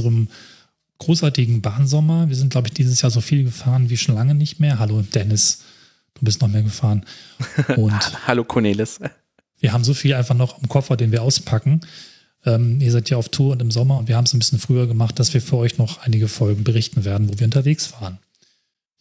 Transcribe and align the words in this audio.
unserem 0.00 0.28
großartigen 0.98 1.60
Bahnsommer. 1.60 2.28
Wir 2.28 2.36
sind, 2.36 2.50
glaube 2.50 2.68
ich, 2.68 2.74
dieses 2.74 3.02
Jahr 3.02 3.10
so 3.10 3.20
viel 3.20 3.44
gefahren 3.44 3.90
wie 3.90 3.96
schon 3.96 4.14
lange 4.14 4.34
nicht 4.34 4.60
mehr. 4.60 4.78
Hallo, 4.78 5.02
Dennis. 5.02 5.62
Du 6.14 6.24
bist 6.24 6.40
noch 6.40 6.48
mehr 6.48 6.62
gefahren. 6.62 7.04
Und 7.76 8.26
Hallo, 8.26 8.44
Cornelis. 8.44 9.00
Wir 9.58 9.72
haben 9.72 9.84
so 9.84 9.94
viel 9.94 10.14
einfach 10.14 10.34
noch 10.34 10.60
im 10.60 10.68
Koffer, 10.68 10.96
den 10.96 11.12
wir 11.12 11.22
auspacken. 11.22 11.80
Ähm, 12.44 12.80
ihr 12.80 12.90
seid 12.90 13.10
ja 13.10 13.16
auf 13.16 13.28
Tour 13.28 13.52
und 13.52 13.62
im 13.62 13.70
Sommer 13.70 13.98
und 13.98 14.08
wir 14.08 14.16
haben 14.16 14.24
es 14.24 14.32
ein 14.32 14.38
bisschen 14.38 14.58
früher 14.58 14.86
gemacht, 14.86 15.18
dass 15.18 15.34
wir 15.34 15.42
für 15.42 15.56
euch 15.56 15.76
noch 15.76 15.98
einige 16.02 16.28
Folgen 16.28 16.64
berichten 16.64 17.04
werden, 17.04 17.28
wo 17.28 17.38
wir 17.38 17.44
unterwegs 17.44 17.92
waren. 18.00 18.18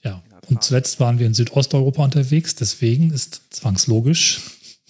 Ja, 0.04 0.22
und 0.50 0.64
zuletzt 0.64 1.00
waren 1.00 1.20
wir 1.20 1.28
in 1.28 1.34
Südosteuropa 1.34 2.04
unterwegs, 2.04 2.56
deswegen 2.56 3.12
ist 3.12 3.42
zwangslogisch 3.52 4.42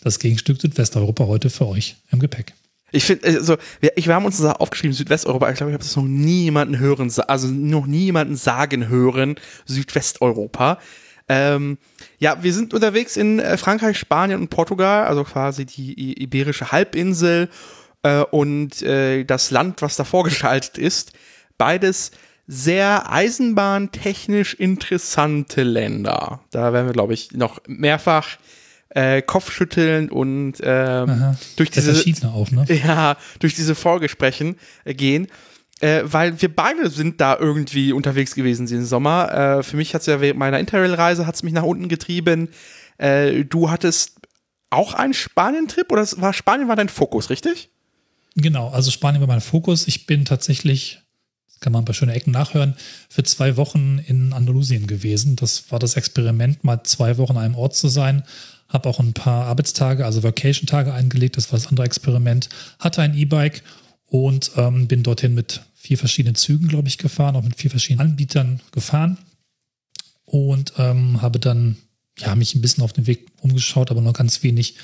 das 0.02 0.18
Gegenstück 0.20 0.62
Südwesteuropa 0.62 1.28
heute 1.28 1.50
für 1.50 1.68
euch 1.68 1.98
im 2.10 2.20
Gepäck. 2.20 2.54
Ich 2.92 3.06
finde, 3.06 3.28
also, 3.28 3.58
wir, 3.80 3.92
wir 3.96 4.16
haben 4.16 4.26
uns 4.26 4.44
aufgeschrieben, 4.44 4.94
Südwesteuropa. 4.94 5.50
Ich 5.50 5.58
glaube, 5.58 5.72
ich 5.72 5.76
habe 5.76 5.84
das 5.84 5.96
noch 5.96 6.04
niemanden 6.04 6.80
hören, 6.80 7.12
also 7.28 7.48
noch 7.48 7.86
niemanden 7.86 8.36
sagen 8.36 8.88
hören, 8.88 9.36
Südwesteuropa. 9.66 10.80
Ähm, 11.28 11.78
ja, 12.18 12.42
wir 12.42 12.54
sind 12.54 12.74
unterwegs 12.74 13.16
in 13.16 13.40
äh, 13.40 13.56
Frankreich, 13.58 14.00
Spanien 14.00 14.42
und 14.42 14.50
Portugal, 14.50 15.06
also 15.06 15.24
quasi 15.24 15.66
die 15.66 16.22
iberische 16.22 16.72
Halbinsel 16.72 17.50
äh, 18.02 18.22
und 18.22 18.82
äh, 18.82 19.24
das 19.26 19.52
Land, 19.52 19.82
was 19.84 19.96
davor 19.96 20.24
geschaltet 20.24 20.78
ist. 20.78 21.14
Beides 21.58 22.12
sehr 22.48 23.12
eisenbahntechnisch 23.12 24.56
interessante 24.56 25.62
Länder. 25.62 26.40
Da 26.50 26.74
werden 26.74 26.88
wir, 26.88 26.94
glaube 26.94 27.14
ich, 27.14 27.32
noch 27.34 27.62
mehrfach 27.68 28.38
äh, 28.90 29.22
Kopfschütteln 29.22 30.10
und 30.10 30.56
ähm, 30.62 31.36
durch 31.56 31.72
diese 31.72 31.94
auch, 32.28 32.52
ne? 32.52 32.66
ja 32.84 33.18
durch 33.40 33.56
diese 33.56 33.76
Folge 33.76 34.10
sprechen 34.10 34.56
äh, 34.84 34.94
gehen. 34.94 35.28
Äh, 35.82 36.02
weil 36.04 36.42
wir 36.42 36.54
beide 36.54 36.90
sind 36.90 37.22
da 37.22 37.38
irgendwie 37.38 37.94
unterwegs 37.94 38.36
gewesen 38.36 38.66
diesen 38.66 38.86
Sommer. 38.86 39.60
Äh, 39.60 39.64
für 39.64 39.78
mich 39.78 39.94
hat 39.94 40.02
es 40.02 40.08
ja 40.08 40.20
während 40.20 40.40
meiner 40.40 40.60
Interrail-Reise 40.60 41.26
hat's 41.26 41.44
mich 41.44 41.54
nach 41.54 41.64
unten 41.64 41.88
getrieben. 41.88 42.50
Äh, 42.98 43.46
du 43.46 43.70
hattest 43.70 44.20
auch 44.70 44.94
einen 44.94 45.14
Spanien-Trip 45.14 45.92
oder 45.92 46.06
war 46.18 46.34
Spanien 46.34 46.68
war 46.68 46.76
dein 46.76 46.90
Fokus, 46.90 47.30
richtig? 47.30 47.70
Genau, 48.36 48.70
also 48.70 48.92
Spanien 48.92 49.22
war 49.22 49.28
mein 49.28 49.42
Fokus. 49.42 49.88
Ich 49.88 50.06
bin 50.06 50.26
tatsächlich, 50.26 51.02
das 51.48 51.60
kann 51.62 51.74
man 51.74 51.86
bei 51.86 51.94
schönen 51.94 52.12
Ecken 52.12 52.32
nachhören, 52.32 52.76
für 53.10 53.24
zwei 53.24 53.56
Wochen 53.58 54.00
in 54.06 54.34
Andalusien 54.34 54.86
gewesen. 54.86 55.36
Das 55.38 55.72
war 55.72 55.80
das 55.80 55.96
Experiment, 55.96 56.64
mal 56.64 56.84
zwei 56.84 57.18
Wochen 57.18 57.38
an 57.38 57.44
einem 57.44 57.56
Ort 57.56 57.76
zu 57.76 57.88
sein. 57.88 58.24
Habe 58.70 58.88
auch 58.88 59.00
ein 59.00 59.14
paar 59.14 59.46
Arbeitstage, 59.46 60.06
also 60.06 60.24
Vacation-Tage 60.24 60.94
eingelegt. 60.94 61.38
Das 61.38 61.52
war 61.52 61.60
das 61.60 61.68
andere 61.68 61.86
Experiment. 61.86 62.50
Hatte 62.80 63.02
ein 63.02 63.18
E-Bike 63.18 63.64
und 64.06 64.52
ähm, 64.56 64.88
bin 64.88 65.04
dorthin 65.04 65.34
mit 65.34 65.62
vier 65.76 65.98
verschiedenen 65.98 66.36
Zügen, 66.36 66.68
glaube 66.68 66.88
ich, 66.88 66.98
gefahren, 66.98 67.36
auch 67.36 67.44
mit 67.44 67.58
vier 67.58 67.70
verschiedenen 67.70 68.10
Anbietern 68.10 68.62
gefahren 68.72 69.18
und 70.26 70.74
ähm, 70.78 71.22
habe 71.22 71.40
dann 71.40 71.78
ja 72.18 72.36
mich 72.36 72.54
ein 72.54 72.62
bisschen 72.62 72.84
auf 72.84 72.94
den 72.94 73.08
Weg 73.08 73.28
umgeschaut, 73.42 73.92
aber 73.92 74.02
nur 74.02 74.14
ganz 74.14 74.44
wenig 74.44 74.76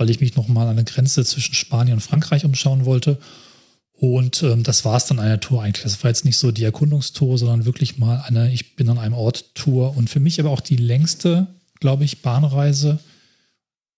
weil 0.00 0.08
ich 0.08 0.20
mich 0.20 0.34
nochmal 0.34 0.66
an 0.66 0.76
der 0.76 0.86
Grenze 0.86 1.26
zwischen 1.26 1.54
Spanien 1.54 1.96
und 1.96 2.00
Frankreich 2.00 2.46
umschauen 2.46 2.86
wollte. 2.86 3.18
Und 3.92 4.42
ähm, 4.42 4.62
das 4.62 4.86
war 4.86 4.96
es 4.96 5.04
dann 5.04 5.18
eine 5.18 5.40
Tour 5.40 5.62
eigentlich. 5.62 5.82
Das 5.82 6.02
war 6.02 6.10
jetzt 6.10 6.24
nicht 6.24 6.38
so 6.38 6.52
die 6.52 6.64
Erkundungstour, 6.64 7.36
sondern 7.36 7.66
wirklich 7.66 7.98
mal 7.98 8.24
eine 8.26 8.50
Ich 8.50 8.76
bin 8.76 8.88
an 8.88 8.96
einem 8.96 9.12
Ort 9.12 9.54
Tour. 9.54 9.94
Und 9.94 10.08
für 10.08 10.18
mich 10.18 10.40
aber 10.40 10.48
auch 10.48 10.62
die 10.62 10.76
längste, 10.76 11.48
glaube 11.80 12.04
ich, 12.04 12.22
Bahnreise 12.22 12.98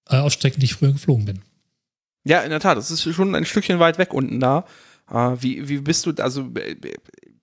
äh, 0.08 0.16
auf 0.16 0.32
Strecken, 0.32 0.60
die 0.60 0.66
ich 0.66 0.74
früher 0.74 0.92
geflogen 0.92 1.24
bin. 1.24 1.42
Ja, 2.24 2.40
in 2.40 2.50
der 2.50 2.60
Tat. 2.60 2.78
Das 2.78 2.90
ist 2.90 3.02
schon 3.14 3.34
ein 3.34 3.44
Stückchen 3.44 3.78
weit 3.78 3.98
weg 3.98 4.14
unten 4.14 4.40
da. 4.40 4.64
Äh, 5.10 5.36
wie, 5.40 5.68
wie 5.68 5.78
bist 5.78 6.06
du, 6.06 6.12
also 6.18 6.50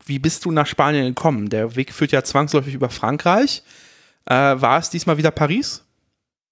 wie 0.05 0.19
bist 0.19 0.45
du 0.45 0.51
nach 0.51 0.67
Spanien 0.67 1.07
gekommen? 1.07 1.49
Der 1.49 1.75
Weg 1.75 1.93
führt 1.93 2.11
ja 2.11 2.23
zwangsläufig 2.23 2.73
über 2.73 2.89
Frankreich. 2.89 3.63
Äh, 4.25 4.33
war 4.33 4.79
es 4.79 4.89
diesmal 4.89 5.17
wieder 5.17 5.31
Paris? 5.31 5.83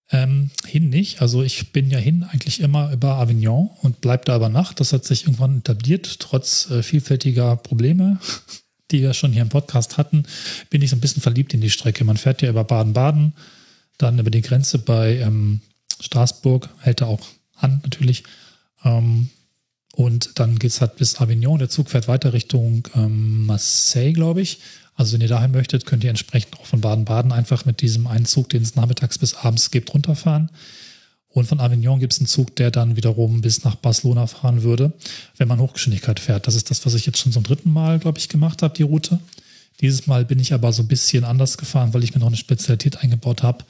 Ähm, 0.10 0.52
hin 0.66 0.90
nicht. 0.90 1.22
Also 1.22 1.44
ich 1.44 1.74
bin 1.74 1.90
ja 1.90 1.98
hin 1.98 2.24
eigentlich 2.24 2.62
immer 2.62 2.92
über 2.94 3.16
Avignon 3.16 3.70
und 3.82 4.00
bleib 4.00 4.26
da 4.26 4.38
über 4.38 4.50
Nacht. 4.50 4.80
Das 4.80 4.94
hat 4.94 5.04
sich 5.04 5.24
irgendwann 5.24 5.60
etabliert, 5.60 6.20
trotz 6.20 6.70
äh, 6.72 6.82
vielfältiger 6.82 7.58
Probleme, 7.58 8.20
die 8.92 9.02
wir 9.02 9.14
schon 9.14 9.34
hier 9.34 9.42
im 9.42 9.50
Podcast 9.50 9.98
hatten, 9.98 10.24
bin 10.70 10.82
ich 10.82 10.92
so 10.92 10.96
ein 10.96 11.02
bisschen 11.02 11.22
verliebt 11.22 11.54
in 11.54 11.62
die 11.62 11.70
Strecke. 11.70 12.06
Man 12.06 12.16
fährt 12.16 12.42
ja 12.42 12.50
über 12.50 12.64
Baden-Baden, 12.64 13.34
dann 13.98 14.20
über 14.20 14.30
die 14.30 14.42
Grenze 14.42 14.80
bei 14.80 15.18
ähm, 15.18 15.62
Straßburg, 16.00 16.70
hält 16.80 17.02
er 17.02 17.08
auch 17.08 17.26
an 17.56 17.82
natürlich. 17.84 18.24
Ähm, 18.84 19.30
und 19.94 20.40
dann 20.40 20.60
geht 20.60 20.72
es 20.72 20.82
halt 20.82 20.96
bis 20.98 21.20
Avignon. 21.20 21.58
Der 21.58 21.70
Zug 21.70 21.90
fährt 21.90 22.08
weiter 22.08 22.34
Richtung 22.34 22.88
ähm, 22.96 23.46
Marseille, 23.48 24.14
glaube 24.14 24.42
ich. 24.42 24.60
Also 24.96 25.14
wenn 25.14 25.22
ihr 25.22 25.28
dahin 25.28 25.52
möchtet, 25.52 25.86
könnt 25.86 26.04
ihr 26.04 26.10
entsprechend 26.10 26.60
auch 26.60 26.66
von 26.66 26.82
Baden-Baden 26.82 27.32
einfach 27.32 27.66
mit 27.66 27.82
diesem 27.82 28.08
einen 28.08 28.26
Zug, 28.26 28.50
den 28.50 28.64
es 28.64 28.76
nachmittags 28.76 29.18
bis 29.18 29.36
abends 29.36 29.72
gibt, 29.72 29.94
runterfahren. 29.94 30.50
Und 31.30 31.46
von 31.46 31.60
Avignon 31.60 32.00
gibt 32.00 32.14
es 32.14 32.20
einen 32.20 32.28
Zug, 32.28 32.56
der 32.56 32.72
dann 32.72 32.96
wiederum 32.96 33.42
bis 33.42 33.64
nach 33.64 33.76
Barcelona 33.76 34.26
fahren 34.26 34.64
würde, 34.64 34.94
wenn 35.38 35.48
man 35.48 35.60
Hochgeschwindigkeit 35.60 36.20
fährt. 36.20 36.48
Das 36.48 36.56
ist 36.56 36.72
das, 36.72 36.84
was 36.86 36.96
ich 36.96 37.06
jetzt 37.06 37.20
schon 37.20 37.32
zum 37.32 37.44
dritten 37.44 37.72
Mal, 37.72 38.00
glaube 38.00 38.18
ich, 38.18 38.28
gemacht 38.28 38.64
habe, 38.64 38.74
die 38.74 38.84
Route. 38.84 39.20
Dieses 39.82 40.08
Mal 40.08 40.26
bin 40.26 40.40
ich 40.40 40.54
aber 40.54 40.74
so 40.74 40.82
ein 40.82 40.88
bisschen 40.88 41.24
anders 41.24 41.58
gefahren, 41.60 41.94
weil 41.94 42.04
ich 42.04 42.16
mir 42.16 42.20
noch 42.20 42.28
eine 42.28 42.38
Spezialität 42.38 42.98
eingebaut 42.98 43.44
habe. 43.44 43.66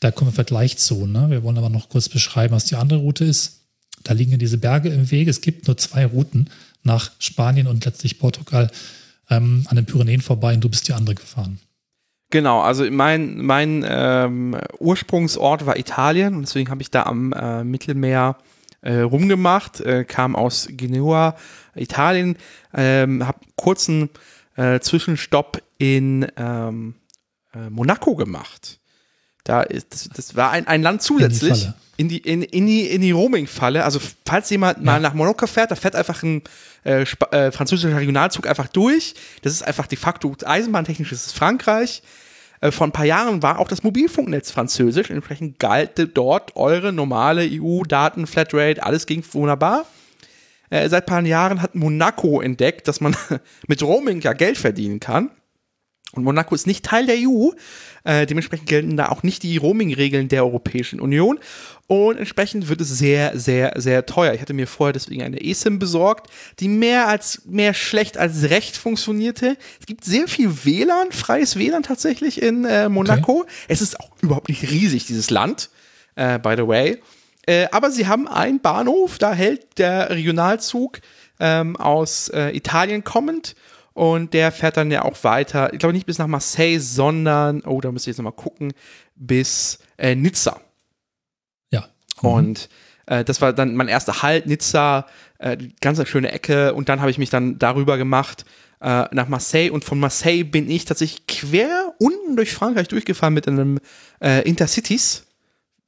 Da 0.00 0.10
kommen 0.10 0.30
wir 0.30 0.32
vielleicht 0.32 0.48
gleich 0.48 0.78
zu. 0.78 1.06
Ne? 1.06 1.30
Wir 1.30 1.42
wollen 1.42 1.58
aber 1.58 1.70
noch 1.70 1.88
kurz 1.88 2.08
beschreiben, 2.08 2.54
was 2.54 2.66
die 2.66 2.76
andere 2.76 3.00
Route 3.00 3.24
ist. 3.24 3.62
Da 4.04 4.12
liegen 4.12 4.38
diese 4.38 4.58
Berge 4.58 4.90
im 4.90 5.10
Weg. 5.10 5.28
Es 5.28 5.40
gibt 5.40 5.66
nur 5.66 5.76
zwei 5.76 6.06
Routen 6.06 6.50
nach 6.82 7.10
Spanien 7.18 7.66
und 7.66 7.84
letztlich 7.84 8.18
Portugal 8.18 8.70
ähm, 9.30 9.64
an 9.68 9.76
den 9.76 9.86
Pyrenäen 9.86 10.20
vorbei 10.20 10.54
und 10.54 10.62
du 10.62 10.68
bist 10.68 10.88
die 10.88 10.92
andere 10.92 11.14
gefahren. 11.14 11.58
Genau, 12.30 12.60
also 12.60 12.88
mein, 12.90 13.38
mein 13.38 13.84
ähm, 13.88 14.56
Ursprungsort 14.78 15.64
war 15.64 15.78
Italien 15.78 16.34
und 16.34 16.42
deswegen 16.42 16.70
habe 16.70 16.82
ich 16.82 16.90
da 16.90 17.04
am 17.04 17.32
äh, 17.32 17.62
Mittelmeer 17.62 18.36
äh, 18.80 18.98
rumgemacht, 18.98 19.80
äh, 19.80 20.04
kam 20.04 20.34
aus 20.34 20.68
Genua, 20.70 21.36
Italien, 21.74 22.36
ähm, 22.74 23.26
habe 23.26 23.38
kurzen 23.54 24.10
äh, 24.56 24.80
Zwischenstopp 24.80 25.62
in 25.78 26.26
ähm, 26.36 26.94
äh, 27.54 27.70
Monaco 27.70 28.16
gemacht. 28.16 28.80
Da 29.46 29.62
ist, 29.62 29.92
das, 29.92 30.08
das 30.08 30.34
war 30.34 30.50
ein, 30.50 30.66
ein 30.66 30.82
Land 30.82 31.02
zusätzlich 31.02 31.68
in 31.96 32.08
die, 32.08 32.18
in, 32.18 32.42
in 32.42 32.66
die, 32.66 32.88
in 32.88 33.00
die 33.00 33.12
Roaming-Falle. 33.12 33.84
Also, 33.84 34.00
falls 34.26 34.50
jemand 34.50 34.78
ja. 34.78 34.84
mal 34.84 35.00
nach 35.00 35.14
Monaco 35.14 35.46
fährt, 35.46 35.70
da 35.70 35.76
fährt 35.76 35.94
einfach 35.94 36.20
ein 36.24 36.42
äh, 36.84 37.02
äh, 37.02 37.52
französischer 37.52 37.96
Regionalzug 37.96 38.48
einfach 38.48 38.66
durch. 38.66 39.14
Das 39.42 39.52
ist 39.52 39.62
einfach 39.62 39.86
de 39.86 39.96
facto 39.96 40.34
eisenbahntechnisch, 40.44 41.10
das 41.10 41.26
ist 41.26 41.32
Frankreich. 41.32 42.02
Äh, 42.60 42.72
vor 42.72 42.88
ein 42.88 42.92
paar 42.92 43.04
Jahren 43.04 43.40
war 43.40 43.60
auch 43.60 43.68
das 43.68 43.84
Mobilfunknetz 43.84 44.50
französisch. 44.50 45.10
Entsprechend 45.10 45.60
galt 45.60 46.10
dort 46.14 46.56
eure 46.56 46.92
normale 46.92 47.48
EU-Daten, 47.48 48.26
Flatrate, 48.26 48.82
alles 48.82 49.06
ging 49.06 49.24
wunderbar. 49.32 49.86
Äh, 50.70 50.88
seit 50.88 51.04
ein 51.04 51.06
paar 51.06 51.22
Jahren 51.22 51.62
hat 51.62 51.76
Monaco 51.76 52.40
entdeckt, 52.40 52.88
dass 52.88 53.00
man 53.00 53.16
mit 53.68 53.80
Roaming 53.80 54.20
ja 54.22 54.32
Geld 54.32 54.58
verdienen 54.58 54.98
kann. 54.98 55.30
Und 56.12 56.24
Monaco 56.24 56.54
ist 56.54 56.66
nicht 56.66 56.84
Teil 56.84 57.06
der 57.06 57.16
EU. 57.18 57.50
Äh, 58.04 58.26
dementsprechend 58.26 58.68
gelten 58.68 58.96
da 58.96 59.08
auch 59.08 59.22
nicht 59.22 59.42
die 59.42 59.56
Roaming-Regeln 59.56 60.28
der 60.28 60.44
Europäischen 60.44 61.00
Union. 61.00 61.38
Und 61.88 62.16
entsprechend 62.16 62.68
wird 62.68 62.80
es 62.80 62.88
sehr, 62.88 63.38
sehr, 63.38 63.74
sehr 63.76 64.06
teuer. 64.06 64.32
Ich 64.32 64.40
hatte 64.40 64.54
mir 64.54 64.66
vorher 64.66 64.92
deswegen 64.92 65.22
eine 65.22 65.42
eSIM 65.42 65.78
besorgt, 65.78 66.30
die 66.60 66.68
mehr 66.68 67.08
als 67.08 67.42
mehr 67.46 67.74
schlecht 67.74 68.18
als 68.18 68.50
recht 68.50 68.76
funktionierte. 68.76 69.56
Es 69.80 69.86
gibt 69.86 70.04
sehr 70.04 70.28
viel 70.28 70.64
WLAN, 70.64 71.12
freies 71.12 71.56
WLAN 71.56 71.82
tatsächlich 71.82 72.40
in 72.40 72.64
äh, 72.64 72.88
Monaco. 72.88 73.40
Okay. 73.40 73.50
Es 73.68 73.82
ist 73.82 74.00
auch 74.00 74.10
überhaupt 74.20 74.48
nicht 74.48 74.70
riesig, 74.70 75.06
dieses 75.06 75.30
Land, 75.30 75.70
äh, 76.14 76.38
by 76.38 76.54
the 76.56 76.66
way. 76.66 77.00
Äh, 77.46 77.66
aber 77.70 77.90
sie 77.90 78.06
haben 78.06 78.26
einen 78.26 78.60
Bahnhof, 78.60 79.18
da 79.18 79.32
hält 79.32 79.78
der 79.78 80.10
Regionalzug 80.10 81.00
ähm, 81.38 81.76
aus 81.76 82.28
äh, 82.28 82.50
Italien 82.56 83.04
kommend 83.04 83.54
und 83.96 84.34
der 84.34 84.52
fährt 84.52 84.76
dann 84.76 84.90
ja 84.90 85.06
auch 85.06 85.24
weiter, 85.24 85.72
ich 85.72 85.78
glaube 85.78 85.94
nicht 85.94 86.04
bis 86.04 86.18
nach 86.18 86.26
Marseille, 86.26 86.80
sondern, 86.80 87.62
oh, 87.62 87.80
da 87.80 87.90
müsste 87.90 88.10
ich 88.10 88.14
jetzt 88.14 88.18
nochmal 88.18 88.36
gucken, 88.36 88.74
bis 89.14 89.78
äh, 89.96 90.14
Nizza. 90.14 90.60
Ja. 91.70 91.88
Mhm. 92.20 92.28
Und 92.28 92.68
äh, 93.06 93.24
das 93.24 93.40
war 93.40 93.54
dann 93.54 93.74
mein 93.74 93.88
erster 93.88 94.20
Halt, 94.20 94.48
Nizza, 94.48 95.06
äh, 95.38 95.56
ganz 95.80 96.06
schöne 96.06 96.30
Ecke. 96.30 96.74
Und 96.74 96.90
dann 96.90 97.00
habe 97.00 97.10
ich 97.10 97.16
mich 97.16 97.30
dann 97.30 97.58
darüber 97.58 97.96
gemacht 97.96 98.44
äh, 98.82 99.06
nach 99.12 99.28
Marseille. 99.28 99.70
Und 99.70 99.82
von 99.82 99.98
Marseille 99.98 100.44
bin 100.44 100.68
ich 100.68 100.84
tatsächlich 100.84 101.26
quer 101.26 101.94
unten 101.98 102.36
durch 102.36 102.52
Frankreich 102.52 102.88
durchgefahren 102.88 103.32
mit 103.32 103.48
einem 103.48 103.78
äh, 104.22 104.46
Intercities 104.46 105.24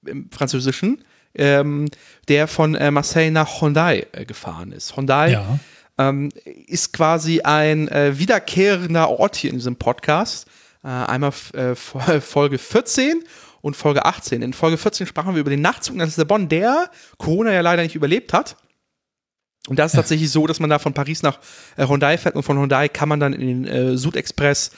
im 0.07 0.31
Französischen, 0.31 1.05
ähm, 1.35 1.91
der 2.29 2.49
von 2.49 2.75
äh, 2.75 2.91
Marseille 2.91 3.31
nach 3.31 3.61
Hondae 3.61 4.07
äh, 4.13 4.25
gefahren 4.25 4.73
ist. 4.73 4.97
Hondae 4.97 5.33
ja 5.33 5.59
ähm, 5.99 6.31
ist 6.67 6.93
quasi 6.93 7.41
ein 7.41 7.89
äh, 7.89 8.19
wiederkehrender 8.19 9.11
Ort 9.11 9.37
hier 9.37 9.51
in 9.51 9.57
diesem 9.57 9.77
Podcast. 9.77 10.47
Äh, 10.83 10.89
einmal 10.89 11.33
äh, 11.55 11.75
Folge 12.21 12.59
14 12.59 13.23
und 13.61 13.77
Folge 13.77 14.05
18. 14.05 14.43
In 14.43 14.53
Folge 14.53 14.79
14 14.79 15.07
sprachen 15.07 15.35
wir 15.35 15.41
über 15.41 15.51
den 15.51 15.61
Nachtzug 15.61 15.97
nach 15.97 16.07
Lissabon, 16.07 16.49
der 16.49 16.91
Corona 17.19 17.53
ja 17.53 17.61
leider 17.61 17.83
nicht 17.83 17.97
überlebt 17.97 18.33
hat. 18.33 18.57
Und 19.69 19.79
das 19.79 19.93
ist 19.93 19.97
tatsächlich 19.97 20.31
so, 20.31 20.47
dass 20.47 20.61
man 20.61 20.71
da 20.71 20.79
von 20.79 20.95
Paris 20.95 21.23
nach 21.23 21.41
äh, 21.77 21.87
Hondae 21.87 22.17
fährt 22.17 22.37
und 22.37 22.43
von 22.43 22.59
Hondae 22.59 22.89
kann 22.89 23.09
man 23.09 23.21
dann 23.21 23.33
in 23.35 23.65
den 23.65 23.67
äh, 23.67 23.97
Südexpress 23.97 24.71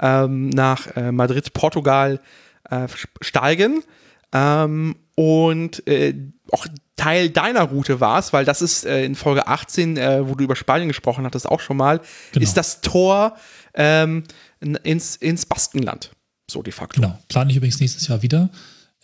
ähm, 0.00 0.48
nach 0.48 0.96
äh, 0.96 1.12
Madrid, 1.12 1.52
Portugal 1.52 2.20
äh, 2.68 2.88
steigen. 3.20 3.84
Ähm, 4.32 4.96
und 5.14 5.86
äh, 5.86 6.14
auch 6.52 6.66
Teil 6.96 7.30
deiner 7.30 7.62
Route 7.62 8.00
war 8.00 8.18
es, 8.18 8.32
weil 8.32 8.44
das 8.44 8.62
ist 8.62 8.84
äh, 8.84 9.04
in 9.04 9.14
Folge 9.14 9.46
18, 9.46 9.96
äh, 9.96 10.28
wo 10.28 10.34
du 10.34 10.44
über 10.44 10.54
Spanien 10.54 10.88
gesprochen 10.88 11.24
hattest, 11.24 11.46
auch 11.46 11.60
schon 11.60 11.76
mal, 11.76 12.00
genau. 12.32 12.44
ist 12.44 12.56
das 12.56 12.80
Tor 12.80 13.36
ähm, 13.74 14.24
ins, 14.60 15.16
ins 15.16 15.46
Baskenland. 15.46 16.10
So 16.50 16.62
de 16.62 16.72
facto. 16.72 17.00
Genau. 17.00 17.18
Plane 17.28 17.50
ich 17.50 17.56
übrigens 17.56 17.80
nächstes 17.80 18.06
Jahr 18.06 18.22
wieder. 18.22 18.50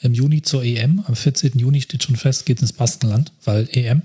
Im 0.01 0.15
Juni 0.15 0.43
zur 0.43 0.63
EM. 0.63 1.03
Am 1.07 1.17
14. 1.17 1.59
Juni 1.59 1.81
steht 1.81 2.05
schon 2.05 2.17
fest, 2.17 2.47
geht 2.47 2.61
ins 2.61 2.73
Baskenland, 2.73 3.33
weil 3.45 3.69
EM. 3.73 4.03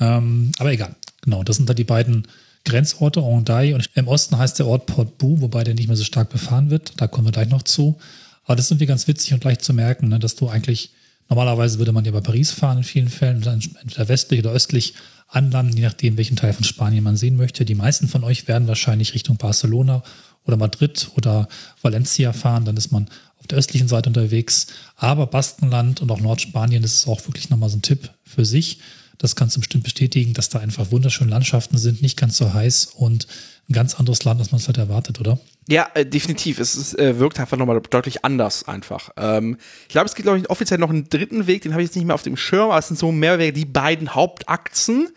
Ähm, 0.00 0.52
aber 0.58 0.72
egal. 0.72 0.96
Genau, 1.20 1.44
das 1.44 1.56
sind 1.56 1.68
da 1.68 1.74
die 1.74 1.84
beiden 1.84 2.26
Grenzorte, 2.64 3.22
Hendaye. 3.22 3.74
Und 3.74 3.90
im 3.94 4.08
Osten 4.08 4.38
heißt 4.38 4.58
der 4.58 4.66
Ort 4.66 4.86
Port 4.86 5.18
Bou, 5.18 5.40
wobei 5.40 5.62
der 5.62 5.74
nicht 5.74 5.86
mehr 5.86 5.96
so 5.96 6.04
stark 6.04 6.30
befahren 6.30 6.70
wird. 6.70 7.00
Da 7.00 7.06
kommen 7.06 7.26
wir 7.26 7.32
gleich 7.32 7.48
noch 7.48 7.62
zu. 7.62 7.98
Aber 8.44 8.56
das 8.56 8.66
ist 8.66 8.70
irgendwie 8.72 8.86
ganz 8.86 9.06
witzig 9.06 9.34
und 9.34 9.44
leicht 9.44 9.62
zu 9.62 9.72
merken, 9.72 10.08
ne, 10.08 10.18
dass 10.18 10.34
du 10.34 10.48
eigentlich, 10.48 10.92
normalerweise 11.34 11.78
würde 11.78 11.92
man 11.92 12.04
ja 12.04 12.12
bei 12.12 12.20
Paris 12.20 12.50
fahren 12.50 12.78
in 12.78 12.84
vielen 12.84 13.08
Fällen, 13.08 13.42
entweder 13.42 14.08
westlich 14.08 14.40
oder 14.40 14.50
östlich 14.50 14.92
anlanden, 15.28 15.74
je 15.76 15.82
nachdem, 15.82 16.18
welchen 16.18 16.36
Teil 16.36 16.52
von 16.52 16.64
Spanien 16.64 17.02
man 17.02 17.16
sehen 17.16 17.36
möchte. 17.36 17.64
Die 17.64 17.74
meisten 17.74 18.06
von 18.06 18.22
euch 18.22 18.48
werden 18.48 18.68
wahrscheinlich 18.68 19.14
Richtung 19.14 19.38
Barcelona 19.38 20.02
oder 20.44 20.58
Madrid 20.58 21.10
oder 21.16 21.48
Valencia 21.80 22.34
fahren, 22.34 22.66
dann 22.66 22.76
ist 22.76 22.92
man 22.92 23.08
auf 23.38 23.46
der 23.46 23.56
östlichen 23.56 23.88
Seite 23.88 24.10
unterwegs. 24.10 24.66
Aber 24.96 25.26
Baskenland 25.26 26.02
und 26.02 26.10
auch 26.10 26.20
Nordspanien, 26.20 26.82
das 26.82 26.92
ist 26.92 27.08
auch 27.08 27.26
wirklich 27.26 27.48
nochmal 27.48 27.70
so 27.70 27.78
ein 27.78 27.82
Tipp 27.82 28.10
für 28.24 28.44
sich. 28.44 28.80
Das 29.18 29.36
kannst 29.36 29.56
du 29.56 29.60
bestimmt 29.60 29.84
bestätigen, 29.84 30.32
dass 30.34 30.48
da 30.48 30.58
einfach 30.58 30.90
wunderschöne 30.90 31.30
Landschaften 31.30 31.78
sind, 31.78 32.02
nicht 32.02 32.18
ganz 32.18 32.36
so 32.36 32.52
heiß 32.52 32.86
und 32.96 33.26
ein 33.68 33.72
ganz 33.72 33.94
anderes 33.94 34.24
Land, 34.24 34.40
als 34.40 34.50
man 34.50 34.60
es 34.60 34.66
halt 34.66 34.78
erwartet, 34.78 35.20
oder? 35.20 35.38
Ja, 35.68 35.88
äh, 35.94 36.04
definitiv. 36.04 36.58
Es 36.58 36.74
ist, 36.74 36.98
äh, 36.98 37.18
wirkt 37.18 37.38
einfach 37.38 37.56
nochmal 37.56 37.80
deutlich 37.80 38.24
anders 38.24 38.66
einfach. 38.66 39.10
Ähm, 39.16 39.58
ich 39.82 39.88
glaube, 39.88 40.06
es 40.06 40.14
gibt, 40.14 40.24
glaube 40.24 40.38
ich, 40.38 40.50
offiziell 40.50 40.80
noch 40.80 40.90
einen 40.90 41.08
dritten 41.08 41.46
Weg, 41.46 41.62
den 41.62 41.72
habe 41.72 41.82
ich 41.82 41.88
jetzt 41.88 41.96
nicht 41.96 42.04
mehr 42.04 42.14
auf 42.14 42.22
dem 42.22 42.36
Schirm, 42.36 42.70
aber 42.70 42.78
es 42.78 42.88
sind 42.88 42.98
so 42.98 43.12
mehr 43.12 43.52
die 43.52 43.64
beiden 43.64 44.14
Hauptachsen. 44.14 45.08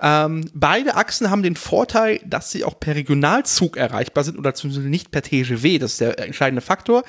Ähm, 0.00 0.48
beide 0.54 0.94
Achsen 0.96 1.30
haben 1.30 1.42
den 1.42 1.56
Vorteil, 1.56 2.20
dass 2.24 2.50
sie 2.50 2.64
auch 2.64 2.78
per 2.78 2.94
Regionalzug 2.94 3.76
erreichbar 3.76 4.24
sind 4.24 4.38
oder 4.38 4.54
zumindest 4.54 4.86
nicht 4.86 5.10
per 5.10 5.22
TGW. 5.22 5.78
Das 5.78 5.92
ist 5.92 6.00
der 6.00 6.18
entscheidende 6.18 6.60
Faktor. 6.60 7.02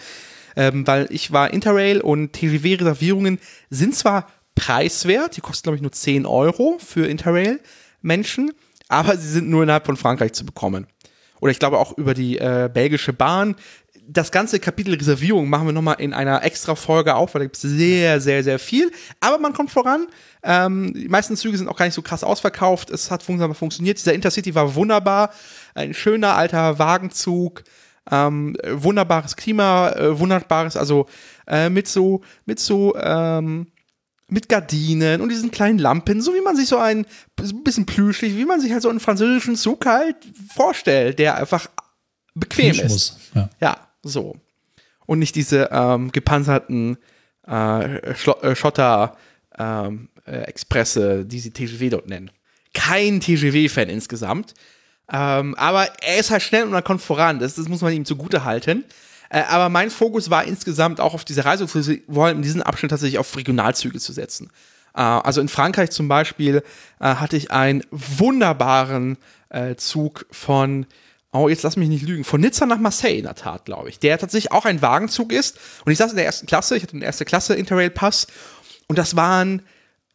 Ähm, 0.56 0.88
weil 0.88 1.08
ich 1.12 1.32
war 1.32 1.54
Interrail 1.54 2.02
und 2.02 2.34
TGW-Reservierungen 2.34 3.40
sind 3.70 3.96
zwar 3.96 4.28
preiswert, 4.60 5.38
die 5.38 5.42
kosten, 5.42 5.64
glaube 5.64 5.78
ich, 5.78 5.82
nur 5.82 5.92
10 5.92 6.26
Euro 6.26 6.78
für 6.86 7.08
Interrail-Menschen, 7.08 8.52
aber 8.90 9.16
sie 9.18 9.30
sind 9.30 9.50
nur 9.50 9.64
innerhalb 9.64 9.86
von 9.86 9.98
Frankreich 9.98 10.34
zu 10.34 10.46
bekommen. 10.46 10.88
Oder 11.40 11.52
ich 11.52 11.60
glaube 11.60 11.78
auch 11.78 11.98
über 11.98 12.14
die 12.14 12.38
äh, 12.38 12.70
belgische 12.72 13.14
Bahn 13.14 13.56
das 14.12 14.32
ganze 14.32 14.60
Kapitel 14.60 14.96
Reservierung 14.96 15.50
machen 15.50 15.68
wir 15.68 15.74
nochmal 15.74 15.98
in 16.00 16.14
einer 16.14 16.44
extra 16.44 16.74
Folge 16.74 17.14
auf, 17.14 17.34
weil 17.34 17.42
da 17.42 17.46
gibt 17.46 17.58
es 17.58 17.62
sehr, 17.62 18.20
sehr, 18.20 18.44
sehr 18.44 18.58
viel. 18.58 18.92
Aber 19.20 19.38
man 19.38 19.54
kommt 19.54 19.70
voran. 19.70 20.08
Ähm, 20.42 20.94
die 20.96 21.08
meisten 21.08 21.38
Züge 21.38 21.56
sind 21.58 21.68
auch 21.68 21.78
gar 21.78 21.86
nicht 21.86 21.94
so 21.94 22.02
krass 22.02 22.24
ausverkauft. 22.24 22.90
Es 22.90 23.12
hat 23.12 23.22
funktioniert. 23.22 24.00
Dieser 24.00 24.14
Intercity 24.14 24.56
war 24.56 24.74
wunderbar. 24.74 25.30
Ein 25.76 25.94
schöner 25.94 26.36
alter 26.36 26.80
Wagenzug. 26.80 27.64
Ähm, 28.12 28.58
wunderbares 28.68 29.36
Klima, 29.36 29.92
äh, 29.92 30.18
wunderbares, 30.18 30.76
also 30.76 31.06
äh, 31.46 31.70
mit 31.70 31.88
so, 31.88 32.22
mit 32.46 32.60
so, 32.60 32.96
ähm, 32.96 33.68
mit 34.30 34.50
Gardinen 34.50 35.22
und 35.22 35.30
diesen 35.30 35.52
kleinen 35.52 35.80
Lampen, 35.80 36.22
so 36.22 36.34
wie 36.34 36.42
man 36.42 36.56
sich 36.56 36.68
so 36.68 36.78
ein, 36.78 37.06
ein 37.40 37.64
bisschen 37.64 37.86
plüschig, 37.86 38.36
wie 38.36 38.46
man 38.46 38.62
sich 38.62 38.72
halt 38.72 38.82
so 38.82 38.90
einen 38.90 39.00
französischen 39.00 39.56
Zug 39.56 39.86
halt 39.86 40.16
vorstellt, 40.54 41.20
der 41.20 41.36
einfach 41.36 41.68
bequem 42.36 42.74
Plüsch 42.74 42.84
ist. 42.84 42.92
Muss, 42.92 43.20
ja. 43.34 43.50
ja. 43.60 43.78
So. 44.04 44.38
Und 45.06 45.20
nicht 45.20 45.36
diese 45.36 45.70
ähm, 45.72 46.12
gepanzerten 46.12 46.98
äh, 47.48 47.98
äh 47.98 48.56
Schotter 48.56 49.18
ähm, 49.58 50.10
äh, 50.26 50.44
Expresse, 50.44 51.26
die 51.26 51.40
sie 51.40 51.52
TGW 51.52 51.90
dort 51.90 52.08
nennen. 52.08 52.32
Kein 52.74 53.20
TGW-Fan 53.20 53.90
insgesamt. 53.90 54.54
Ähm, 55.12 55.56
aber 55.56 55.88
er 56.02 56.20
ist 56.20 56.30
halt 56.30 56.44
schnell 56.44 56.64
und 56.66 56.74
er 56.74 56.84
kommt 56.84 57.02
voran. 57.02 57.40
Das, 57.40 57.56
das 57.56 57.68
muss 57.68 57.82
man 57.82 57.94
ihm 57.94 58.06
zugute 58.06 58.44
halten. 58.46 58.86
Äh, 59.30 59.42
aber 59.42 59.70
mein 59.70 59.90
Fokus 59.90 60.30
war 60.30 60.44
insgesamt 60.44 61.00
auch 61.00 61.14
auf 61.14 61.26
diese 61.26 61.46
Reise, 61.46 61.68
vor 61.68 62.30
in 62.30 62.42
diesem 62.42 62.62
Abschnitt 62.62 62.92
tatsächlich 62.92 63.20
auf 63.20 63.36
Regionalzüge 63.36 64.00
zu 64.00 64.12
setzen. 64.12 64.50
Äh, 64.96 65.02
also 65.02 65.42
in 65.42 65.48
Frankreich 65.48 65.92
zum 65.92 66.08
Beispiel 66.08 66.64
äh, 67.00 67.06
hatte 67.06 67.38
ich 67.38 67.52
einen 67.52 67.84
wunderbaren 67.92 69.18
äh, 69.50 69.76
Zug 69.76 70.26
von 70.32 70.86
Oh, 71.32 71.48
jetzt 71.48 71.62
lass 71.62 71.78
mich 71.78 71.90
nicht 71.90 72.08
lügen. 72.08 72.24
Von 72.24 72.42
Nizza 72.42 72.66
nach 72.66 72.80
Marseille 72.80 73.20
in 73.20 73.26
der 73.26 73.36
Tat, 73.36 73.66
glaube 73.66 73.90
ich. 73.90 74.00
Der 74.00 74.18
tatsächlich 74.18 74.52
auch 74.52 74.66
ein 74.66 74.82
Wagenzug 74.82 75.32
ist. 75.32 75.60
Und 75.86 75.92
ich 75.92 76.00
saß 76.00 76.10
in 76.10 76.18
der 76.18 76.26
ersten 76.26 76.48
Klasse, 76.48 76.76
ich 76.76 76.82
hatte 76.82 76.94
einen 76.94 77.04
erste 77.04 77.24
Klasse 77.24 77.54
Interrail-Pass. 77.54 78.26
Und 78.88 78.98
das 78.98 79.16
waren 79.16 79.62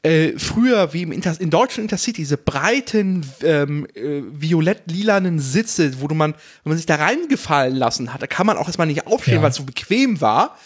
äh, 0.05 0.39
früher, 0.39 0.93
wie 0.93 1.03
im 1.03 1.13
Inter 1.13 1.41
in 1.41 1.51
deutschen 1.51 1.83
Intercity, 1.83 2.23
diese 2.23 2.37
breiten, 2.37 3.27
ähm, 3.43 3.87
äh, 3.95 4.23
violett-lilanen 4.31 5.39
Sitze, 5.39 6.01
wo 6.01 6.09
du 6.09 6.15
man, 6.15 6.33
wenn 6.33 6.71
man 6.71 6.77
sich 6.77 6.87
da 6.87 6.97
reingefallen 6.97 7.75
lassen 7.75 8.13
hat, 8.13 8.23
da 8.23 8.27
kann 8.27 8.47
man 8.47 8.57
auch 8.57 8.67
erstmal 8.67 8.87
nicht 8.87 9.07
aufstehen, 9.07 9.37
ja. 9.37 9.43
weil 9.43 9.51
es 9.51 9.57
so 9.57 9.65
bequem 9.65 10.21
war. 10.21 10.57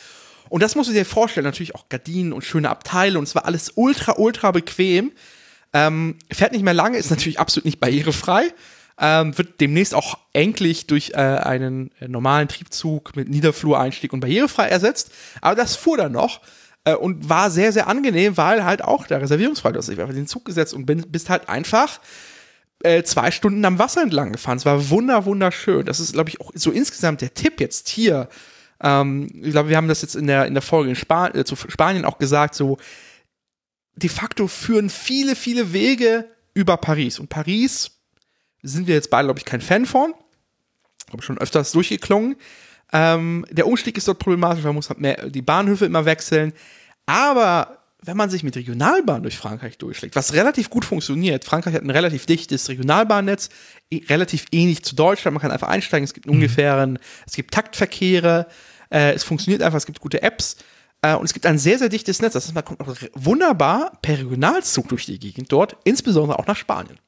Und 0.48 0.62
das 0.62 0.74
musst 0.74 0.90
du 0.90 0.94
dir 0.94 1.04
vorstellen, 1.04 1.44
natürlich 1.44 1.74
auch 1.74 1.88
Gardinen 1.88 2.32
und 2.32 2.44
schöne 2.44 2.68
Abteile 2.68 3.18
und 3.18 3.24
es 3.24 3.34
war 3.34 3.44
alles 3.44 3.72
ultra, 3.74 4.14
ultra 4.16 4.50
bequem. 4.50 5.12
Ähm, 5.72 6.16
fährt 6.32 6.52
nicht 6.52 6.64
mehr 6.64 6.74
lange, 6.74 6.98
ist 6.98 7.10
natürlich 7.10 7.38
absolut 7.38 7.66
nicht 7.66 7.80
barrierefrei 7.80 8.52
ähm, 9.00 9.36
wird 9.38 9.60
demnächst 9.60 9.94
auch 9.94 10.18
endlich 10.32 10.86
durch 10.86 11.10
äh, 11.10 11.16
einen 11.16 11.90
äh, 12.00 12.08
normalen 12.08 12.48
Triebzug 12.48 13.14
mit 13.14 13.28
Niederflureinstieg 13.28 14.12
und 14.12 14.20
barrierefrei 14.20 14.68
ersetzt. 14.68 15.12
Aber 15.40 15.54
das 15.54 15.76
fuhr 15.76 15.96
dann 15.96 16.12
noch 16.12 16.40
äh, 16.84 16.94
und 16.94 17.28
war 17.28 17.50
sehr, 17.50 17.72
sehr 17.72 17.88
angenehm, 17.88 18.36
weil 18.36 18.64
halt 18.64 18.82
auch 18.82 19.06
der 19.06 19.20
Reservierungsfrei, 19.20 19.72
du 19.72 19.78
hast 19.78 19.88
dich 19.88 20.00
einfach 20.00 20.14
den 20.14 20.26
Zug 20.26 20.44
gesetzt 20.44 20.74
und 20.74 20.86
bin, 20.86 21.02
bist 21.10 21.30
halt 21.30 21.48
einfach 21.48 22.00
äh, 22.82 23.02
zwei 23.02 23.30
Stunden 23.30 23.64
am 23.64 23.78
Wasser 23.78 24.02
entlang 24.02 24.32
gefahren. 24.32 24.58
Es 24.58 24.64
war 24.66 24.90
wunder, 24.90 25.24
wunderschön. 25.24 25.84
Das 25.86 26.00
ist, 26.00 26.12
glaube 26.12 26.30
ich, 26.30 26.40
auch 26.40 26.52
so 26.54 26.70
insgesamt 26.70 27.20
der 27.20 27.34
Tipp 27.34 27.60
jetzt 27.60 27.88
hier. 27.88 28.28
Ähm, 28.80 29.28
ich 29.42 29.50
glaube, 29.50 29.68
wir 29.68 29.76
haben 29.76 29.88
das 29.88 30.02
jetzt 30.02 30.14
in 30.14 30.26
der, 30.26 30.46
in 30.46 30.54
der 30.54 30.62
Folge 30.62 30.90
in 30.90 30.96
Span 30.96 31.34
äh, 31.34 31.44
zu 31.44 31.56
Spanien 31.56 32.04
auch 32.04 32.18
gesagt, 32.18 32.54
so 32.54 32.78
de 33.96 34.08
facto 34.08 34.46
führen 34.46 34.90
viele, 34.90 35.34
viele 35.34 35.72
Wege 35.72 36.30
über 36.54 36.76
Paris. 36.76 37.18
Und 37.18 37.28
Paris 37.28 37.90
sind 38.62 38.86
wir 38.86 38.94
jetzt 38.94 39.10
beide, 39.10 39.26
glaube 39.26 39.40
ich, 39.40 39.44
kein 39.44 39.60
Fan 39.60 39.86
von. 39.86 40.14
Habe 41.10 41.22
schon 41.22 41.38
öfters 41.38 41.72
durchgeklungen. 41.72 42.36
Ähm, 42.92 43.44
der 43.50 43.66
Umstieg 43.66 43.96
ist 43.96 44.08
dort 44.08 44.18
problematisch, 44.18 44.64
man 44.64 44.74
muss 44.74 44.88
halt 44.88 45.00
mehr 45.00 45.28
die 45.28 45.42
Bahnhöfe 45.42 45.84
immer 45.84 46.04
wechseln. 46.04 46.52
Aber 47.06 47.78
wenn 48.02 48.16
man 48.16 48.30
sich 48.30 48.42
mit 48.42 48.56
Regionalbahn 48.56 49.22
durch 49.22 49.36
Frankreich 49.36 49.76
durchschlägt, 49.76 50.14
was 50.14 50.32
relativ 50.32 50.70
gut 50.70 50.84
funktioniert, 50.84 51.44
Frankreich 51.44 51.74
hat 51.74 51.82
ein 51.82 51.90
relativ 51.90 52.26
dichtes 52.26 52.68
Regionalbahnnetz, 52.68 53.48
relativ 54.08 54.46
ähnlich 54.52 54.84
zu 54.84 54.94
Deutschland, 54.94 55.34
man 55.34 55.42
kann 55.42 55.50
einfach 55.50 55.68
einsteigen, 55.68 56.04
es 56.04 56.14
gibt 56.14 56.26
mhm. 56.26 56.34
ungefähren, 56.34 56.98
es 57.26 57.34
gibt 57.34 57.52
Taktverkehre, 57.52 58.46
äh, 58.90 59.12
es 59.12 59.24
funktioniert 59.24 59.62
einfach, 59.62 59.78
es 59.78 59.86
gibt 59.86 60.00
gute 60.00 60.22
Apps 60.22 60.56
äh, 61.02 61.14
und 61.14 61.24
es 61.24 61.32
gibt 61.32 61.46
ein 61.46 61.58
sehr, 61.58 61.78
sehr 61.78 61.88
dichtes 61.88 62.22
Netz. 62.22 62.34
Das 62.34 62.44
heißt, 62.44 62.54
man 62.54 62.64
kommt 62.64 62.80
auch 62.80 62.94
wunderbar 63.14 63.98
per 64.00 64.18
Regionalzug 64.18 64.88
durch 64.88 65.06
die 65.06 65.18
Gegend 65.18 65.50
dort, 65.50 65.76
insbesondere 65.84 66.38
auch 66.38 66.46
nach 66.46 66.56
Spanien. 66.56 66.98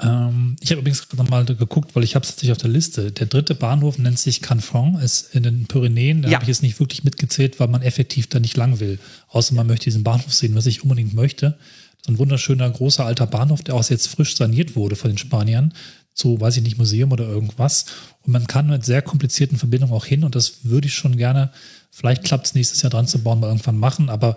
Ähm, 0.00 0.56
ich 0.60 0.70
habe 0.70 0.80
übrigens 0.80 1.06
nochmal 1.16 1.44
geguckt, 1.44 1.94
weil 1.94 2.02
ich 2.02 2.14
habe 2.14 2.24
es 2.24 2.32
natürlich 2.32 2.52
auf 2.52 2.58
der 2.58 2.70
Liste. 2.70 3.12
Der 3.12 3.26
dritte 3.26 3.54
Bahnhof 3.54 3.98
nennt 3.98 4.18
sich 4.18 4.42
Canfranc, 4.42 5.00
ist 5.02 5.34
in 5.34 5.44
den 5.44 5.66
Pyrenäen. 5.66 6.22
Da 6.22 6.28
ja. 6.28 6.34
habe 6.34 6.44
ich 6.44 6.48
jetzt 6.48 6.62
nicht 6.62 6.80
wirklich 6.80 7.04
mitgezählt, 7.04 7.60
weil 7.60 7.68
man 7.68 7.82
effektiv 7.82 8.28
da 8.28 8.40
nicht 8.40 8.56
lang 8.56 8.80
will. 8.80 8.98
Außer 9.28 9.54
man 9.54 9.66
möchte 9.66 9.84
diesen 9.84 10.02
Bahnhof 10.02 10.32
sehen, 10.32 10.54
was 10.54 10.66
ich 10.66 10.82
unbedingt 10.82 11.14
möchte. 11.14 11.56
So 12.04 12.12
ein 12.12 12.18
wunderschöner, 12.18 12.68
großer 12.68 13.06
alter 13.06 13.26
Bahnhof, 13.26 13.62
der 13.62 13.74
auch 13.74 13.88
jetzt 13.88 14.08
frisch 14.08 14.36
saniert 14.36 14.76
wurde 14.76 14.96
von 14.96 15.10
den 15.10 15.18
Spaniern. 15.18 15.72
So, 16.12 16.40
weiß 16.40 16.56
ich 16.56 16.62
nicht, 16.62 16.78
Museum 16.78 17.12
oder 17.12 17.26
irgendwas. 17.26 17.86
Und 18.22 18.32
man 18.32 18.46
kann 18.46 18.68
mit 18.68 18.84
sehr 18.84 19.02
komplizierten 19.02 19.58
Verbindungen 19.58 19.94
auch 19.94 20.06
hin. 20.06 20.24
Und 20.24 20.34
das 20.34 20.64
würde 20.64 20.86
ich 20.86 20.94
schon 20.94 21.16
gerne, 21.16 21.50
vielleicht 21.90 22.24
klappt 22.24 22.46
es 22.46 22.54
nächstes 22.54 22.82
Jahr 22.82 22.90
dran 22.90 23.06
zu 23.06 23.20
bauen, 23.20 23.40
mal 23.40 23.48
irgendwann 23.48 23.78
machen. 23.78 24.10
Aber 24.10 24.36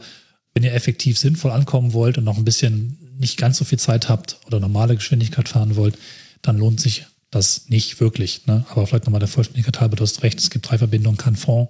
wenn 0.57 0.63
ihr 0.63 0.73
effektiv 0.73 1.19
sinnvoll 1.19 1.51
ankommen 1.51 1.93
wollt 1.93 2.17
und 2.17 2.23
noch 2.23 2.35
ein 2.35 2.43
bisschen 2.43 2.97
nicht 3.19 3.37
ganz 3.37 3.59
so 3.59 3.63
viel 3.63 3.77
Zeit 3.77 4.09
habt 4.09 4.39
oder 4.47 4.59
normale 4.59 4.95
Geschwindigkeit 4.95 5.47
fahren 5.47 5.75
wollt, 5.75 5.99
dann 6.41 6.57
lohnt 6.57 6.81
sich 6.81 7.05
das 7.29 7.69
nicht 7.69 7.99
wirklich. 7.99 8.47
Ne? 8.47 8.65
Aber 8.71 8.87
vielleicht 8.87 9.05
nochmal 9.05 9.19
der 9.19 9.27
Vollständigkeit 9.27 9.79
halber, 9.79 9.97
du 9.97 10.01
hast 10.01 10.23
recht, 10.23 10.39
es 10.39 10.49
gibt 10.49 10.67
drei 10.67 10.79
Verbindungen, 10.79 11.15
Canfond. 11.15 11.69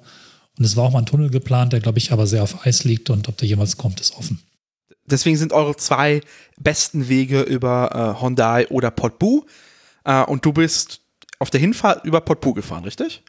Und 0.57 0.63
es 0.63 0.77
war 0.77 0.85
auch 0.85 0.93
mal 0.93 0.99
ein 0.99 1.05
Tunnel 1.05 1.29
geplant, 1.29 1.73
der, 1.73 1.81
glaube 1.81 1.97
ich, 1.97 2.13
aber 2.13 2.27
sehr 2.27 2.43
auf 2.43 2.65
Eis 2.65 2.85
liegt 2.85 3.09
und 3.09 3.27
ob 3.27 3.35
der 3.35 3.49
jemals 3.49 3.75
kommt, 3.75 3.99
ist 3.99 4.15
offen. 4.15 4.39
Deswegen 5.05 5.35
sind 5.35 5.51
eure 5.51 5.75
zwei 5.75 6.21
besten 6.57 7.09
Wege 7.09 7.41
über 7.41 8.15
äh, 8.17 8.23
Hyundai 8.23 8.69
oder 8.69 8.89
Portbu. 8.89 9.43
Äh, 10.05 10.23
und 10.23 10.45
du 10.45 10.53
bist 10.53 11.01
auf 11.39 11.49
der 11.49 11.59
Hinfahrt 11.59 12.05
über 12.05 12.21
Portbu 12.21 12.53
gefahren, 12.53 12.85
richtig? 12.85 13.21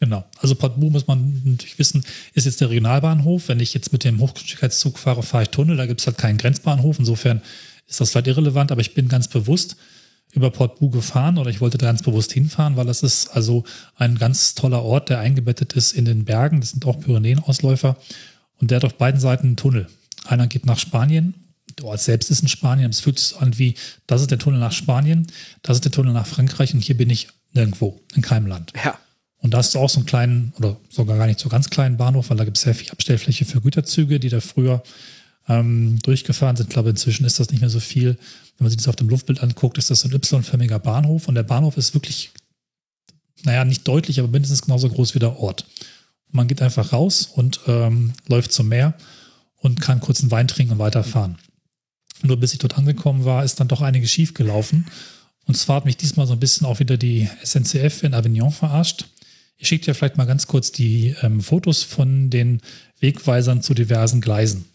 Genau. 0.00 0.24
Also 0.38 0.54
Portbu 0.54 0.90
muss 0.90 1.06
man 1.06 1.42
natürlich 1.44 1.78
wissen, 1.78 2.04
ist 2.34 2.44
jetzt 2.44 2.60
der 2.60 2.70
Regionalbahnhof. 2.70 3.48
Wenn 3.48 3.60
ich 3.60 3.74
jetzt 3.74 3.92
mit 3.92 4.04
dem 4.04 4.20
Hochgeschwindigkeitszug 4.20 4.98
fahre, 4.98 5.22
fahre 5.22 5.44
ich 5.44 5.50
Tunnel. 5.50 5.76
Da 5.76 5.86
gibt 5.86 6.00
es 6.00 6.06
halt 6.06 6.18
keinen 6.18 6.38
Grenzbahnhof. 6.38 6.98
Insofern 6.98 7.42
ist 7.86 8.00
das 8.00 8.10
vielleicht 8.10 8.28
irrelevant, 8.28 8.70
aber 8.70 8.80
ich 8.80 8.94
bin 8.94 9.08
ganz 9.08 9.28
bewusst 9.28 9.76
über 10.32 10.50
Port 10.50 10.78
Bou 10.78 10.90
gefahren 10.90 11.38
oder 11.38 11.50
ich 11.50 11.60
wollte 11.60 11.78
da 11.78 11.86
ganz 11.86 12.02
bewusst 12.02 12.32
hinfahren, 12.32 12.76
weil 12.76 12.86
das 12.86 13.02
ist 13.02 13.28
also 13.28 13.64
ein 13.96 14.18
ganz 14.18 14.54
toller 14.54 14.82
Ort, 14.82 15.08
der 15.08 15.20
eingebettet 15.20 15.72
ist 15.72 15.92
in 15.92 16.04
den 16.04 16.24
Bergen. 16.24 16.60
Das 16.60 16.70
sind 16.70 16.84
auch 16.84 17.00
Pyrenäenausläufer 17.00 17.96
und 18.60 18.70
der 18.70 18.76
hat 18.76 18.84
auf 18.84 18.98
beiden 18.98 19.20
Seiten 19.20 19.46
einen 19.46 19.56
Tunnel. 19.56 19.88
Einer 20.26 20.46
geht 20.46 20.66
nach 20.66 20.78
Spanien, 20.78 21.34
der 21.78 21.86
Ort 21.86 22.00
selbst 22.00 22.30
ist 22.30 22.42
in 22.42 22.48
Spanien. 22.48 22.90
Es 22.90 23.00
fühlt 23.00 23.18
sich 23.18 23.28
so 23.28 23.38
an 23.38 23.58
wie, 23.58 23.74
das 24.06 24.20
ist 24.20 24.30
der 24.30 24.38
Tunnel 24.38 24.60
nach 24.60 24.72
Spanien, 24.72 25.26
das 25.62 25.78
ist 25.78 25.84
der 25.84 25.92
Tunnel 25.92 26.12
nach 26.12 26.26
Frankreich 26.26 26.74
und 26.74 26.80
hier 26.80 26.96
bin 26.96 27.08
ich 27.08 27.28
nirgendwo, 27.54 27.98
in 28.14 28.22
keinem 28.22 28.46
Land. 28.46 28.72
Ja. 28.84 28.98
Und 29.40 29.54
da 29.54 29.58
hast 29.58 29.74
du 29.74 29.78
auch 29.78 29.88
so 29.88 29.98
einen 30.00 30.06
kleinen, 30.06 30.52
oder 30.58 30.76
sogar 30.88 31.16
gar 31.16 31.26
nicht 31.26 31.38
so 31.38 31.48
ganz 31.48 31.70
kleinen 31.70 31.96
Bahnhof, 31.96 32.30
weil 32.30 32.36
da 32.36 32.44
gibt 32.44 32.56
es 32.56 32.64
sehr 32.64 32.74
viel 32.74 32.90
Abstellfläche 32.90 33.44
für 33.44 33.60
Güterzüge, 33.60 34.18
die 34.18 34.28
da 34.28 34.40
früher 34.40 34.82
ähm, 35.48 36.00
durchgefahren 36.02 36.56
sind. 36.56 36.68
Ich 36.68 36.72
glaube, 36.72 36.90
inzwischen 36.90 37.24
ist 37.24 37.38
das 37.38 37.50
nicht 37.50 37.60
mehr 37.60 37.70
so 37.70 37.80
viel. 37.80 38.18
Wenn 38.56 38.64
man 38.64 38.70
sich 38.70 38.78
das 38.78 38.88
auf 38.88 38.96
dem 38.96 39.08
Luftbild 39.08 39.42
anguckt, 39.42 39.78
ist 39.78 39.90
das 39.90 40.00
so 40.00 40.08
ein 40.08 40.14
Y-förmiger 40.14 40.78
Bahnhof. 40.78 41.28
Und 41.28 41.36
der 41.36 41.44
Bahnhof 41.44 41.76
ist 41.76 41.94
wirklich, 41.94 42.32
naja, 43.44 43.64
nicht 43.64 43.86
deutlich, 43.86 44.18
aber 44.18 44.28
mindestens 44.28 44.62
genauso 44.62 44.88
groß 44.88 45.14
wie 45.14 45.20
der 45.20 45.38
Ort. 45.38 45.64
Und 46.26 46.34
man 46.34 46.48
geht 46.48 46.60
einfach 46.60 46.92
raus 46.92 47.30
und 47.32 47.60
ähm, 47.66 48.14
läuft 48.26 48.52
zum 48.52 48.68
Meer 48.68 48.94
und 49.56 49.80
kann 49.80 50.00
kurz 50.00 50.20
einen 50.20 50.32
Wein 50.32 50.48
trinken 50.48 50.74
und 50.74 50.78
weiterfahren. 50.78 51.38
Nur 52.22 52.38
bis 52.38 52.52
ich 52.52 52.58
dort 52.58 52.76
angekommen 52.76 53.24
war, 53.24 53.44
ist 53.44 53.60
dann 53.60 53.68
doch 53.68 53.80
einiges 53.80 54.10
schief 54.10 54.34
gelaufen. 54.34 54.86
Und 55.46 55.56
zwar 55.56 55.76
hat 55.76 55.84
mich 55.84 55.96
diesmal 55.96 56.26
so 56.26 56.32
ein 56.32 56.40
bisschen 56.40 56.66
auch 56.66 56.80
wieder 56.80 56.96
die 56.96 57.28
SNCF 57.44 58.02
in 58.02 58.14
Avignon 58.14 58.50
verarscht. 58.50 59.06
Ich 59.58 59.68
schicke 59.68 59.86
dir 59.86 59.94
vielleicht 59.94 60.16
mal 60.16 60.24
ganz 60.24 60.46
kurz 60.46 60.70
die 60.70 61.14
ähm, 61.22 61.40
Fotos 61.40 61.82
von 61.82 62.30
den 62.30 62.62
Wegweisern 63.00 63.60
zu 63.60 63.74
diversen 63.74 64.20
Gleisen. 64.20 64.66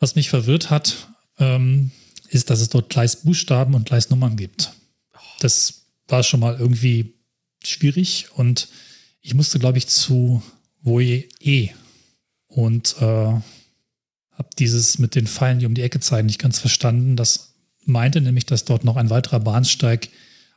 Was 0.00 0.16
mich 0.16 0.28
verwirrt 0.28 0.70
hat, 0.70 1.08
ähm, 1.38 1.92
ist, 2.28 2.50
dass 2.50 2.60
es 2.60 2.68
dort 2.68 2.90
Gleisbuchstaben 2.90 3.74
und 3.74 3.86
Gleisnummern 3.86 4.36
gibt. 4.36 4.72
Das 5.38 5.82
war 6.08 6.24
schon 6.24 6.40
mal 6.40 6.56
irgendwie 6.58 7.14
schwierig 7.62 8.26
und 8.34 8.68
ich 9.20 9.34
musste, 9.34 9.60
glaube 9.60 9.78
ich, 9.78 9.86
zu 9.86 10.42
Voye 10.82 11.28
E 11.38 11.70
und 12.48 12.96
äh, 12.98 13.04
habe 13.04 14.48
dieses 14.58 14.98
mit 14.98 15.14
den 15.14 15.28
Pfeilen, 15.28 15.60
die 15.60 15.66
um 15.66 15.74
die 15.74 15.82
Ecke 15.82 16.00
zeigen, 16.00 16.26
nicht 16.26 16.40
ganz 16.40 16.58
verstanden. 16.58 17.14
Das 17.14 17.54
meinte 17.84 18.20
nämlich, 18.20 18.46
dass 18.46 18.64
dort 18.64 18.82
noch 18.82 18.96
ein 18.96 19.10
weiterer 19.10 19.38
Bahnsteig 19.38 20.08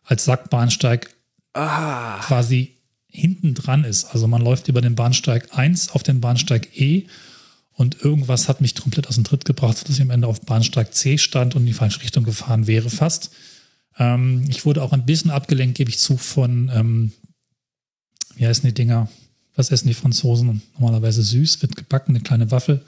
als 0.03 0.25
Sackbahnsteig 0.25 1.13
ah. 1.53 2.19
quasi 2.21 2.74
hinten 3.15 3.53
dran 3.53 3.83
ist. 3.83 4.05
Also 4.05 4.27
man 4.27 4.41
läuft 4.41 4.67
über 4.67 4.81
den 4.81 4.95
Bahnsteig 4.95 5.57
1 5.57 5.89
auf 5.89 6.03
den 6.03 6.21
Bahnsteig 6.21 6.77
E 6.79 7.07
und 7.73 8.01
irgendwas 8.01 8.47
hat 8.47 8.61
mich 8.61 8.75
komplett 8.75 9.07
aus 9.07 9.15
dem 9.15 9.25
Tritt 9.25 9.45
gebracht, 9.45 9.83
dass 9.83 9.95
ich 9.95 10.01
am 10.01 10.09
Ende 10.09 10.27
auf 10.27 10.41
Bahnsteig 10.41 10.93
C 10.93 11.17
stand 11.17 11.55
und 11.55 11.63
in 11.63 11.67
die 11.67 11.73
falsche 11.73 12.01
Richtung 12.01 12.23
gefahren 12.23 12.67
wäre 12.67 12.89
fast. 12.89 13.31
Ähm, 13.97 14.45
ich 14.49 14.65
wurde 14.65 14.81
auch 14.81 14.93
ein 14.93 15.05
bisschen 15.05 15.31
abgelenkt, 15.31 15.77
gebe 15.77 15.89
ich 15.89 15.99
zu, 15.99 16.17
von, 16.17 16.71
ähm, 16.73 17.11
wie 18.35 18.47
heißen 18.47 18.65
die 18.67 18.73
Dinger? 18.73 19.09
Was 19.55 19.71
essen 19.71 19.87
die 19.87 19.93
Franzosen? 19.93 20.61
Normalerweise 20.77 21.21
süß, 21.21 21.61
wird 21.61 21.75
gebacken, 21.75 22.11
eine 22.11 22.21
kleine 22.21 22.51
Waffel. 22.51 22.83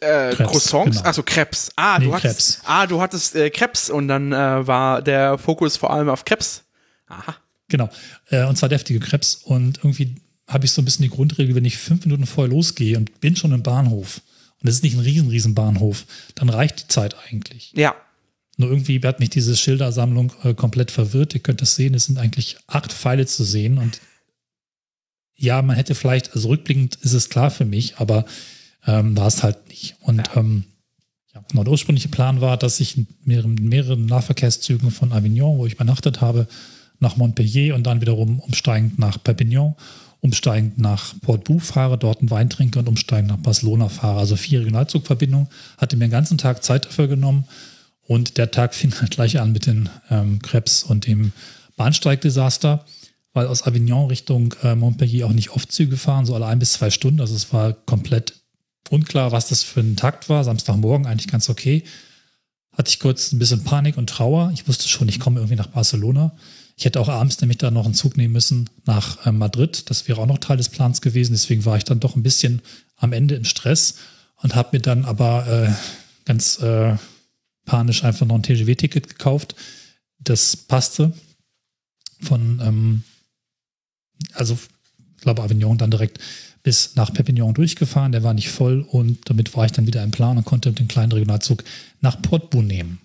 Äh, 0.00 0.32
Krebs, 0.32 0.50
Croissants, 0.50 0.96
genau. 0.98 1.08
also 1.08 1.22
Krebs. 1.24 1.72
Ah, 1.74 1.98
nee, 1.98 2.06
du 2.06 2.14
hattest, 2.14 2.56
Krebs. 2.56 2.60
ah, 2.64 2.86
du 2.86 3.00
hattest 3.00 3.34
äh, 3.34 3.50
Krebs 3.50 3.90
und 3.90 4.06
dann 4.06 4.32
äh, 4.32 4.66
war 4.66 5.02
der 5.02 5.38
Fokus 5.38 5.76
vor 5.76 5.92
allem 5.92 6.08
auf 6.08 6.24
Krebs. 6.24 6.62
Aha. 7.08 7.36
Genau. 7.68 7.88
Äh, 8.30 8.44
und 8.44 8.56
zwar 8.56 8.68
deftige 8.68 9.00
Krebs. 9.00 9.36
Und 9.36 9.78
irgendwie 9.78 10.16
habe 10.46 10.64
ich 10.64 10.72
so 10.72 10.82
ein 10.82 10.84
bisschen 10.84 11.02
die 11.02 11.10
Grundregel, 11.10 11.54
wenn 11.54 11.64
ich 11.64 11.76
fünf 11.76 12.04
Minuten 12.04 12.26
vorher 12.26 12.50
losgehe 12.50 12.96
und 12.96 13.20
bin 13.20 13.36
schon 13.36 13.52
im 13.52 13.62
Bahnhof, 13.62 14.22
und 14.60 14.68
es 14.68 14.76
ist 14.76 14.82
nicht 14.82 14.94
ein 14.94 15.00
riesen, 15.00 15.28
riesen 15.28 15.54
Bahnhof, 15.54 16.04
dann 16.34 16.48
reicht 16.48 16.80
die 16.80 16.88
Zeit 16.88 17.14
eigentlich. 17.28 17.72
Ja. 17.76 17.94
Nur 18.56 18.70
irgendwie 18.70 19.00
hat 19.00 19.20
mich 19.20 19.30
diese 19.30 19.56
Schildersammlung 19.56 20.32
äh, 20.42 20.52
komplett 20.52 20.90
verwirrt. 20.90 21.32
Ihr 21.34 21.40
könnt 21.40 21.62
das 21.62 21.76
sehen, 21.76 21.94
es 21.94 22.06
sind 22.06 22.18
eigentlich 22.18 22.56
acht 22.66 22.92
Pfeile 22.92 23.24
zu 23.26 23.44
sehen. 23.44 23.78
Und 23.78 24.00
ja, 25.36 25.62
man 25.62 25.76
hätte 25.76 25.94
vielleicht, 25.94 26.34
also 26.34 26.48
rückblickend 26.48 26.96
ist 26.96 27.12
es 27.12 27.28
klar 27.28 27.52
für 27.52 27.64
mich, 27.64 27.98
aber 27.98 28.24
ähm, 28.84 29.16
war 29.16 29.28
es 29.28 29.44
halt 29.44 29.68
nicht. 29.68 29.94
Und 30.00 30.26
ja. 30.26 30.36
ähm, 30.36 30.64
ja, 31.32 31.44
genau, 31.48 31.62
der 31.62 31.70
ursprüngliche 31.70 32.08
Plan 32.08 32.40
war, 32.40 32.56
dass 32.56 32.80
ich 32.80 32.96
in 32.96 33.06
mehreren, 33.22 33.54
mehreren 33.54 34.06
Nahverkehrszügen 34.06 34.90
von 34.90 35.12
Avignon, 35.12 35.58
wo 35.58 35.66
ich 35.66 35.74
übernachtet 35.74 36.20
habe, 36.20 36.48
nach 37.00 37.16
Montpellier 37.16 37.74
und 37.74 37.84
dann 37.84 38.00
wiederum 38.00 38.40
umsteigend 38.40 38.98
nach 38.98 39.22
Perpignan, 39.22 39.74
umsteigend 40.20 40.78
nach 40.78 41.14
Port 41.20 41.44
Bou 41.44 41.58
fahre, 41.58 41.98
dort 41.98 42.20
einen 42.20 42.30
Wein 42.30 42.50
trinke 42.50 42.78
und 42.78 42.88
umsteigend 42.88 43.30
nach 43.30 43.38
Barcelona 43.38 43.88
fahre. 43.88 44.18
Also 44.18 44.36
vier 44.36 44.60
Regionalzugverbindungen. 44.60 45.48
Hatte 45.76 45.96
mir 45.96 46.06
den 46.06 46.10
ganzen 46.10 46.38
Tag 46.38 46.64
Zeit 46.64 46.86
dafür 46.86 47.08
genommen 47.08 47.44
und 48.02 48.38
der 48.38 48.50
Tag 48.50 48.74
fing 48.74 48.92
halt 49.00 49.12
gleich 49.12 49.40
an 49.40 49.52
mit 49.52 49.66
den 49.66 49.88
ähm, 50.10 50.42
Krebs 50.42 50.82
und 50.82 51.06
dem 51.06 51.32
Bahnsteigdesaster, 51.76 52.84
weil 53.32 53.46
aus 53.46 53.62
Avignon 53.64 54.08
Richtung 54.08 54.54
äh, 54.64 54.74
Montpellier 54.74 55.26
auch 55.26 55.32
nicht 55.32 55.50
oft 55.50 55.70
Züge 55.70 55.96
fahren, 55.96 56.26
so 56.26 56.34
alle 56.34 56.46
ein 56.46 56.58
bis 56.58 56.72
zwei 56.72 56.90
Stunden. 56.90 57.20
Also 57.20 57.36
es 57.36 57.52
war 57.52 57.72
komplett 57.72 58.34
unklar, 58.90 59.30
was 59.32 59.48
das 59.48 59.62
für 59.62 59.80
ein 59.80 59.96
Takt 59.96 60.28
war. 60.28 60.42
Samstagmorgen 60.42 61.06
eigentlich 61.06 61.28
ganz 61.28 61.48
okay. 61.48 61.84
Hatte 62.72 62.90
ich 62.90 62.98
kurz 62.98 63.32
ein 63.32 63.38
bisschen 63.38 63.64
Panik 63.64 63.96
und 63.96 64.08
Trauer. 64.08 64.50
Ich 64.54 64.66
wusste 64.66 64.88
schon, 64.88 65.08
ich 65.08 65.20
komme 65.20 65.38
irgendwie 65.38 65.56
nach 65.56 65.66
Barcelona. 65.68 66.32
Ich 66.78 66.84
hätte 66.84 67.00
auch 67.00 67.08
abends 67.08 67.40
nämlich 67.40 67.58
da 67.58 67.72
noch 67.72 67.86
einen 67.86 67.94
Zug 67.94 68.16
nehmen 68.16 68.32
müssen 68.32 68.70
nach 68.86 69.26
äh, 69.26 69.32
Madrid. 69.32 69.90
Das 69.90 70.06
wäre 70.06 70.20
auch 70.20 70.26
noch 70.26 70.38
Teil 70.38 70.58
des 70.58 70.68
Plans 70.68 71.00
gewesen. 71.00 71.32
Deswegen 71.32 71.64
war 71.64 71.76
ich 71.76 71.82
dann 71.82 71.98
doch 71.98 72.14
ein 72.14 72.22
bisschen 72.22 72.62
am 72.96 73.12
Ende 73.12 73.34
im 73.34 73.44
Stress 73.44 73.96
und 74.36 74.54
habe 74.54 74.76
mir 74.76 74.80
dann 74.80 75.04
aber 75.04 75.46
äh, 75.48 75.72
ganz 76.24 76.60
äh, 76.60 76.96
panisch 77.64 78.04
einfach 78.04 78.26
noch 78.26 78.36
ein 78.36 78.44
TGW-Ticket 78.44 79.08
gekauft. 79.08 79.56
Das 80.20 80.56
passte 80.56 81.12
von, 82.20 82.60
ähm, 82.62 83.02
also 84.34 84.56
ich 85.16 85.22
glaube 85.22 85.42
Avignon 85.42 85.78
dann 85.78 85.90
direkt 85.90 86.20
bis 86.62 86.94
nach 86.94 87.12
Perpignan 87.12 87.54
durchgefahren. 87.54 88.12
Der 88.12 88.22
war 88.22 88.34
nicht 88.34 88.50
voll 88.50 88.82
und 88.82 89.28
damit 89.28 89.56
war 89.56 89.64
ich 89.64 89.72
dann 89.72 89.88
wieder 89.88 90.04
im 90.04 90.12
Plan 90.12 90.38
und 90.38 90.44
konnte 90.44 90.72
den 90.72 90.86
kleinen 90.86 91.10
Regionalzug 91.10 91.64
nach 92.00 92.22
Portbou 92.22 92.62
nehmen. 92.62 93.00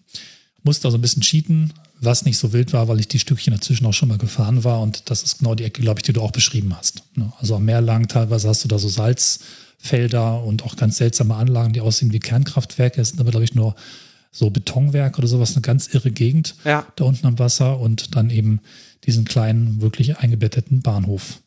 Musste 0.61 0.87
also 0.87 0.99
ein 0.99 1.01
bisschen 1.01 1.23
cheaten, 1.23 1.73
was 2.05 2.25
nicht 2.25 2.37
so 2.37 2.53
wild 2.53 2.73
war, 2.73 2.87
weil 2.87 2.99
ich 2.99 3.07
die 3.07 3.19
Stückchen 3.19 3.53
dazwischen 3.53 3.85
auch 3.85 3.93
schon 3.93 4.09
mal 4.09 4.17
gefahren 4.17 4.63
war 4.63 4.81
und 4.81 5.09
das 5.09 5.23
ist 5.23 5.39
genau 5.39 5.55
die 5.55 5.63
Ecke, 5.63 5.81
glaube 5.81 5.99
ich, 5.99 6.03
die 6.03 6.13
du 6.13 6.21
auch 6.21 6.31
beschrieben 6.31 6.75
hast. 6.75 7.03
Ne? 7.15 7.31
Also 7.39 7.55
am 7.55 7.65
Meer 7.65 7.81
lang 7.81 8.07
teilweise 8.07 8.49
hast 8.49 8.63
du 8.63 8.67
da 8.67 8.79
so 8.79 8.89
Salzfelder 8.89 10.43
und 10.43 10.63
auch 10.63 10.75
ganz 10.75 10.97
seltsame 10.97 11.35
Anlagen, 11.35 11.73
die 11.73 11.81
aussehen 11.81 12.13
wie 12.13 12.19
Kernkraftwerke. 12.19 13.01
Es 13.01 13.09
sind 13.09 13.19
aber, 13.19 13.31
glaube 13.31 13.45
ich, 13.45 13.55
nur 13.55 13.75
so 14.31 14.49
Betonwerk 14.49 15.17
oder 15.19 15.27
sowas, 15.27 15.53
eine 15.53 15.61
ganz 15.61 15.93
irre 15.93 16.11
Gegend 16.11 16.55
ja. 16.65 16.85
da 16.95 17.03
unten 17.03 17.27
am 17.27 17.39
Wasser 17.39 17.79
und 17.79 18.15
dann 18.15 18.29
eben 18.29 18.61
diesen 19.05 19.25
kleinen, 19.25 19.81
wirklich 19.81 20.17
eingebetteten 20.17 20.81
Bahnhof 20.81 21.41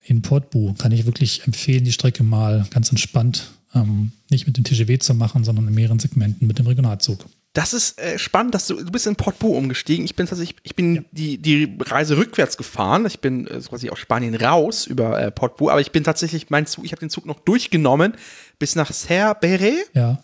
in 0.00 0.22
Portbu. 0.22 0.74
Kann 0.74 0.92
ich 0.92 1.06
wirklich 1.06 1.46
empfehlen, 1.46 1.84
die 1.84 1.92
Strecke 1.92 2.24
mal 2.24 2.66
ganz 2.70 2.90
entspannt 2.90 3.52
ähm, 3.74 4.12
nicht 4.30 4.46
mit 4.46 4.56
dem 4.56 4.64
TGW 4.64 4.98
zu 4.98 5.14
machen, 5.14 5.44
sondern 5.44 5.68
in 5.68 5.74
mehreren 5.74 5.98
Segmenten 5.98 6.46
mit 6.46 6.58
dem 6.58 6.66
Regionalzug. 6.66 7.24
Das 7.54 7.72
ist 7.72 8.00
äh, 8.00 8.18
spannend, 8.18 8.52
dass 8.54 8.66
du, 8.66 8.74
du 8.74 8.90
bist 8.90 9.06
in 9.06 9.14
Portbu 9.14 9.56
umgestiegen. 9.56 10.04
Ich 10.04 10.16
bin 10.16 10.26
tatsächlich, 10.26 10.56
ich 10.64 10.74
bin 10.74 10.96
ja. 10.96 11.02
die, 11.12 11.38
die 11.38 11.78
Reise 11.80 12.16
rückwärts 12.16 12.56
gefahren. 12.56 13.06
Ich 13.06 13.20
bin 13.20 13.46
äh, 13.46 13.60
quasi 13.60 13.90
aus 13.90 14.00
Spanien 14.00 14.34
raus 14.34 14.86
über 14.86 15.20
äh, 15.20 15.30
Portbu, 15.30 15.70
aber 15.70 15.80
ich 15.80 15.92
bin 15.92 16.02
tatsächlich, 16.02 16.50
mein 16.50 16.66
Zug, 16.66 16.84
ich 16.84 16.90
habe 16.90 17.00
den 17.00 17.10
Zug 17.10 17.26
noch 17.26 17.38
durchgenommen 17.38 18.14
bis 18.58 18.74
nach 18.74 18.90
Cerberé. 18.90 19.74
Ja. 19.92 20.18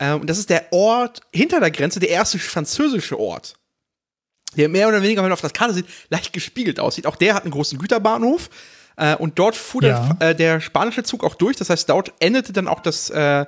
Ähm, 0.00 0.22
und 0.22 0.28
das 0.28 0.38
ist 0.38 0.50
der 0.50 0.72
Ort 0.72 1.20
hinter 1.32 1.60
der 1.60 1.70
Grenze, 1.70 2.00
der 2.00 2.10
erste 2.10 2.40
französische 2.40 3.18
Ort. 3.18 3.54
Der 4.56 4.68
mehr 4.68 4.88
oder 4.88 5.02
weniger, 5.02 5.18
wenn 5.18 5.26
man 5.26 5.34
auf 5.34 5.40
das 5.40 5.52
Karte 5.52 5.74
sieht, 5.74 5.86
leicht 6.08 6.32
gespiegelt 6.32 6.80
aussieht. 6.80 7.06
Auch 7.06 7.16
der 7.16 7.34
hat 7.34 7.44
einen 7.44 7.52
großen 7.52 7.78
Güterbahnhof. 7.78 8.50
Äh, 8.96 9.14
und 9.16 9.38
dort 9.38 9.54
fuhr 9.54 9.84
ja. 9.84 10.14
der, 10.14 10.30
äh, 10.30 10.34
der, 10.34 10.60
spanische 10.60 11.04
Zug 11.04 11.22
auch 11.22 11.36
durch. 11.36 11.56
Das 11.56 11.70
heißt, 11.70 11.88
dort 11.88 12.12
endete 12.18 12.52
dann 12.52 12.66
auch 12.66 12.80
das, 12.80 13.10
äh, 13.10 13.44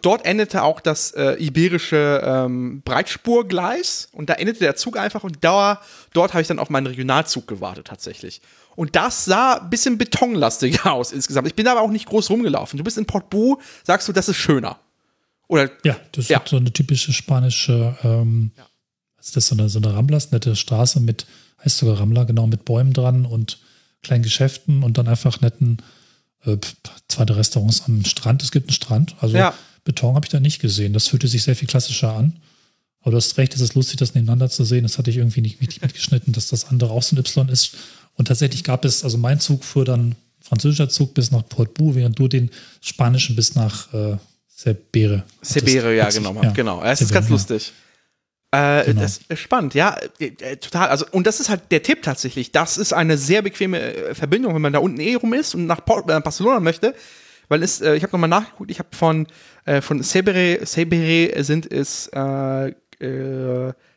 dort 0.00 0.24
endete 0.24 0.62
auch 0.62 0.80
das 0.80 1.10
äh, 1.10 1.34
iberische 1.34 2.22
ähm, 2.24 2.80
Breitspurgleis. 2.82 4.08
Und 4.12 4.30
da 4.30 4.34
endete 4.34 4.60
der 4.60 4.74
Zug 4.74 4.96
einfach. 4.96 5.22
Und 5.22 5.44
da, 5.44 5.82
dort 6.14 6.32
habe 6.32 6.40
ich 6.40 6.48
dann 6.48 6.58
auf 6.58 6.70
meinen 6.70 6.86
Regionalzug 6.86 7.46
gewartet 7.46 7.88
tatsächlich. 7.88 8.40
Und 8.74 8.96
das 8.96 9.26
sah 9.26 9.58
ein 9.58 9.68
bisschen 9.68 9.98
betonlastiger 9.98 10.92
aus 10.92 11.12
insgesamt. 11.12 11.46
Ich 11.46 11.54
bin 11.54 11.68
aber 11.68 11.82
auch 11.82 11.90
nicht 11.90 12.06
groß 12.06 12.30
rumgelaufen. 12.30 12.78
Du 12.78 12.84
bist 12.84 12.96
in 12.96 13.04
Portbou, 13.04 13.58
sagst 13.84 14.08
du, 14.08 14.12
das 14.12 14.28
ist 14.28 14.36
schöner. 14.36 14.78
Oder, 15.48 15.70
ja, 15.84 15.96
das 16.12 16.28
ja. 16.28 16.38
ist 16.38 16.48
so 16.48 16.56
eine 16.56 16.72
typische 16.72 17.12
spanische, 17.12 17.94
ähm, 18.02 18.52
ja. 18.56 18.66
ist 19.20 19.36
das, 19.36 19.48
so 19.48 19.54
eine, 19.54 19.68
so 19.68 19.78
eine 19.78 19.94
Ramblas, 19.94 20.30
nette 20.32 20.56
Straße 20.56 21.00
mit, 21.00 21.26
heißt 21.62 21.76
sogar 21.76 22.00
Rambla, 22.00 22.24
genau, 22.24 22.46
mit 22.46 22.64
Bäumen 22.64 22.94
dran 22.94 23.26
und 23.26 23.58
kleinen 24.02 24.22
Geschäften 24.22 24.82
und 24.82 24.96
dann 24.96 25.08
einfach 25.08 25.42
netten 25.42 25.82
äh, 26.46 26.56
zweite 27.08 27.36
Restaurants 27.36 27.82
am 27.86 28.02
Strand. 28.06 28.42
Es 28.42 28.50
gibt 28.50 28.68
einen 28.68 28.74
Strand. 28.74 29.16
Also 29.20 29.36
ja. 29.36 29.52
Beton 29.84 30.14
habe 30.14 30.26
ich 30.26 30.30
da 30.30 30.40
nicht 30.40 30.60
gesehen. 30.60 30.92
Das 30.92 31.08
fühlte 31.08 31.28
sich 31.28 31.42
sehr 31.42 31.56
viel 31.56 31.68
klassischer 31.68 32.14
an. 32.14 32.40
Aber 33.00 33.12
du 33.12 33.16
hast 33.16 33.36
recht, 33.36 33.54
es 33.54 33.60
ist 33.60 33.74
lustig, 33.74 33.98
das 33.98 34.14
nebeneinander 34.14 34.48
zu 34.48 34.64
sehen. 34.64 34.84
Das 34.84 34.96
hatte 34.96 35.10
ich 35.10 35.16
irgendwie 35.16 35.40
nicht 35.40 35.60
mitgeschnitten, 35.60 36.32
dass 36.32 36.48
das 36.48 36.66
andere 36.66 36.92
auch 36.92 37.02
so 37.02 37.16
ein 37.16 37.18
Y 37.18 37.48
ist. 37.48 37.76
Und 38.14 38.28
tatsächlich 38.28 38.62
gab 38.62 38.84
es, 38.84 39.02
also 39.02 39.18
mein 39.18 39.40
Zug 39.40 39.64
fuhr 39.64 39.84
dann, 39.84 40.14
französischer 40.40 40.88
Zug 40.88 41.14
bis 41.14 41.30
nach 41.30 41.48
Port 41.48 41.74
Bou, 41.74 41.94
während 41.94 42.18
du 42.18 42.28
den 42.28 42.50
spanischen 42.80 43.34
bis 43.34 43.54
nach 43.54 43.92
äh, 43.92 44.16
Sebere. 44.48 45.24
Sebere, 45.40 45.96
ja, 45.96 46.08
genommen 46.10 46.42
habe. 46.42 46.54
Genau. 46.54 46.82
Es 46.84 47.00
ist 47.00 47.12
ganz 47.12 47.28
lustig. 47.28 47.72
Äh, 48.52 48.84
genau. 48.84 49.00
Das 49.00 49.20
ist 49.28 49.38
spannend, 49.38 49.74
ja, 49.74 49.96
äh, 50.20 50.26
äh, 50.26 50.56
total. 50.56 50.88
Also, 50.90 51.06
und 51.10 51.26
das 51.26 51.40
ist 51.40 51.48
halt 51.48 51.62
der 51.70 51.82
Tipp 51.82 52.02
tatsächlich. 52.02 52.52
Das 52.52 52.76
ist 52.76 52.92
eine 52.92 53.16
sehr 53.16 53.40
bequeme 53.40 53.80
äh, 53.80 54.14
Verbindung, 54.14 54.54
wenn 54.54 54.60
man 54.60 54.74
da 54.74 54.78
unten 54.78 55.00
eh 55.00 55.14
rum 55.14 55.32
ist 55.32 55.54
und 55.54 55.66
nach 55.66 55.80
Barcelona 55.80 56.60
möchte. 56.60 56.94
Weil 57.52 57.62
es, 57.62 57.82
äh, 57.82 57.94
ich 57.96 58.02
habe 58.02 58.12
nochmal 58.12 58.30
nachgeguckt, 58.30 58.70
ich 58.70 58.78
habe 58.78 58.88
von, 58.92 59.26
äh, 59.66 59.82
von 59.82 60.02
Sebere, 60.02 60.64
Sebere 60.64 61.44
sind 61.44 61.70
es 61.70 62.06
äh, 62.08 62.72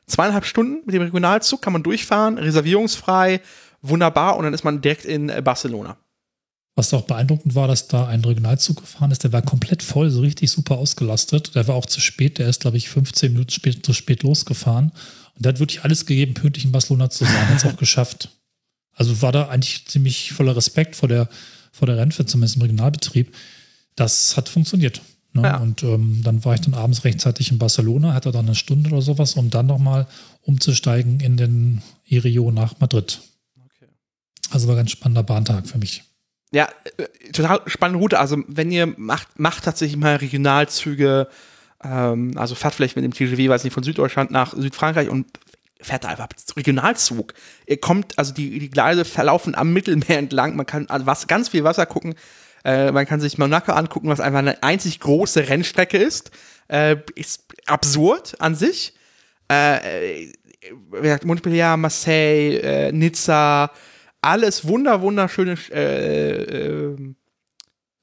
zweieinhalb 0.07 0.43
Stunden 0.43 0.85
mit 0.85 0.93
dem 0.93 1.03
Regionalzug, 1.03 1.61
kann 1.61 1.71
man 1.71 1.81
durchfahren, 1.81 2.37
reservierungsfrei, 2.37 3.39
wunderbar 3.81 4.35
und 4.35 4.43
dann 4.43 4.53
ist 4.53 4.65
man 4.65 4.81
direkt 4.81 5.05
in 5.05 5.31
Barcelona. 5.41 5.95
Was 6.75 6.93
auch 6.93 7.03
beeindruckend 7.03 7.55
war, 7.55 7.69
dass 7.69 7.87
da 7.87 8.07
ein 8.07 8.25
Regionalzug 8.25 8.81
gefahren 8.81 9.11
ist, 9.11 9.23
der 9.23 9.31
war 9.31 9.41
komplett 9.41 9.83
voll, 9.83 10.09
so 10.09 10.19
richtig 10.19 10.51
super 10.51 10.77
ausgelastet. 10.77 11.55
Der 11.55 11.65
war 11.69 11.75
auch 11.75 11.85
zu 11.85 12.01
spät, 12.01 12.39
der 12.39 12.49
ist, 12.49 12.59
glaube 12.59 12.75
ich, 12.75 12.89
15 12.89 13.31
Minuten 13.31 13.51
spät, 13.51 13.85
zu 13.85 13.93
spät 13.93 14.23
losgefahren. 14.23 14.91
Und 15.35 15.45
der 15.45 15.53
hat 15.53 15.59
wirklich 15.59 15.85
alles 15.85 16.05
gegeben, 16.05 16.33
pünktlich 16.33 16.65
in 16.65 16.73
Barcelona 16.73 17.09
zu 17.09 17.23
sein. 17.23 17.47
Hat 17.47 17.55
es 17.55 17.65
auch 17.65 17.77
geschafft. 17.77 18.31
Also 18.95 19.21
war 19.21 19.31
da 19.31 19.47
eigentlich 19.47 19.85
ziemlich 19.87 20.33
voller 20.33 20.57
Respekt 20.57 20.97
vor 20.97 21.07
der, 21.07 21.29
vor 21.75 21.87
der 21.87 21.97
Rennfahrt, 21.97 22.29
zumindest 22.29 22.55
im 22.55 22.61
Regionalbetrieb. 22.61 23.35
Das 23.95 24.37
hat 24.37 24.49
funktioniert. 24.49 25.01
Ne? 25.33 25.43
Ja. 25.43 25.57
Und 25.57 25.83
ähm, 25.83 26.21
dann 26.23 26.45
war 26.45 26.55
ich 26.55 26.61
dann 26.61 26.73
abends 26.73 27.03
rechtzeitig 27.03 27.51
in 27.51 27.57
Barcelona, 27.57 28.13
hatte 28.13 28.31
dann 28.31 28.45
eine 28.45 28.55
Stunde 28.55 28.89
oder 28.89 29.01
sowas, 29.01 29.33
um 29.33 29.49
dann 29.49 29.65
nochmal 29.65 30.07
umzusteigen 30.41 31.19
in 31.19 31.35
den 31.35 31.81
Irio 32.05 32.51
nach 32.51 32.79
Madrid. 32.79 33.19
Okay. 33.57 33.89
Also 34.51 34.67
war 34.67 34.75
ein 34.75 34.79
ganz 34.79 34.91
spannender 34.91 35.23
Bahntag 35.23 35.67
für 35.67 35.77
mich. 35.77 36.03
Ja, 36.53 36.69
äh, 36.97 37.31
total 37.33 37.61
spannende 37.65 37.99
Route. 37.99 38.17
Also, 38.17 38.37
wenn 38.47 38.71
ihr 38.71 38.87
macht, 38.97 39.37
macht 39.37 39.65
tatsächlich 39.65 39.97
mal 39.97 40.15
Regionalzüge, 40.15 41.27
ähm, 41.83 42.31
also 42.37 42.55
fahrt 42.55 42.75
vielleicht 42.75 42.95
mit 42.95 43.03
dem 43.03 43.13
TGV, 43.13 43.49
weiß 43.49 43.65
nicht, 43.65 43.73
von 43.73 43.83
Süddeutschland 43.83 44.31
nach 44.31 44.55
Südfrankreich 44.55 45.09
und 45.09 45.27
fährt 45.81 46.03
da 46.03 46.09
einfach 46.09 46.27
Regionalzug. 46.55 47.33
Ihr 47.65 47.79
kommt, 47.79 48.17
also 48.17 48.33
die, 48.33 48.59
die 48.59 48.69
Gleise 48.69 49.05
verlaufen 49.05 49.55
am 49.55 49.73
Mittelmeer 49.73 50.17
entlang. 50.17 50.55
Man 50.55 50.65
kann 50.65 50.87
also 50.89 51.05
was, 51.05 51.27
ganz 51.27 51.49
viel 51.49 51.63
Wasser 51.63 51.85
gucken. 51.85 52.15
Äh, 52.63 52.91
man 52.91 53.05
kann 53.05 53.19
sich 53.19 53.37
Monaco 53.37 53.71
angucken, 53.71 54.09
was 54.09 54.19
einfach 54.19 54.39
eine 54.39 54.63
einzig 54.63 54.99
große 54.99 55.49
Rennstrecke 55.49 55.97
ist. 55.97 56.31
Äh, 56.67 56.97
ist 57.15 57.43
absurd 57.67 58.35
an 58.39 58.55
sich. 58.55 58.95
Äh, 59.51 60.23
äh 60.23 60.33
Montpellier, 61.23 61.77
Marseille, 61.77 62.57
äh, 62.57 62.91
Nizza, 62.91 63.69
alles 64.19 64.67
wunder, 64.67 65.01
wunderschöne 65.01 65.53
äh, 65.71 66.95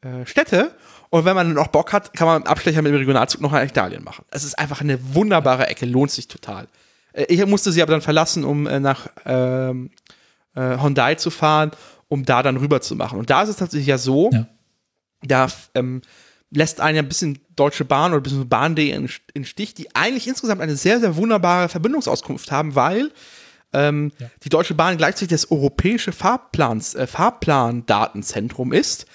äh, 0.02 0.26
Städte. 0.26 0.72
Und 1.10 1.24
wenn 1.24 1.34
man 1.34 1.52
noch 1.52 1.66
Bock 1.68 1.92
hat, 1.92 2.14
kann 2.14 2.26
man 2.26 2.36
einen 2.36 2.46
Abstecher 2.46 2.80
mit 2.82 2.92
dem 2.92 2.98
Regionalzug 2.98 3.40
noch 3.40 3.52
nach 3.52 3.64
Italien 3.64 4.04
machen. 4.04 4.24
Es 4.30 4.44
ist 4.44 4.58
einfach 4.58 4.80
eine 4.80 4.98
wunderbare 5.14 5.66
Ecke, 5.66 5.86
lohnt 5.86 6.12
sich 6.12 6.28
total. 6.28 6.68
Äh, 7.12 7.24
ich 7.28 7.44
musste 7.46 7.72
sie 7.72 7.82
aber 7.82 7.92
dann 7.92 8.02
verlassen, 8.02 8.44
um 8.44 8.66
äh, 8.66 8.80
nach 8.80 9.08
ähm, 9.24 9.90
äh, 10.54 10.78
Hyundai 10.78 11.14
zu 11.14 11.30
fahren, 11.30 11.70
um 12.08 12.24
da 12.24 12.42
dann 12.42 12.56
rüber 12.56 12.80
zu 12.80 12.96
machen. 12.96 13.18
Und 13.18 13.30
da 13.30 13.42
ist 13.42 13.48
es 13.48 13.56
tatsächlich 13.56 13.88
ja 13.88 13.98
so, 13.98 14.30
ja. 14.32 14.46
da 15.22 15.46
ähm, 15.74 16.02
lässt 16.50 16.80
einen 16.80 16.96
ja 16.96 17.02
ein 17.02 17.08
bisschen 17.08 17.38
Deutsche 17.56 17.84
Bahn 17.84 18.12
oder 18.12 18.20
ein 18.20 18.22
bisschen 18.22 18.48
Bahn.de 18.48 18.90
in, 18.90 19.08
in 19.34 19.44
Stich, 19.44 19.74
die 19.74 19.94
eigentlich 19.94 20.28
insgesamt 20.28 20.60
eine 20.60 20.76
sehr, 20.76 21.00
sehr 21.00 21.16
wunderbare 21.16 21.68
Verbindungsauskunft 21.68 22.50
haben, 22.50 22.74
weil 22.74 23.10
ähm, 23.72 24.12
ja. 24.18 24.30
die 24.42 24.50
Deutsche 24.50 24.74
Bahn 24.74 24.96
gleichzeitig 24.96 25.28
das 25.28 25.50
europäische 25.50 26.12
Fahrplans, 26.12 26.94
äh, 26.94 27.06
Fahrplandatenzentrum 27.06 28.72
ist. 28.72 29.06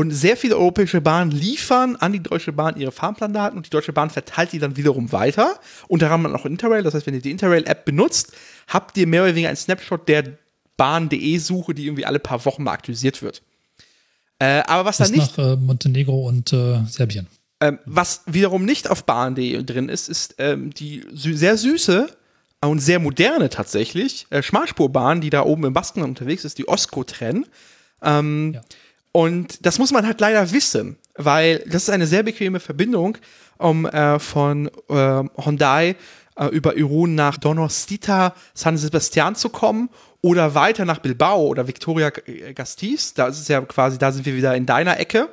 Und 0.00 0.12
sehr 0.12 0.38
viele 0.38 0.56
europäische 0.56 1.02
Bahnen 1.02 1.30
liefern 1.30 1.94
an 1.96 2.14
die 2.14 2.22
Deutsche 2.22 2.52
Bahn 2.52 2.74
ihre 2.80 2.90
Fahrplandaten 2.90 3.58
und 3.58 3.66
die 3.66 3.70
Deutsche 3.70 3.92
Bahn 3.92 4.08
verteilt 4.08 4.50
die 4.52 4.58
dann 4.58 4.78
wiederum 4.78 5.12
weiter. 5.12 5.60
Unter 5.88 6.10
anderem 6.10 6.34
auch 6.34 6.46
Interrail. 6.46 6.82
Das 6.82 6.94
heißt, 6.94 7.06
wenn 7.06 7.12
ihr 7.12 7.20
die 7.20 7.30
Interrail-App 7.30 7.84
benutzt, 7.84 8.32
habt 8.66 8.96
ihr 8.96 9.06
mehr 9.06 9.24
oder 9.24 9.32
weniger 9.32 9.48
einen 9.48 9.58
Snapshot 9.58 10.08
der 10.08 10.38
Bahn.de-Suche, 10.78 11.74
die 11.74 11.84
irgendwie 11.84 12.06
alle 12.06 12.18
paar 12.18 12.42
Wochen 12.46 12.62
mal 12.62 12.72
aktualisiert 12.72 13.20
wird. 13.20 13.42
Äh, 14.38 14.62
aber 14.66 14.86
was 14.86 14.96
da 14.96 15.06
nicht. 15.06 15.36
Nach 15.36 15.52
äh, 15.52 15.56
Montenegro 15.56 16.26
und 16.26 16.50
äh, 16.54 16.80
Serbien. 16.86 17.26
Ähm, 17.60 17.78
was 17.84 18.22
wiederum 18.24 18.64
nicht 18.64 18.88
auf 18.88 19.04
Bahn.de 19.04 19.62
drin 19.64 19.90
ist, 19.90 20.08
ist 20.08 20.36
ähm, 20.38 20.72
die 20.72 21.04
sü 21.12 21.36
sehr 21.36 21.58
süße 21.58 22.08
und 22.62 22.78
sehr 22.78 23.00
moderne 23.00 23.50
tatsächlich 23.50 24.26
äh, 24.30 24.42
Schmalspurbahn, 24.42 25.20
die 25.20 25.28
da 25.28 25.42
oben 25.42 25.66
im 25.66 25.74
Baskenland 25.74 26.18
unterwegs 26.18 26.46
ist, 26.46 26.56
die 26.56 26.66
Osco-Tren. 26.68 27.44
Ähm, 28.02 28.52
ja. 28.54 28.62
Und 29.12 29.66
das 29.66 29.78
muss 29.78 29.92
man 29.92 30.06
halt 30.06 30.20
leider 30.20 30.52
wissen, 30.52 30.96
weil 31.16 31.58
das 31.66 31.84
ist 31.84 31.90
eine 31.90 32.06
sehr 32.06 32.22
bequeme 32.22 32.60
Verbindung, 32.60 33.18
um 33.58 33.86
äh, 33.86 34.18
von 34.18 34.70
äh, 34.88 35.22
Hyundai 35.36 35.96
äh, 36.36 36.46
über 36.46 36.76
Irun 36.76 37.14
nach 37.14 37.36
Donostita, 37.36 38.34
San 38.54 38.76
Sebastian 38.76 39.34
zu 39.34 39.48
kommen 39.48 39.90
oder 40.22 40.54
weiter 40.54 40.84
nach 40.84 40.98
Bilbao 40.98 41.46
oder 41.46 41.66
Victoria 41.66 42.10
Gasteiz. 42.54 43.14
Da 43.14 43.28
ist 43.28 43.40
es 43.40 43.48
ja 43.48 43.60
quasi, 43.62 43.98
da 43.98 44.12
sind 44.12 44.26
wir 44.26 44.36
wieder 44.36 44.54
in 44.54 44.66
deiner 44.66 45.00
Ecke. 45.00 45.28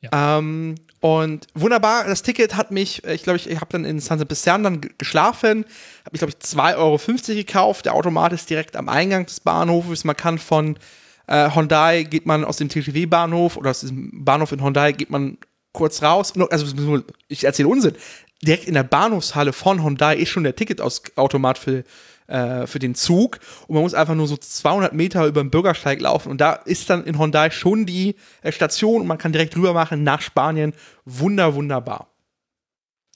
Ja. 0.00 0.38
Ähm, 0.38 0.76
und 1.00 1.48
wunderbar, 1.54 2.04
das 2.04 2.22
Ticket 2.22 2.56
hat 2.56 2.70
mich, 2.70 3.04
ich 3.04 3.24
glaube, 3.24 3.36
ich, 3.36 3.50
ich 3.50 3.60
habe 3.60 3.70
dann 3.72 3.84
in 3.84 4.00
San 4.00 4.18
Sebastian 4.18 4.62
dann 4.62 4.80
geschlafen, 4.96 5.66
habe 6.06 6.14
ich, 6.14 6.18
glaube 6.18 6.32
ich, 6.32 6.46
2,50 6.46 6.76
Euro 6.76 6.98
gekauft. 7.36 7.84
Der 7.86 7.94
Automat 7.94 8.32
ist 8.32 8.48
direkt 8.48 8.76
am 8.76 8.88
Eingang 8.88 9.26
des 9.26 9.40
Bahnhofes. 9.40 10.04
Man 10.04 10.16
kann 10.16 10.38
von 10.38 10.78
äh, 11.26 11.50
Hyundai, 11.50 12.02
geht 12.04 12.26
man 12.26 12.44
aus 12.44 12.56
dem 12.56 12.68
TGW-Bahnhof 12.68 13.56
oder 13.56 13.70
aus 13.70 13.80
diesem 13.80 14.24
Bahnhof 14.24 14.52
in 14.52 14.62
Hyundai, 14.62 14.92
geht 14.92 15.10
man 15.10 15.38
kurz 15.72 16.02
raus. 16.02 16.32
Also, 16.50 17.02
ich 17.28 17.44
erzähle 17.44 17.68
Unsinn. 17.68 17.94
Direkt 18.42 18.66
in 18.66 18.74
der 18.74 18.82
Bahnhofshalle 18.82 19.52
von 19.52 19.82
Hyundai 19.82 20.16
ist 20.16 20.28
schon 20.28 20.44
der 20.44 20.56
Ticketautomat 20.56 21.58
für 21.58 21.84
äh, 22.26 22.66
für 22.66 22.78
den 22.78 22.94
Zug 22.94 23.38
und 23.66 23.74
man 23.74 23.82
muss 23.82 23.92
einfach 23.92 24.14
nur 24.14 24.26
so 24.26 24.38
200 24.38 24.94
Meter 24.94 25.26
über 25.26 25.42
den 25.42 25.50
Bürgersteig 25.50 26.00
laufen 26.00 26.30
und 26.30 26.40
da 26.40 26.54
ist 26.54 26.88
dann 26.88 27.04
in 27.04 27.18
Hyundai 27.18 27.50
schon 27.50 27.84
die 27.84 28.16
äh, 28.40 28.50
Station 28.50 29.02
und 29.02 29.06
man 29.06 29.18
kann 29.18 29.32
direkt 29.32 29.54
rüber 29.56 29.74
machen 29.74 30.04
nach 30.04 30.22
Spanien. 30.22 30.72
Wunder, 31.04 31.54
wunderbar. 31.54 32.08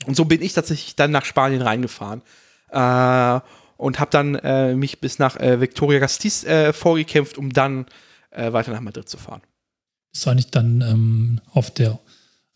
Und 0.07 0.15
so 0.15 0.27
bin 0.27 0.43
ich 0.43 0.53
tatsächlich 0.53 0.95
dann 0.95 1.11
nach 1.11 1.25
Spanien 1.25 1.63
reingefahren 1.63 2.23
äh, 2.71 3.41
und 3.79 3.99
habe 3.99 4.11
dann 4.11 4.35
äh, 4.35 4.75
mich 4.75 5.01
bis 5.01 5.19
nach 5.19 5.37
äh, 5.37 5.61
Victoria 5.61 6.01
Gasteiz 6.01 6.45
äh, 6.45 6.75
vorgekämpft, 6.75 7.39
um 7.39 7.51
dann 7.51 7.87
äh, 8.31 8.53
weiter 8.53 8.73
nach 8.73 8.81
Madrid 8.81 9.09
zu 9.09 9.17
fahren. 9.17 9.41
Bist 10.13 10.27
du 10.27 10.31
eigentlich 10.31 10.51
dann 10.51 10.83
ähm, 10.83 11.41
auf 11.53 11.71
der 11.71 11.99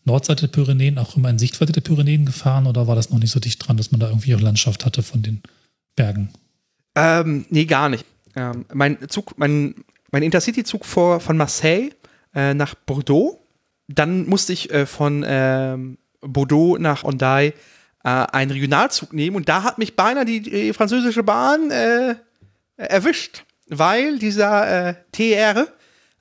Nordseite 0.03 0.47
der 0.47 0.63
Pyrenäen 0.63 0.99
auch 0.99 1.15
immer 1.15 1.29
in 1.29 1.39
Sichtweite 1.39 1.71
der 1.71 1.81
Pyrenäen 1.81 2.25
gefahren 2.25 2.67
oder 2.67 2.87
war 2.87 2.95
das 2.95 3.09
noch 3.09 3.19
nicht 3.19 3.31
so 3.31 3.39
dicht 3.39 3.65
dran, 3.65 3.77
dass 3.77 3.91
man 3.91 4.01
da 4.01 4.09
irgendwie 4.09 4.35
auch 4.35 4.41
Landschaft 4.41 4.85
hatte 4.85 5.01
von 5.01 5.21
den 5.21 5.41
Bergen? 5.95 6.29
Ähm, 6.95 7.45
nee, 7.49 7.65
gar 7.65 7.87
nicht. 7.87 8.05
Ähm, 8.35 8.65
mein 8.73 8.97
Zug, 9.09 9.37
mein, 9.37 9.75
mein 10.11 10.23
Intercity-Zug 10.23 10.85
von 10.85 11.37
Marseille 11.37 11.91
äh, 12.35 12.53
nach 12.53 12.75
Bordeaux. 12.75 13.39
Dann 13.87 14.27
musste 14.27 14.51
ich 14.51 14.71
äh, 14.71 14.85
von 14.85 15.23
ähm, 15.25 15.97
Bordeaux 16.19 16.77
nach 16.77 17.05
Ondai 17.05 17.53
äh, 18.03 18.09
einen 18.09 18.51
Regionalzug 18.51 19.13
nehmen 19.13 19.35
und 19.35 19.49
da 19.49 19.63
hat 19.63 19.77
mich 19.77 19.95
beinahe 19.95 20.25
die, 20.25 20.41
die 20.41 20.73
französische 20.73 21.23
Bahn 21.23 21.71
äh, 21.71 22.15
erwischt, 22.77 23.43
weil 23.67 24.19
dieser 24.19 24.89
äh, 24.89 24.95
TR 25.11 25.67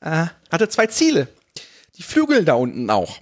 äh, 0.01 0.27
hatte 0.51 0.69
zwei 0.69 0.87
Ziele. 0.87 1.29
Die 1.97 2.03
Flügel 2.03 2.45
da 2.45 2.55
unten 2.55 2.89
auch. 2.91 3.19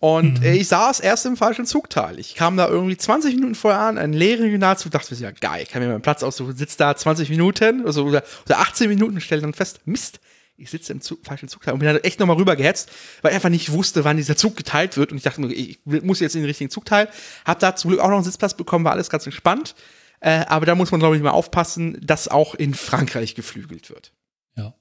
Und 0.00 0.40
mhm. 0.40 0.46
ich 0.46 0.68
saß 0.68 1.00
erst 1.00 1.26
im 1.26 1.36
falschen 1.36 1.66
Zugteil. 1.66 2.20
Ich 2.20 2.36
kam 2.36 2.56
da 2.56 2.68
irgendwie 2.68 2.96
20 2.96 3.34
Minuten 3.34 3.56
vorher 3.56 3.80
an, 3.80 3.98
einen 3.98 4.12
leeren 4.12 4.44
Regionalzug, 4.44 4.92
dachte 4.92 5.12
mir, 5.12 5.20
ja 5.20 5.30
geil, 5.32 5.62
ich 5.64 5.70
kann 5.70 5.82
mir 5.82 5.88
meinen 5.88 6.02
Platz 6.02 6.22
aussuchen, 6.22 6.56
sitze 6.56 6.78
da 6.78 6.94
20 6.94 7.30
Minuten 7.30 7.84
also, 7.84 8.04
oder, 8.04 8.22
oder 8.46 8.60
18 8.60 8.88
Minuten, 8.88 9.20
stelle 9.20 9.42
dann 9.42 9.54
fest, 9.54 9.80
Mist, 9.86 10.20
ich 10.58 10.70
sitze 10.70 10.92
im 10.92 11.00
Zug, 11.00 11.24
falschen 11.24 11.48
Zugteil 11.48 11.72
und 11.72 11.80
bin 11.80 11.86
dann 11.86 11.98
echt 11.98 12.18
nochmal 12.18 12.36
rübergehetzt, 12.36 12.90
weil 13.22 13.30
ich 13.30 13.36
einfach 13.36 13.48
nicht 13.48 13.70
wusste, 13.72 14.04
wann 14.04 14.16
dieser 14.16 14.36
Zug 14.36 14.56
geteilt 14.56 14.96
wird. 14.96 15.12
Und 15.12 15.18
ich 15.18 15.22
dachte 15.22 15.40
mir, 15.40 15.52
ich 15.52 15.78
muss 15.84 16.20
jetzt 16.20 16.34
in 16.34 16.42
den 16.42 16.48
richtigen 16.48 16.70
Zugteil. 16.70 17.08
Hab 17.44 17.60
da 17.60 17.76
zum 17.76 17.90
Glück 17.90 18.00
auch 18.00 18.08
noch 18.08 18.16
einen 18.16 18.24
Sitzplatz 18.24 18.54
bekommen, 18.54 18.84
war 18.84 18.92
alles 18.92 19.08
ganz 19.08 19.24
entspannt. 19.24 19.74
Äh, 20.20 20.44
aber 20.48 20.66
da 20.66 20.74
muss 20.74 20.90
man, 20.90 20.98
glaube 20.98 21.16
ich, 21.16 21.22
mal 21.22 21.30
aufpassen, 21.30 21.96
dass 22.02 22.26
auch 22.26 22.56
in 22.56 22.74
Frankreich 22.74 23.36
geflügelt 23.36 23.88
wird. 23.88 24.12
Ja. 24.56 24.74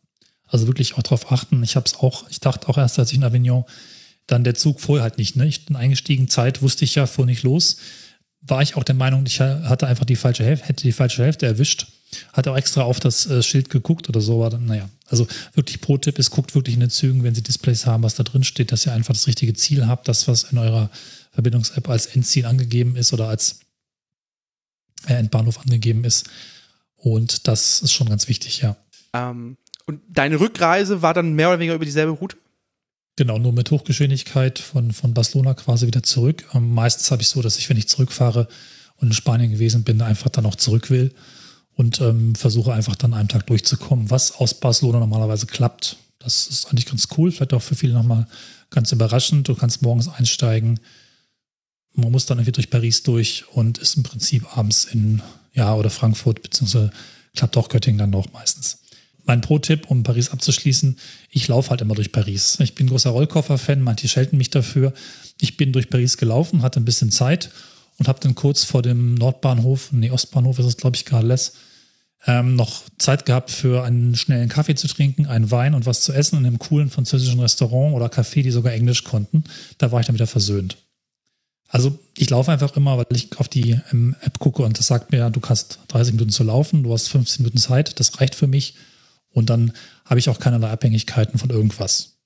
Also 0.48 0.66
wirklich 0.66 0.96
auch 0.96 1.04
darauf 1.04 1.32
achten. 1.32 1.62
Ich 1.64 1.76
habe 1.76 1.86
es 1.86 1.96
auch, 1.96 2.28
ich 2.30 2.40
dachte 2.40 2.68
auch 2.70 2.78
erst, 2.78 2.98
als 2.98 3.12
ich 3.12 3.18
in 3.18 3.24
Avignon 3.24 3.64
dann 4.26 4.44
der 4.44 4.56
Zug 4.56 4.82
fuhr 4.82 5.02
halt 5.02 5.20
nicht. 5.20 5.36
Ne? 5.36 5.48
Ich 5.48 5.66
bin 5.66 5.76
eingestiegen, 5.76 6.28
Zeit 6.28 6.62
wusste 6.62 6.86
ich 6.86 6.96
ja, 6.96 7.06
fuhr 7.06 7.26
nicht 7.26 7.44
los. 7.44 7.78
War 8.42 8.62
ich 8.62 8.76
auch 8.76 8.84
der 8.84 8.96
Meinung, 8.96 9.26
ich 9.26 9.40
hatte 9.40 9.88
einfach 9.88 10.06
die 10.06 10.16
falsche 10.16 10.44
Hälfte, 10.44 10.68
hätte 10.68 10.84
die 10.84 10.92
falsche 10.92 11.24
Hälfte 11.24 11.46
erwischt. 11.46 11.88
Hatte 12.34 12.52
auch 12.52 12.58
extra 12.58 12.84
auf 12.84 13.00
das 13.00 13.26
äh, 13.28 13.44
Schild 13.44 13.70
geguckt 13.70 14.10
oder 14.10 14.22
so. 14.22 14.40
War 14.40 14.50
dann, 14.50 14.66
naja, 14.66 14.90
also 15.08 15.28
wirklich 15.54 15.82
Pro-Tipp 15.82 16.18
ist, 16.20 16.32
guckt 16.32 16.56
wirklich 16.56 16.76
in 16.76 16.80
den 16.80 16.90
Zügen, 16.90 17.24
wenn 17.24 17.36
Sie 17.36 17.44
Displays 17.44 17.86
haben, 17.86 18.04
was 18.04 18.16
da 18.16 18.24
drin 18.24 18.44
steht, 18.44 18.72
dass 18.72 18.86
ihr 18.86 18.94
einfach 18.94 19.14
das 19.14 19.28
richtige 19.28 19.54
Ziel 19.54 19.88
habt, 19.88 20.08
das, 20.08 20.28
was 20.28 20.44
in 20.44 20.58
eurer 20.58 20.90
Verbindungs-App 21.32 21.90
als 21.90 22.08
Endziel 22.08 22.46
angegeben 22.46 22.96
ist 22.96 23.14
oder 23.14 23.28
als 23.28 23.60
äh, 25.08 25.14
Endbahnhof 25.14 25.60
angegeben 25.60 26.04
ist. 26.04 26.28
Und 26.96 27.48
das 27.48 27.82
ist 27.82 27.92
schon 27.92 28.10
ganz 28.10 28.28
wichtig, 28.28 28.62
ja. 28.62 28.76
Ähm, 29.14 29.58
und 29.86 30.02
deine 30.10 30.40
Rückreise 30.40 31.02
war 31.02 31.14
dann 31.14 31.34
mehr 31.34 31.50
oder 31.50 31.60
weniger 31.60 31.76
über 31.76 31.86
dieselbe 31.86 32.12
Route? 32.12 32.38
Genau, 33.16 33.38
nur 33.40 33.54
mit 33.54 33.72
Hochgeschwindigkeit 33.72 34.60
von, 34.60 34.92
von 34.92 35.14
Barcelona 35.14 35.54
quasi 35.54 35.88
wieder 35.88 36.04
zurück. 36.04 36.46
Ähm, 36.54 36.74
meistens 36.74 37.10
habe 37.12 37.22
ich 37.22 37.30
so, 37.30 37.42
dass 37.42 37.58
ich, 37.58 37.70
wenn 37.70 37.78
ich 37.78 37.88
zurückfahre 37.88 38.48
und 38.98 39.08
in 39.08 39.14
Spanien 39.14 39.52
gewesen 39.52 39.84
bin, 39.84 40.02
einfach 40.02 40.30
dann 40.30 40.46
auch 40.46 40.56
zurück 40.56 40.90
will 40.90 41.14
und 41.78 42.02
ähm, 42.02 42.36
versuche 42.36 42.74
einfach 42.74 42.96
dann 42.96 43.14
einen 43.14 43.30
Tag 43.30 43.46
durchzukommen, 43.48 44.10
was 44.10 44.34
aus 44.34 44.56
Barcelona 44.56 45.00
normalerweise 45.00 45.46
klappt. 45.46 45.98
Das 46.20 46.48
ist 46.48 46.66
eigentlich 46.66 46.88
ganz 46.88 47.08
cool, 47.18 47.32
vielleicht 47.32 47.54
auch 47.54 47.62
für 47.62 47.76
viele 47.76 47.94
nochmal 47.94 48.28
ganz 48.72 48.92
überraschend. 48.92 49.48
Du 49.48 49.56
kannst 49.56 49.84
morgens 49.84 50.10
einsteigen, 50.10 50.80
man 51.94 52.12
muss 52.12 52.26
dann 52.26 52.40
irgendwie 52.40 52.52
durch 52.52 52.70
Paris 52.70 53.04
durch 53.04 53.46
und 53.54 53.78
ist 53.78 53.96
im 53.96 54.04
Prinzip 54.04 54.58
abends 54.58 54.86
in, 54.86 55.22
ja, 55.54 55.74
oder 55.76 55.90
Frankfurt, 55.90 56.42
beziehungsweise 56.42 56.90
klappt 57.36 57.56
auch 57.58 57.70
Göttingen 57.70 58.00
dann 58.00 58.10
noch 58.10 58.34
meistens. 58.34 58.80
Mein 59.26 59.42
Pro-Tipp, 59.42 59.90
um 59.90 60.04
Paris 60.04 60.30
abzuschließen, 60.30 60.98
ich 61.30 61.48
laufe 61.48 61.70
halt 61.70 61.82
immer 61.82 61.96
durch 61.96 62.12
Paris. 62.12 62.58
Ich 62.60 62.76
bin 62.76 62.88
großer 62.88 63.12
Rollkoffer-Fan, 63.12 63.82
manche 63.82 64.08
schelten 64.08 64.38
mich 64.38 64.50
dafür. 64.50 64.94
Ich 65.40 65.58
bin 65.58 65.74
durch 65.74 65.90
Paris 65.90 66.18
gelaufen, 66.18 66.64
hatte 66.64 66.80
ein 66.80 66.86
bisschen 66.86 67.12
Zeit 67.12 67.52
und 68.00 68.08
habe 68.08 68.20
dann 68.20 68.36
kurz 68.36 68.64
vor 68.64 68.82
dem 68.82 69.16
Nordbahnhof, 69.16 69.92
nee, 69.92 70.10
Ostbahnhof 70.10 70.58
ist 70.60 70.66
es, 70.66 70.78
glaube 70.78 70.96
ich, 70.96 71.06
Garles, 71.06 71.54
ähm, 72.28 72.56
noch 72.56 72.84
Zeit 72.98 73.26
gehabt 73.26 73.50
für 73.50 73.84
einen 73.84 74.16
schnellen 74.16 74.50
Kaffee 74.50 74.76
zu 74.76 74.88
trinken, 74.88 75.26
einen 75.26 75.50
Wein 75.50 75.74
und 75.74 75.86
was 75.86 76.02
zu 76.02 76.12
essen 76.12 76.38
in 76.38 76.46
einem 76.46 76.60
coolen 76.60 76.90
französischen 76.90 77.40
Restaurant 77.40 77.96
oder 77.96 78.08
Café, 78.08 78.44
die 78.44 78.52
sogar 78.52 78.74
Englisch 78.74 79.06
konnten. 79.06 79.46
Da 79.78 79.92
war 79.92 80.02
ich 80.02 80.08
dann 80.08 80.16
wieder 80.16 80.28
versöhnt. 80.28 80.78
Also 81.70 81.98
ich 82.18 82.30
laufe 82.30 82.52
einfach 82.52 82.76
immer, 82.76 82.98
weil 82.98 83.06
ich 83.12 83.38
auf 83.40 83.48
die 83.48 83.80
ähm, 83.92 84.16
App 84.22 84.40
gucke 84.40 84.64
und 84.64 84.78
das 84.78 84.88
sagt 84.88 85.12
mir, 85.12 85.30
du 85.30 85.42
hast 85.48 85.80
30 85.88 86.14
Minuten 86.14 86.32
zu 86.32 86.44
laufen, 86.44 86.84
du 86.84 86.94
hast 86.94 87.08
15 87.08 87.44
Minuten 87.44 87.58
Zeit, 87.58 88.00
das 88.00 88.20
reicht 88.20 88.36
für 88.36 88.48
mich. 88.48 88.76
Und 89.32 89.50
dann 89.50 89.74
habe 90.06 90.20
ich 90.20 90.30
auch 90.30 90.40
keinerlei 90.40 90.70
Abhängigkeiten 90.70 91.40
von 91.40 91.50
irgendwas. 91.50 92.18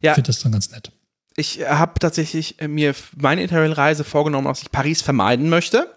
Ja. 0.00 0.12
Ich 0.12 0.14
finde 0.16 0.28
das 0.28 0.40
dann 0.40 0.52
ganz 0.52 0.70
nett. 0.70 0.92
Ich 1.36 1.60
habe 1.66 1.98
tatsächlich 1.98 2.60
äh, 2.60 2.68
mir 2.68 2.94
meine 3.16 3.42
Interrail-Reise 3.42 4.04
vorgenommen, 4.04 4.46
dass 4.46 4.62
ich 4.62 4.70
Paris 4.70 5.02
vermeiden 5.02 5.48
möchte. 5.48 5.88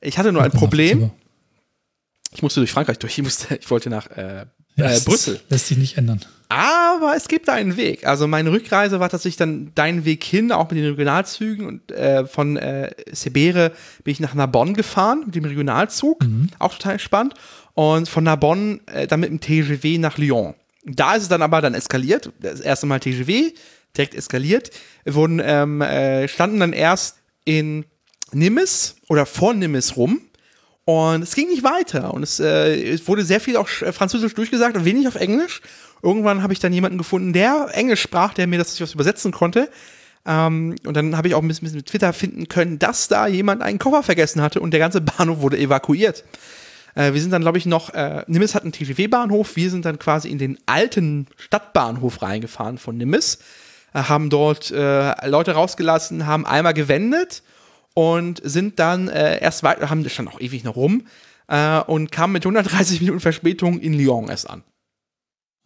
Ich 0.00 0.18
hatte 0.18 0.32
nur 0.32 0.42
ein 0.42 0.50
Problem. 0.50 1.10
Ich 2.32 2.42
musste 2.42 2.60
durch 2.60 2.72
Frankreich 2.72 2.98
durch. 2.98 3.18
Ich, 3.18 3.24
musste, 3.24 3.54
ich 3.60 3.70
wollte 3.70 3.90
nach 3.90 4.10
äh, 4.10 4.46
ja, 4.76 4.90
äh, 4.90 5.00
Brüssel. 5.00 5.40
Lässt 5.48 5.66
sich 5.66 5.78
nicht 5.78 5.96
ändern. 5.96 6.20
Aber 6.48 7.14
es 7.16 7.28
gibt 7.28 7.46
da 7.46 7.52
einen 7.52 7.76
Weg. 7.76 8.06
Also 8.06 8.26
meine 8.26 8.50
Rückreise 8.50 8.98
war 8.98 9.08
tatsächlich 9.08 9.36
dann 9.36 9.70
dein 9.76 10.04
Weg 10.04 10.24
hin, 10.24 10.50
auch 10.50 10.68
mit 10.68 10.78
den 10.78 10.86
Regionalzügen. 10.86 11.66
Und 11.66 11.92
äh, 11.92 12.26
von 12.26 12.56
äh, 12.56 12.90
Sebere 13.12 13.72
bin 14.02 14.12
ich 14.12 14.20
nach 14.20 14.34
Narbonne 14.34 14.72
gefahren 14.72 15.22
mit 15.26 15.36
dem 15.36 15.44
Regionalzug. 15.44 16.22
Mhm. 16.22 16.48
Auch 16.58 16.74
total 16.74 16.98
spannend. 16.98 17.34
Und 17.74 18.08
von 18.08 18.24
Narbonne 18.24 18.80
äh, 18.86 19.06
dann 19.06 19.20
mit 19.20 19.30
dem 19.30 19.40
TGV 19.40 20.00
nach 20.00 20.18
Lyon. 20.18 20.54
Da 20.84 21.14
ist 21.14 21.24
es 21.24 21.28
dann 21.28 21.42
aber 21.42 21.60
dann 21.60 21.74
eskaliert. 21.74 22.32
Das 22.40 22.60
erste 22.60 22.86
Mal 22.86 22.98
TGV, 22.98 23.52
direkt 23.96 24.14
eskaliert. 24.14 24.70
Wir 25.04 25.14
wurden, 25.14 25.40
ähm, 25.44 25.82
äh, 25.82 26.26
standen 26.26 26.58
dann 26.58 26.72
erst 26.72 27.18
in 27.44 27.84
Nimes 28.32 28.96
oder 29.08 29.26
vor 29.26 29.54
Nimes 29.54 29.96
rum. 29.96 30.20
Und 30.84 31.22
es 31.22 31.34
ging 31.34 31.48
nicht 31.48 31.62
weiter. 31.62 32.14
Und 32.14 32.22
es, 32.22 32.40
äh, 32.40 32.92
es 32.92 33.06
wurde 33.06 33.24
sehr 33.24 33.40
viel 33.40 33.56
auch 33.56 33.68
französisch 33.68 34.34
durchgesagt 34.34 34.76
und 34.76 34.84
wenig 34.84 35.06
auf 35.06 35.14
Englisch. 35.16 35.60
Irgendwann 36.02 36.42
habe 36.42 36.52
ich 36.52 36.58
dann 36.58 36.72
jemanden 36.72 36.98
gefunden, 36.98 37.32
der 37.32 37.68
Englisch 37.72 38.00
sprach, 38.00 38.34
der 38.34 38.46
mir 38.46 38.58
das 38.58 38.80
was 38.80 38.94
übersetzen 38.94 39.32
konnte. 39.32 39.68
Ähm, 40.26 40.76
und 40.84 40.96
dann 40.96 41.16
habe 41.16 41.28
ich 41.28 41.34
auch 41.34 41.42
ein 41.42 41.48
bisschen 41.48 41.72
mit 41.72 41.86
Twitter 41.86 42.12
finden 42.12 42.48
können, 42.48 42.78
dass 42.78 43.08
da 43.08 43.26
jemand 43.26 43.62
einen 43.62 43.78
Koffer 43.78 44.02
vergessen 44.02 44.42
hatte 44.42 44.60
und 44.60 44.72
der 44.72 44.80
ganze 44.80 45.00
Bahnhof 45.00 45.40
wurde 45.40 45.58
evakuiert. 45.58 46.24
Äh, 46.94 47.12
wir 47.12 47.20
sind 47.20 47.30
dann, 47.30 47.42
glaube 47.42 47.58
ich, 47.58 47.66
noch, 47.66 47.94
äh, 47.94 48.24
Nimes 48.26 48.54
hat 48.54 48.62
einen 48.62 48.72
TGV-Bahnhof, 48.72 49.56
wir 49.56 49.70
sind 49.70 49.84
dann 49.84 49.98
quasi 49.98 50.28
in 50.28 50.38
den 50.38 50.58
alten 50.66 51.26
Stadtbahnhof 51.36 52.22
reingefahren 52.22 52.78
von 52.78 52.96
Nimes, 52.96 53.38
äh, 53.94 54.02
haben 54.02 54.28
dort 54.28 54.70
äh, 54.70 55.26
Leute 55.26 55.52
rausgelassen, 55.52 56.26
haben 56.26 56.46
einmal 56.46 56.74
gewendet 56.74 57.42
und 57.94 58.40
sind 58.44 58.78
dann 58.78 59.08
äh, 59.08 59.40
erst 59.40 59.62
weiter, 59.62 59.90
haben 59.90 60.04
das 60.04 60.12
stand 60.12 60.28
auch 60.28 60.40
ewig 60.40 60.64
noch 60.64 60.76
rum 60.76 61.06
äh, 61.48 61.80
und 61.80 62.12
kamen 62.12 62.32
mit 62.32 62.44
130 62.44 63.00
Minuten 63.00 63.20
Verspätung 63.20 63.80
in 63.80 63.94
Lyon 63.94 64.28
erst 64.28 64.48
an. 64.48 64.62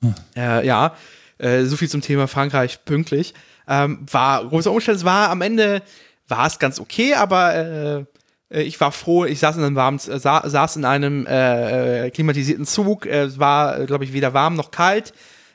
Hm. 0.00 0.14
Äh, 0.36 0.66
ja, 0.66 0.94
äh, 1.38 1.64
so 1.64 1.76
viel 1.76 1.88
zum 1.88 2.00
Thema 2.00 2.28
Frankreich 2.28 2.84
pünktlich. 2.84 3.34
Ähm, 3.66 4.06
war 4.10 4.46
großer 4.46 4.70
Umstand, 4.70 4.98
es 4.98 5.04
war 5.04 5.30
am 5.30 5.40
Ende, 5.40 5.82
war 6.28 6.46
es 6.46 6.58
ganz 6.58 6.78
okay, 6.80 7.14
aber 7.14 7.54
äh, 7.54 8.04
äh, 8.50 8.62
ich 8.62 8.80
war 8.80 8.92
froh, 8.92 9.24
ich 9.24 9.38
saß 9.38 9.56
in 9.56 9.64
einem 9.64 9.76
warmen, 9.76 9.98
sa 9.98 10.48
saß 10.48 10.76
in 10.76 10.84
einem 10.84 11.24
klimatisierten 12.12 12.66
Zug, 12.66 13.06
es 13.06 13.38
war, 13.38 13.86
glaube 13.86 14.04
ich, 14.04 14.12
weder 14.12 14.34
warm 14.34 14.54
noch 14.54 14.70
kalt, 14.70 15.12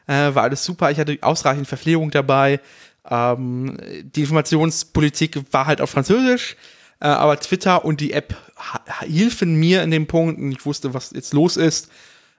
war 0.08 0.38
alles 0.38 0.66
super, 0.66 0.90
ich 0.90 1.00
hatte 1.00 1.20
ausreichend 1.22 1.68
Verpflegung 1.68 2.10
dabei, 2.10 2.60
ähm, 3.10 3.78
die 4.04 4.22
Informationspolitik 4.22 5.42
war 5.52 5.66
halt 5.66 5.82
auf 5.82 5.90
Französisch, 5.90 6.56
äh, 7.00 7.08
aber 7.08 7.40
Twitter 7.40 7.86
und 7.86 8.02
die 8.02 8.14
App 8.14 8.36
hilfen 9.02 9.56
mir 9.56 9.84
in 9.84 9.92
dem 9.92 10.08
Punkt, 10.08 10.40
und 10.40 10.52
ich 10.52 10.66
wusste, 10.66 10.94
was 10.94 11.12
jetzt 11.12 11.34
los 11.34 11.58
ist, 11.58 11.90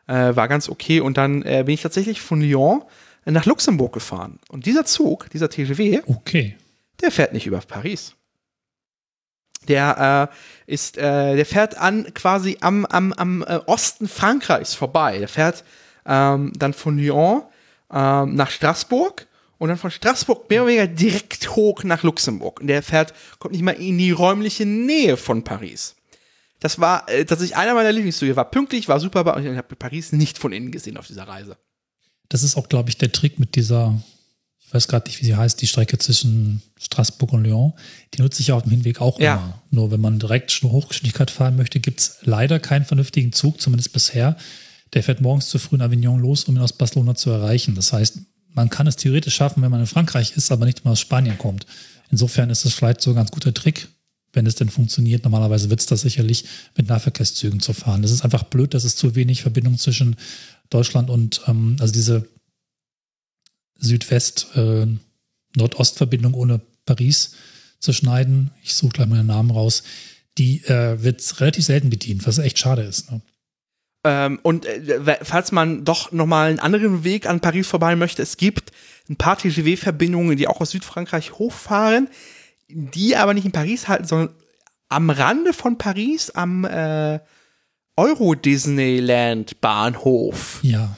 äh, 0.07 0.35
war 0.37 0.49
ganz 0.49 0.69
okay. 0.69 1.01
Und 1.01 1.17
dann 1.17 1.43
äh, 1.43 1.63
bin 1.65 1.75
ich 1.75 1.83
tatsächlich 1.83 2.21
von 2.21 2.41
Lyon 2.41 2.83
nach 3.25 3.47
Luxemburg 3.47 3.93
gefahren. 3.93 4.39
Und 4.49 4.67
dieser 4.67 4.85
Zug, 4.85 5.31
dieser 5.31 5.49
TGV, 5.49 6.03
okay. 6.07 6.57
der 7.01 7.11
fährt 7.11 7.33
nicht 7.33 7.47
über 7.47 7.61
Paris. 7.61 8.15
Der 9.69 10.31
äh, 10.67 10.73
ist, 10.73 10.97
äh, 10.97 11.37
der 11.37 11.47
fährt 11.47 11.77
an 11.77 12.13
quasi 12.15 12.57
am, 12.61 12.87
am, 12.87 13.13
am 13.13 13.43
äh, 13.43 13.61
Osten 13.67 14.09
Frankreichs 14.09 14.75
vorbei. 14.75 15.19
Der 15.19 15.29
fährt 15.29 15.65
ähm, 16.07 16.53
dann 16.57 16.73
von 16.73 16.97
Lyon 16.97 17.43
ähm, 17.93 18.35
nach 18.35 18.51
Straßburg 18.51 19.27
und 19.61 19.69
dann 19.69 19.77
von 19.77 19.91
Straßburg 19.91 20.49
mehr 20.49 20.63
oder 20.63 20.71
weniger 20.71 20.87
direkt 20.87 21.55
hoch 21.55 21.85
nach 21.85 22.03
Luxemburg. 22.03 22.61
Und 22.61 22.69
der 22.69 22.83
fährt, 22.83 23.13
kommt 23.39 23.53
nicht 23.53 23.63
mal 23.63 23.73
in 23.73 23.99
die 23.99 24.11
räumliche 24.11 24.65
Nähe 24.65 25.19
von 25.19 25.45
Paris. 25.45 25.97
Das 26.61 26.81
war 26.81 27.07
äh, 27.11 27.27
tatsächlich 27.27 27.59
einer 27.59 27.75
meiner 27.75 27.93
Lieblingszüge. 27.93 28.37
War 28.37 28.51
pünktlich, 28.51 28.89
war 28.89 28.99
super, 28.99 29.21
aber 29.21 29.39
ich 29.39 29.55
habe 29.55 29.77
Paris 29.77 30.13
nicht 30.13 30.39
von 30.39 30.53
innen 30.53 30.73
gesehen 30.73 30.97
auf 30.97 31.07
dieser 31.07 31.29
Reise. 31.29 31.59
Das 32.31 32.43
ist 32.43 32.57
auch, 32.57 32.71
glaube 32.71 32.89
ich, 32.89 32.97
der 32.97 33.13
Trick 33.13 33.39
mit 33.39 33.55
dieser, 33.55 34.03
ich 34.61 34.73
weiß 34.73 34.89
gerade 34.89 35.07
nicht, 35.11 35.21
wie 35.21 35.27
sie 35.27 35.37
heißt, 35.37 35.61
die 35.61 35.67
Strecke 35.67 35.99
zwischen 35.99 36.63
Straßburg 36.81 37.35
und 37.35 37.45
Lyon. 37.45 37.75
Die 38.15 38.23
nutze 38.23 38.41
ich 38.41 38.53
auf 38.53 38.63
dem 38.63 38.71
Hinweg 38.71 39.03
auch 39.03 39.21
ja. 39.21 39.35
immer. 39.35 39.63
Nur 39.71 39.91
wenn 39.91 40.01
man 40.01 40.19
direkt 40.19 40.51
Hochgeschwindigkeit 40.63 41.31
fahren 41.31 41.57
möchte, 41.57 41.81
gibt 41.81 42.01
es 42.01 42.17
leider 42.23 42.61
keinen 42.61 42.87
vernünftigen 42.87 43.35
Zug, 43.35 43.61
zumindest 43.61 43.93
bisher. 43.93 44.39
Der 44.95 45.03
fährt 45.03 45.21
morgens 45.21 45.51
zu 45.51 45.59
früh 45.59 45.77
in 45.77 45.83
Avignon 45.83 46.19
los, 46.19 46.45
um 46.45 46.57
ihn 46.57 46.63
aus 46.63 46.73
Barcelona 46.73 47.15
zu 47.15 47.29
erreichen. 47.29 47.75
Das 47.75 47.93
heißt, 47.93 48.21
man 48.55 48.71
kann 48.71 48.87
es 48.87 48.97
theoretisch 48.97 49.35
schaffen, 49.35 49.63
wenn 49.63 49.71
man 49.71 49.81
in 49.81 49.87
Frankreich 49.87 50.37
ist, 50.37 50.51
aber 50.51 50.67
nicht 50.67 50.85
mal 50.85 50.91
aus 50.93 51.01
Spanien 51.01 51.39
kommt. 51.39 51.67
Insofern 52.11 52.51
ist 52.51 52.65
es 52.65 52.75
vielleicht 52.75 53.01
so 53.01 53.11
ein 53.11 53.17
ganz 53.17 53.31
guter 53.31 53.55
Trick, 53.55 53.89
wenn 54.33 54.47
es 54.47 54.57
denn 54.57 54.69
funktioniert. 54.69 55.25
Normalerweise 55.25 55.71
wird 55.71 55.81
es 55.81 55.87
das 55.87 56.03
sicherlich 56.03 56.45
mit 56.77 56.89
Nahverkehrszügen 56.89 57.61
zu 57.61 57.73
fahren. 57.73 58.03
Das 58.03 58.11
ist 58.11 58.25
einfach 58.25 58.43
blöd, 58.45 58.75
dass 58.75 58.85
es 58.85 58.97
zu 58.97 59.15
wenig 59.15 59.41
Verbindung 59.43 59.79
zwischen 59.79 60.17
Deutschland 60.69 61.09
und, 61.11 61.43
ähm, 61.47 61.77
also 61.81 61.93
diese 61.93 62.29
Südwest-Nordost-Verbindung 63.79 66.35
äh, 66.35 66.37
ohne 66.37 66.61
Paris 66.85 67.33
zu 67.79 67.93
schneiden. 67.93 68.51
Ich 68.63 68.75
suche 68.75 68.93
gleich 68.93 69.09
mal 69.09 69.17
den 69.17 69.27
Namen 69.27 69.51
raus. 69.51 69.83
Die 70.39 70.63
äh, 70.65 71.03
wird 71.03 71.41
relativ 71.41 71.65
selten 71.65 71.91
bedient, 71.91 72.25
was 72.27 72.39
echt 72.39 72.59
schade 72.59 72.83
ist. 72.83 73.11
Ne? 73.11 73.21
Ähm, 74.03 74.39
und 74.43 74.65
äh, 74.67 75.19
falls 75.23 75.53
man 75.53 75.85
doch 75.85 76.11
nochmal 76.13 76.51
einen 76.51 76.59
anderen 76.59 77.05
Weg 77.05 77.27
an 77.27 77.41
Paris 77.41 77.69
vorbei 77.69 77.97
möchte, 77.97 78.23
es 78.23 78.37
gibt 78.37 78.73
ein 79.09 79.17
paar 79.17 79.37
TGV-Verbindungen, 79.37 80.37
die 80.37 80.49
auch 80.49 80.61
aus 80.61 80.71
Südfrankreich 80.71 81.33
hochfahren 81.33 82.09
die 82.73 83.17
aber 83.17 83.35
nicht 83.35 83.45
in 83.45 83.53
Paris 83.53 83.89
halten, 83.89 84.07
sondern 84.07 84.31
am 84.89 85.11
Rande 85.11 85.53
von 85.53 85.79
Paris 85.79 86.31
am 86.31 86.65
äh, 86.65 87.21
Euro 87.97 88.35
Disneyland 88.35 89.61
Bahnhof. 89.61 90.61
Ja. 90.63 90.97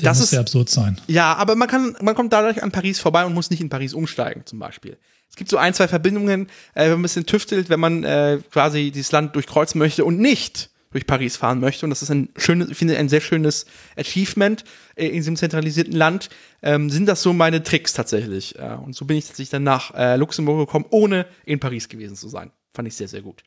Der 0.00 0.10
das 0.10 0.18
muss 0.18 0.24
ist 0.24 0.30
sehr 0.30 0.40
absurd 0.40 0.68
sein. 0.68 1.00
Ja, 1.06 1.34
aber 1.34 1.56
man 1.56 1.68
kann, 1.68 1.96
man 2.02 2.14
kommt 2.14 2.32
dadurch 2.32 2.62
an 2.62 2.70
Paris 2.70 3.00
vorbei 3.00 3.24
und 3.24 3.32
muss 3.34 3.50
nicht 3.50 3.62
in 3.62 3.70
Paris 3.70 3.94
umsteigen, 3.94 4.42
zum 4.44 4.58
Beispiel. 4.58 4.98
Es 5.30 5.36
gibt 5.36 5.50
so 5.50 5.56
ein, 5.56 5.74
zwei 5.74 5.88
Verbindungen, 5.88 6.48
äh, 6.74 6.84
wenn 6.84 6.90
man 6.90 7.00
ein 7.00 7.02
bisschen 7.02 7.26
tüftelt, 7.26 7.70
wenn 7.70 7.80
man 7.80 8.04
äh, 8.04 8.40
quasi 8.50 8.90
dieses 8.90 9.12
Land 9.12 9.34
durchkreuzen 9.34 9.78
möchte 9.78 10.04
und 10.04 10.18
nicht 10.18 10.70
durch 10.96 11.06
Paris 11.06 11.36
fahren 11.36 11.60
möchte. 11.60 11.84
Und 11.84 11.90
das 11.90 12.00
ist 12.00 12.10
ein 12.10 12.30
schönes, 12.36 12.70
ich 12.70 12.76
finde, 12.78 12.96
ein 12.96 13.10
sehr 13.10 13.20
schönes 13.20 13.66
Achievement 13.96 14.64
in 14.94 15.12
diesem 15.12 15.36
zentralisierten 15.36 15.92
Land. 15.92 16.30
Ähm, 16.62 16.88
sind 16.88 17.04
das 17.04 17.22
so 17.22 17.34
meine 17.34 17.62
Tricks 17.62 17.92
tatsächlich? 17.92 18.58
Äh, 18.58 18.78
und 18.82 18.96
so 18.96 19.04
bin 19.04 19.18
ich 19.18 19.26
tatsächlich 19.26 19.50
dann 19.50 19.62
nach 19.62 19.94
äh, 19.94 20.16
Luxemburg 20.16 20.66
gekommen, 20.66 20.86
ohne 20.88 21.26
in 21.44 21.60
Paris 21.60 21.90
gewesen 21.90 22.16
zu 22.16 22.28
sein. 22.28 22.50
Fand 22.74 22.88
ich 22.88 22.94
sehr, 22.94 23.08
sehr 23.08 23.20
gut. 23.20 23.42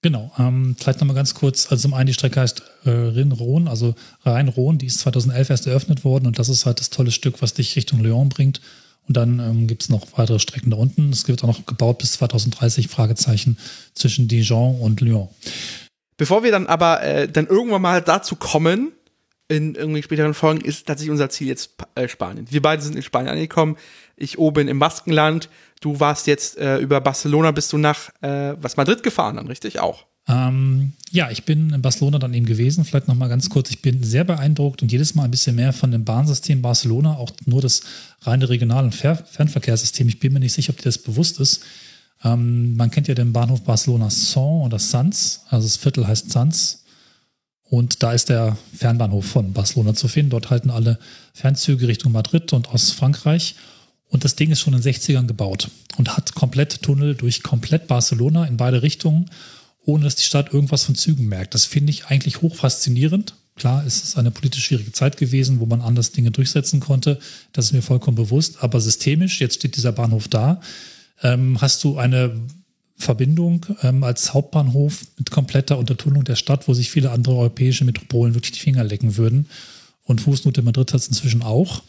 Genau, 0.00 0.32
ähm, 0.38 0.76
vielleicht 0.78 1.00
nochmal 1.00 1.16
ganz 1.16 1.34
kurz. 1.34 1.70
Also 1.70 1.82
zum 1.82 1.94
einen, 1.94 2.06
die 2.06 2.14
Strecke 2.14 2.40
heißt 2.40 2.62
äh, 2.84 2.90
Rhin-Rhône, 2.90 3.68
also 3.68 3.94
Rhein-Rhône, 4.24 4.78
die 4.78 4.86
ist 4.86 5.00
2011 5.00 5.50
erst 5.50 5.66
eröffnet 5.66 6.04
worden 6.04 6.26
und 6.26 6.38
das 6.38 6.48
ist 6.48 6.64
halt 6.64 6.80
das 6.80 6.88
tolle 6.88 7.10
Stück, 7.10 7.42
was 7.42 7.52
dich 7.52 7.76
Richtung 7.76 8.00
Lyon 8.00 8.30
bringt. 8.30 8.62
Und 9.08 9.16
dann 9.16 9.40
ähm, 9.40 9.66
gibt 9.66 9.82
es 9.82 9.88
noch 9.88 10.06
weitere 10.16 10.38
Strecken 10.38 10.70
da 10.70 10.76
unten. 10.76 11.10
Es 11.10 11.28
wird 11.28 11.42
auch 11.42 11.48
noch 11.48 11.66
gebaut 11.66 11.98
bis 11.98 12.12
2030, 12.12 12.88
Fragezeichen, 12.88 13.58
zwischen 13.94 14.28
Dijon 14.28 14.78
und 14.80 15.00
Lyon. 15.00 15.28
Bevor 16.18 16.42
wir 16.42 16.50
dann 16.50 16.66
aber 16.66 17.02
äh, 17.02 17.28
dann 17.28 17.46
irgendwann 17.46 17.80
mal 17.80 18.02
dazu 18.02 18.36
kommen, 18.36 18.92
in 19.48 19.74
irgendwie 19.74 20.02
späteren 20.02 20.34
Folgen, 20.34 20.60
ist 20.60 20.86
tatsächlich 20.86 21.10
unser 21.10 21.30
Ziel 21.30 21.48
jetzt 21.48 21.70
äh, 21.94 22.06
Spanien. 22.06 22.46
Wir 22.50 22.60
beide 22.60 22.82
sind 22.82 22.96
in 22.96 23.02
Spanien 23.02 23.32
angekommen. 23.32 23.76
Ich 24.16 24.38
oben 24.38 24.68
im 24.68 24.78
Baskenland. 24.78 25.48
Du 25.80 26.00
warst 26.00 26.26
jetzt 26.26 26.58
äh, 26.58 26.78
über 26.78 27.00
Barcelona, 27.00 27.50
bist 27.52 27.72
du 27.72 27.78
nach 27.78 28.10
äh, 28.20 28.54
was 28.60 28.76
Madrid 28.76 29.02
gefahren 29.02 29.36
dann, 29.36 29.46
richtig? 29.46 29.80
Auch. 29.80 30.04
Ähm, 30.28 30.92
ja, 31.10 31.30
ich 31.30 31.44
bin 31.44 31.72
in 31.72 31.80
Barcelona 31.80 32.18
dann 32.18 32.34
eben 32.34 32.44
gewesen. 32.44 32.84
Vielleicht 32.84 33.08
noch 33.08 33.14
mal 33.14 33.28
ganz 33.28 33.48
kurz. 33.48 33.70
Ich 33.70 33.80
bin 33.80 34.02
sehr 34.02 34.24
beeindruckt 34.24 34.82
und 34.82 34.92
jedes 34.92 35.14
Mal 35.14 35.24
ein 35.24 35.30
bisschen 35.30 35.56
mehr 35.56 35.72
von 35.72 35.90
dem 35.90 36.04
Bahnsystem 36.04 36.60
Barcelona, 36.60 37.16
auch 37.16 37.30
nur 37.46 37.62
das 37.62 37.80
reine 38.22 38.50
Regional- 38.50 38.84
und 38.84 38.94
Fernverkehrssystem. 38.94 40.08
Ich 40.08 40.20
bin 40.20 40.34
mir 40.34 40.40
nicht 40.40 40.52
sicher, 40.52 40.70
ob 40.70 40.76
dir 40.76 40.84
das 40.84 40.98
bewusst 40.98 41.40
ist. 41.40 41.64
Ähm, 42.24 42.76
man 42.76 42.90
kennt 42.90 43.08
ja 43.08 43.14
den 43.14 43.32
Bahnhof 43.32 43.62
Barcelona 43.62 44.10
Son 44.10 44.62
oder 44.62 44.78
Sans. 44.78 45.42
Also 45.48 45.66
das 45.66 45.76
Viertel 45.76 46.06
heißt 46.06 46.30
Sans. 46.30 46.84
Und 47.70 48.02
da 48.02 48.12
ist 48.12 48.30
der 48.30 48.56
Fernbahnhof 48.74 49.26
von 49.26 49.52
Barcelona 49.52 49.94
zu 49.94 50.08
finden. 50.08 50.30
Dort 50.30 50.50
halten 50.50 50.70
alle 50.70 50.98
Fernzüge 51.34 51.86
Richtung 51.86 52.12
Madrid 52.12 52.52
und 52.52 52.68
aus 52.68 52.90
Frankreich. 52.90 53.56
Und 54.08 54.24
das 54.24 54.36
Ding 54.36 54.50
ist 54.50 54.60
schon 54.60 54.74
in 54.74 54.80
den 54.80 54.94
60ern 54.94 55.26
gebaut 55.26 55.70
und 55.98 56.16
hat 56.16 56.34
komplett 56.34 56.80
Tunnel 56.82 57.14
durch 57.14 57.42
komplett 57.42 57.86
Barcelona 57.88 58.46
in 58.46 58.56
beide 58.56 58.82
Richtungen, 58.82 59.30
ohne 59.84 60.04
dass 60.04 60.16
die 60.16 60.22
Stadt 60.22 60.52
irgendwas 60.52 60.84
von 60.84 60.94
Zügen 60.94 61.26
merkt. 61.28 61.54
Das 61.54 61.66
finde 61.66 61.90
ich 61.90 62.06
eigentlich 62.06 62.40
hoch 62.40 62.54
faszinierend. 62.54 63.34
Klar, 63.54 63.84
es 63.84 64.02
ist 64.02 64.16
eine 64.16 64.30
politisch 64.30 64.64
schwierige 64.64 64.92
Zeit 64.92 65.16
gewesen, 65.18 65.60
wo 65.60 65.66
man 65.66 65.82
anders 65.82 66.12
Dinge 66.12 66.30
durchsetzen 66.30 66.80
konnte. 66.80 67.18
Das 67.52 67.66
ist 67.66 67.72
mir 67.72 67.82
vollkommen 67.82 68.16
bewusst. 68.16 68.62
Aber 68.62 68.80
systemisch, 68.80 69.40
jetzt 69.40 69.56
steht 69.56 69.76
dieser 69.76 69.92
Bahnhof 69.92 70.28
da, 70.28 70.60
ähm, 71.22 71.60
hast 71.60 71.82
du 71.84 71.98
eine 71.98 72.32
Verbindung 72.96 73.64
ähm, 73.82 74.02
als 74.02 74.34
Hauptbahnhof 74.34 75.06
mit 75.16 75.30
kompletter 75.30 75.78
Untertunnelung 75.78 76.24
der 76.24 76.36
Stadt, 76.36 76.66
wo 76.66 76.74
sich 76.74 76.90
viele 76.90 77.10
andere 77.10 77.36
europäische 77.36 77.84
Metropolen 77.84 78.34
wirklich 78.34 78.52
die 78.52 78.60
Finger 78.60 78.84
lecken 78.84 79.16
würden. 79.16 79.48
Und 80.04 80.20
Fußnote 80.20 80.62
Madrid 80.62 80.92
hat 80.92 81.00
es 81.00 81.08
inzwischen 81.08 81.42
auch. 81.42 81.82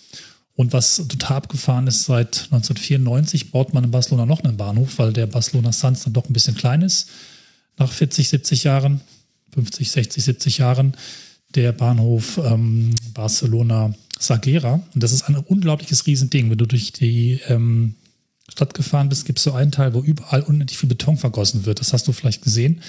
Und 0.56 0.74
was 0.74 0.98
total 0.98 1.38
abgefahren 1.38 1.88
ist, 1.88 2.04
seit 2.04 2.50
1994 2.52 3.52
baut 3.52 3.74
man 3.74 3.86
in 3.86 3.92
Barcelona 3.92 4.26
noch 4.26 4.44
einen 4.44 4.58
Bahnhof, 4.58 5.00
weil 5.00 5.14
der 5.14 5.26
Barcelona 5.26 5.72
Sanz 5.72 6.04
dann 6.04 6.14
doch 6.14 6.30
ein 6.30 6.34
bisschen 6.34 6.56
klein 6.56 6.82
ist. 6.82 7.10
Nach 7.78 7.92
40, 7.92 8.28
70 8.30 8.66
Jahren, 8.66 9.02
50, 9.54 9.90
60, 9.90 10.24
70 10.24 10.58
Jahren, 10.58 10.96
der 11.56 11.72
Bahnhof 11.72 12.40
ähm, 12.44 12.94
Barcelona 13.14 13.96
Sagera. 14.20 14.84
Und 14.94 15.02
das 15.02 15.14
ist 15.14 15.24
ein 15.24 15.38
unglaubliches 15.38 16.06
Riesending. 16.06 16.50
Wenn 16.50 16.58
du 16.58 16.66
durch 16.66 16.92
die 16.92 17.40
ähm, 17.48 17.96
Stadt 18.60 18.74
gefahren 18.74 19.08
bist, 19.08 19.26
gibt 19.26 19.40
es 19.40 19.46
so 19.46 19.54
einen 19.54 19.72
Teil, 19.72 19.94
wo 19.94 20.02
überall 20.02 20.42
unendlich 20.42 20.78
viel 20.78 20.90
Beton 20.90 21.16
vergossen 21.16 21.66
wird. 21.66 21.80
Das 21.80 21.94
hast 21.94 22.08
du 22.10 22.12
vielleicht 22.12 22.42
gesehen. 22.42 22.82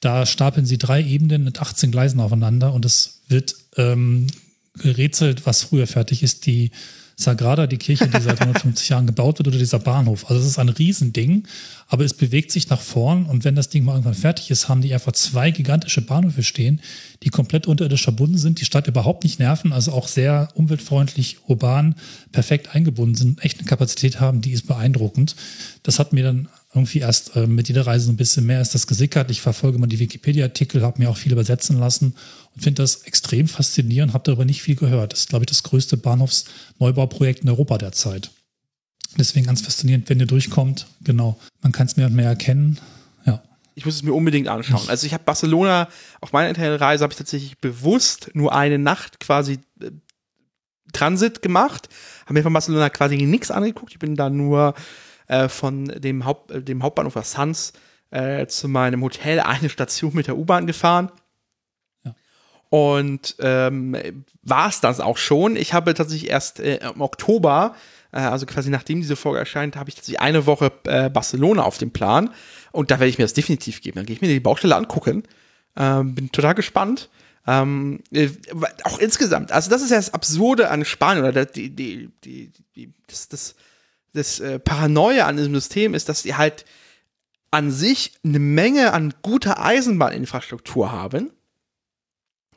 Da 0.00 0.26
stapeln 0.26 0.66
sie 0.66 0.76
drei 0.76 1.02
Ebenen 1.02 1.44
mit 1.44 1.62
18 1.62 1.90
Gleisen 1.90 2.20
aufeinander 2.20 2.74
und 2.74 2.84
es 2.84 3.22
wird 3.26 3.56
ähm, 3.76 4.26
gerätselt, 4.74 5.46
was 5.46 5.62
früher 5.62 5.86
fertig 5.86 6.22
ist. 6.22 6.44
Die 6.44 6.72
Sagrada, 7.20 7.66
die 7.66 7.78
Kirche, 7.78 8.06
die 8.06 8.20
seit 8.20 8.40
150 8.40 8.88
Jahren 8.88 9.08
gebaut 9.08 9.38
wird, 9.38 9.48
oder 9.48 9.58
dieser 9.58 9.80
Bahnhof. 9.80 10.30
Also 10.30 10.40
es 10.40 10.46
ist 10.46 10.58
ein 10.58 10.68
Riesending, 10.68 11.48
aber 11.88 12.04
es 12.04 12.14
bewegt 12.14 12.52
sich 12.52 12.70
nach 12.70 12.80
vorn 12.80 13.26
und 13.26 13.44
wenn 13.44 13.56
das 13.56 13.68
Ding 13.68 13.84
mal 13.84 13.94
irgendwann 13.94 14.14
fertig 14.14 14.52
ist, 14.52 14.68
haben 14.68 14.82
die 14.82 14.94
einfach 14.94 15.10
zwei 15.12 15.50
gigantische 15.50 16.00
Bahnhöfe 16.00 16.44
stehen, 16.44 16.80
die 17.24 17.30
komplett 17.30 17.66
unterirdisch 17.66 18.04
verbunden 18.04 18.38
sind, 18.38 18.60
die 18.60 18.64
Stadt 18.64 18.86
überhaupt 18.86 19.24
nicht 19.24 19.40
nerven, 19.40 19.72
also 19.72 19.90
auch 19.92 20.06
sehr 20.06 20.48
umweltfreundlich, 20.54 21.38
urban, 21.48 21.96
perfekt 22.30 22.76
eingebunden 22.76 23.16
sind, 23.16 23.44
echt 23.44 23.58
eine 23.58 23.66
Kapazität 23.66 24.20
haben, 24.20 24.40
die 24.40 24.52
ist 24.52 24.68
beeindruckend. 24.68 25.34
Das 25.82 25.98
hat 25.98 26.12
mir 26.12 26.22
dann 26.22 26.48
irgendwie 26.72 26.98
erst 26.98 27.34
äh, 27.34 27.46
mit 27.46 27.68
jeder 27.68 27.86
Reise 27.86 28.06
so 28.06 28.12
ein 28.12 28.16
bisschen 28.16 28.46
mehr 28.46 28.60
ist 28.60 28.74
das 28.74 28.86
gesickert. 28.86 29.30
Ich 29.30 29.40
verfolge 29.40 29.78
mal 29.78 29.86
die 29.86 29.98
Wikipedia-Artikel, 29.98 30.82
habe 30.82 31.00
mir 31.00 31.10
auch 31.10 31.16
viel 31.16 31.32
übersetzen 31.32 31.78
lassen 31.78 32.14
finde 32.58 32.82
das 32.82 33.02
extrem 33.02 33.48
faszinierend, 33.48 34.14
habe 34.14 34.24
darüber 34.24 34.44
nicht 34.44 34.62
viel 34.62 34.76
gehört. 34.76 35.12
Das 35.12 35.20
ist, 35.20 35.28
glaube 35.28 35.44
ich, 35.44 35.48
das 35.48 35.62
größte 35.62 35.96
Bahnhofsneubauprojekt 35.96 37.40
in 37.40 37.48
Europa 37.48 37.78
derzeit. 37.78 38.30
Deswegen 39.16 39.46
ganz 39.46 39.62
faszinierend, 39.62 40.08
wenn 40.08 40.20
ihr 40.20 40.26
durchkommt. 40.26 40.86
Genau, 41.02 41.38
man 41.62 41.72
kann 41.72 41.86
es 41.86 41.96
mehr 41.96 42.06
und 42.06 42.14
mehr 42.14 42.28
erkennen. 42.28 42.78
Ja. 43.24 43.42
Ich 43.74 43.84
muss 43.84 43.94
es 43.94 44.02
mir 44.02 44.12
unbedingt 44.12 44.48
anschauen. 44.48 44.88
Also 44.88 45.06
ich 45.06 45.14
habe 45.14 45.24
Barcelona 45.24 45.88
auf 46.20 46.32
meiner 46.32 46.48
Internetreise 46.48 47.02
habe 47.02 47.12
ich 47.12 47.18
tatsächlich 47.18 47.58
bewusst 47.58 48.30
nur 48.34 48.54
eine 48.54 48.78
Nacht 48.78 49.20
quasi 49.20 49.60
äh, 49.80 49.90
Transit 50.92 51.42
gemacht, 51.42 51.88
habe 52.24 52.34
mir 52.34 52.42
von 52.42 52.52
Barcelona 52.52 52.90
quasi 52.90 53.16
nichts 53.16 53.50
angeguckt. 53.50 53.92
Ich 53.92 53.98
bin 53.98 54.14
da 54.14 54.30
nur 54.30 54.74
äh, 55.26 55.48
von 55.48 55.86
dem, 55.86 56.24
Haupt, 56.24 56.50
äh, 56.50 56.62
dem 56.62 56.82
Hauptbahnhof 56.82 57.14
Sans 57.24 57.72
äh, 58.10 58.46
zu 58.46 58.68
meinem 58.68 59.02
Hotel 59.02 59.40
eine 59.40 59.68
Station 59.68 60.14
mit 60.14 60.26
der 60.26 60.36
U-Bahn 60.36 60.66
gefahren. 60.66 61.10
Und 62.70 63.36
ähm, 63.38 63.96
war 64.42 64.68
es 64.68 64.80
das 64.80 65.00
auch 65.00 65.16
schon. 65.16 65.56
Ich 65.56 65.72
habe 65.72 65.94
tatsächlich 65.94 66.30
erst 66.30 66.60
äh, 66.60 66.76
im 66.94 67.00
Oktober, 67.00 67.74
äh, 68.12 68.18
also 68.18 68.44
quasi 68.46 68.70
nachdem 68.70 69.00
diese 69.00 69.16
Folge 69.16 69.38
erscheint, 69.38 69.76
habe 69.76 69.88
ich 69.88 69.94
tatsächlich 69.94 70.20
eine 70.20 70.46
Woche 70.46 70.70
äh, 70.84 71.08
Barcelona 71.08 71.62
auf 71.62 71.78
dem 71.78 71.90
Plan. 71.90 72.30
Und 72.72 72.90
da 72.90 72.98
werde 72.98 73.08
ich 73.08 73.18
mir 73.18 73.24
das 73.24 73.34
definitiv 73.34 73.80
geben. 73.80 73.96
Dann 73.96 74.06
gehe 74.06 74.16
ich 74.16 74.22
mir 74.22 74.28
die 74.28 74.40
Baustelle 74.40 74.76
angucken. 74.76 75.22
Ähm, 75.76 76.14
bin 76.14 76.30
total 76.30 76.54
gespannt. 76.54 77.08
Ähm, 77.46 78.00
äh, 78.12 78.28
auch 78.84 78.98
insgesamt, 78.98 79.52
also 79.52 79.70
das 79.70 79.80
ist 79.80 79.90
ja 79.90 79.96
das 79.96 80.12
Absurde 80.12 80.70
an 80.70 80.84
Spanien 80.84 81.24
oder 81.24 81.46
die, 81.46 81.70
die, 81.70 82.10
die, 82.22 82.52
die 82.76 82.92
das, 83.06 83.28
das 83.28 83.54
das 84.12 84.40
äh, 84.40 84.58
Paranoia 84.58 85.26
an 85.26 85.36
diesem 85.36 85.54
System 85.54 85.94
ist, 85.94 86.08
dass 86.08 86.22
sie 86.22 86.34
halt 86.34 86.64
an 87.50 87.70
sich 87.70 88.12
eine 88.24 88.38
Menge 88.38 88.92
an 88.92 89.14
guter 89.22 89.62
Eisenbahninfrastruktur 89.62 90.92
haben. 90.92 91.30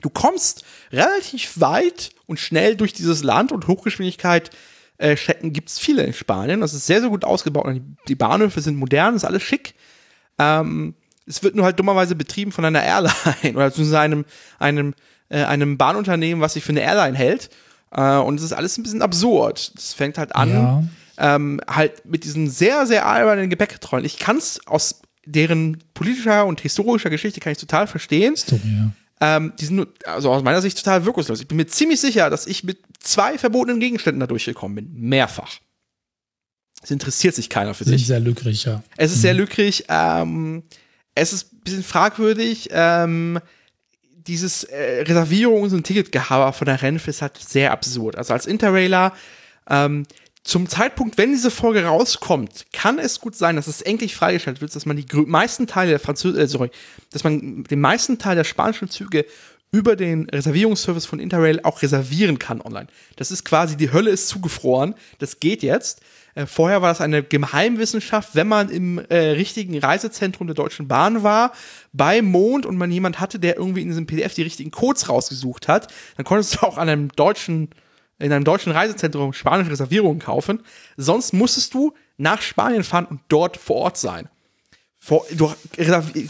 Du 0.02 0.10
kommst 0.10 0.64
relativ 0.92 1.60
weit 1.60 2.12
und 2.26 2.40
schnell 2.40 2.76
durch 2.76 2.94
dieses 2.94 3.24
Land 3.24 3.52
und 3.52 3.68
Hochgeschwindigkeit 3.68 4.50
äh, 4.98 5.18
Strecken 5.18 5.54
gibt 5.54 5.70
es 5.70 5.80
viele 5.80 6.04
in 6.04 6.14
Spanien. 6.14 6.62
Das 6.62 6.74
ist 6.74 6.86
sehr, 6.86 7.02
sehr 7.02 7.10
gut 7.10 7.26
ausgebaut. 7.26 7.82
Die, 8.08 8.16
Bahnhöfe 8.16 8.62
sind 8.62 8.76
modern, 8.76 9.16
ist 9.16 9.26
alles 9.26 9.44
schick. 9.44 9.74
Ähm, 10.38 10.96
es 11.26 11.44
wird 11.44 11.56
nur 11.56 11.66
halt 11.66 11.80
dummerweise 11.80 12.16
betrieben 12.16 12.52
von 12.52 12.66
einer 12.66 12.84
Airline 12.84 13.16
oder 13.56 13.72
zu 13.72 13.98
einem, 13.98 14.26
einem, 14.60 14.94
äh, 15.30 15.44
einem 15.44 15.78
Bahnunternehmen, 15.78 16.42
was 16.42 16.54
sich 16.54 16.64
für 16.64 16.72
eine 16.72 16.82
Airline 16.82 17.18
hält. 17.18 17.50
Äh, 17.92 18.18
und 18.18 18.40
es 18.40 18.46
ist 18.46 18.54
alles 18.54 18.78
ein 18.78 18.84
bisschen 18.84 19.02
absurd. 19.02 19.72
Es 19.76 19.94
fängt 19.94 20.18
halt 20.18 20.36
an. 20.36 20.50
Ja 20.50 20.84
ähm, 21.22 21.62
halt 21.68 22.06
mit 22.06 22.24
diesen 22.24 22.50
sehr, 22.50 22.88
sehr 22.88 23.06
albernen 23.06 23.50
Gepäckkontrollen. 23.50 24.06
Ich 24.06 24.18
kann 24.18 24.38
es 24.38 24.66
aus 24.66 25.02
deren 25.26 25.78
politischer 25.94 26.46
und 26.46 26.62
historischer 26.62 27.12
Geschichte 27.12 27.40
kann 27.40 27.52
ich 27.52 27.60
total 27.60 27.88
verstehen. 27.88 28.36
Story, 28.36 28.62
ja. 28.66 28.92
Ähm, 29.22 29.54
die 29.60 29.66
sind 29.66 29.88
also 30.08 30.32
aus 30.32 30.44
meiner 30.44 30.62
Sicht 30.62 30.78
total 30.78 31.06
wirkungslos. 31.06 31.40
Ich 31.40 31.48
bin 31.48 31.58
mir 31.58 31.68
ziemlich 31.68 32.02
sicher, 32.02 32.32
dass 32.32 32.48
ich 32.48 32.64
mit 32.64 32.80
zwei 33.00 33.38
verbotenen 33.38 33.80
Gegenständen 33.80 34.20
da 34.20 34.26
durchgekommen 34.26 34.76
bin. 34.76 34.94
Mehrfach. 34.94 35.60
Es 36.82 36.90
interessiert 36.90 37.36
sich 37.36 37.48
keiner 37.48 37.76
für 37.76 37.84
sind 37.84 38.00
sich. 38.00 38.08
sehr 38.08 38.20
lückrig, 38.20 38.66
ja. 38.66 38.82
Es 38.98 39.12
ist 39.12 39.18
mhm. 39.18 39.22
sehr 39.22 39.34
lückrig. 39.36 39.86
Ähm, 39.90 40.64
es 41.14 41.34
ist 41.34 41.54
ein 41.54 41.60
bisschen 41.60 41.84
fragwürdig. 41.84 42.70
Ähm, 42.72 43.40
dieses 44.02 44.64
äh, 44.64 45.04
Reservierungs- 45.08 45.74
und 45.74 45.84
Ticketgehaber 45.84 46.52
von 46.54 46.66
der 46.66 46.82
Renfe 46.82 47.12
ist 47.12 47.22
halt 47.22 47.38
sehr 47.38 47.72
absurd. 47.72 48.16
Also 48.16 48.34
als 48.34 48.48
Interrailer, 48.48 49.14
ähm, 49.70 50.08
zum 50.44 50.68
Zeitpunkt, 50.68 51.18
wenn 51.18 51.32
diese 51.32 51.52
Folge 51.52 51.84
rauskommt, 51.84 52.66
kann 52.74 52.98
es 52.98 53.20
gut 53.20 53.36
sein, 53.36 53.56
dass 53.56 53.68
es 53.68 53.82
endlich 53.82 54.16
freigeschaltet 54.16 54.62
wird, 54.62 54.76
dass 54.76 54.86
man 54.86 54.98
die 54.98 55.06
meisten 55.26 55.68
Teile 55.68 55.92
der 55.92 56.00
Französ 56.00 56.36
äh, 56.36 56.48
sorry, 56.48 56.72
dass 57.12 57.24
man 57.24 57.64
den 57.64 57.80
meisten 57.80 58.18
Teil 58.18 58.36
der 58.36 58.44
spanischen 58.44 58.90
Züge 58.90 59.26
über 59.72 59.96
den 59.96 60.30
Reservierungsservice 60.30 61.06
von 61.06 61.20
Interrail 61.20 61.62
auch 61.64 61.82
reservieren 61.82 62.40
kann 62.40 62.60
online. 62.60 62.88
Das 63.16 63.32
ist 63.32 63.46
quasi, 63.46 63.78
die 63.78 63.94
Hölle 63.94 64.10
ist 64.10 64.28
zugefroren. 64.28 64.96
Das 65.20 65.40
geht 65.40 65.64
jetzt. 65.64 66.02
Äh, 66.36 66.46
vorher 66.46 66.82
war 66.82 66.90
das 66.90 67.02
eine 67.02 67.24
Geheimwissenschaft, 67.24 68.36
wenn 68.36 68.48
man 68.48 68.70
im 68.70 68.98
äh, 68.98 69.18
richtigen 69.18 69.78
Reisezentrum 69.78 70.48
der 70.48 70.56
Deutschen 70.56 70.88
Bahn 70.88 71.24
war, 71.24 71.54
bei 71.94 72.22
Mond 72.22 72.66
und 72.66 72.78
man 72.78 72.92
jemand 72.92 73.20
hatte, 73.20 73.40
der 73.40 73.58
irgendwie 73.58 73.82
in 73.82 73.90
diesem 73.90 74.08
PDF 74.08 74.34
die 74.34 74.44
richtigen 74.44 74.72
Codes 74.72 75.08
rausgesucht 75.08 75.68
hat, 75.68 75.94
dann 76.18 76.26
konntest 76.26 76.56
du 76.56 76.60
auch 76.66 76.78
an 76.78 76.90
einem 76.90 77.10
deutschen 77.10 77.70
in 78.22 78.32
einem 78.32 78.44
deutschen 78.44 78.72
Reisezentrum 78.72 79.34
spanische 79.34 79.72
Reservierungen 79.72 80.20
kaufen. 80.20 80.62
Sonst 80.98 81.34
musstest 81.34 81.74
du 81.74 81.94
nach 82.18 82.42
Spanien 82.42 82.84
fahren 82.84 83.06
und 83.06 83.22
dort 83.28 83.58
vor 83.58 83.78
Ort 83.78 83.98
sein. 83.98 84.30
Vor, 85.00 85.26
du, 85.32 85.52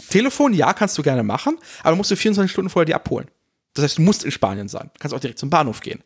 Telefon, 0.08 0.54
ja, 0.54 0.72
kannst 0.72 0.96
du 0.96 1.02
gerne 1.02 1.22
machen, 1.22 1.58
aber 1.82 1.94
musst 1.94 2.10
du 2.10 2.16
24 2.16 2.50
Stunden 2.50 2.70
vorher 2.70 2.86
die 2.86 2.94
abholen. 2.94 3.28
Das 3.74 3.84
heißt, 3.84 3.98
du 3.98 4.02
musst 4.02 4.24
in 4.24 4.30
Spanien 4.30 4.68
sein. 4.68 4.90
Du 4.94 4.98
kannst 4.98 5.14
auch 5.14 5.20
direkt 5.20 5.38
zum 5.38 5.50
Bahnhof 5.50 5.80
gehen. 5.80 6.02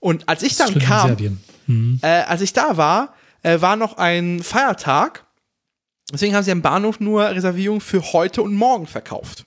Und 0.00 0.28
als 0.28 0.42
ich 0.42 0.56
dann 0.56 0.78
kam, 0.78 1.16
mhm. 1.66 1.98
äh, 2.02 2.22
als 2.22 2.40
ich 2.40 2.54
da 2.54 2.78
war, 2.78 3.14
äh, 3.42 3.60
war 3.60 3.76
noch 3.76 3.98
ein 3.98 4.42
Feiertag. 4.42 5.26
Deswegen 6.10 6.34
haben 6.34 6.42
sie 6.42 6.52
am 6.52 6.62
Bahnhof 6.62 7.00
nur 7.00 7.22
Reservierungen 7.30 7.82
für 7.82 8.12
heute 8.12 8.42
und 8.42 8.54
morgen 8.54 8.86
verkauft 8.86 9.44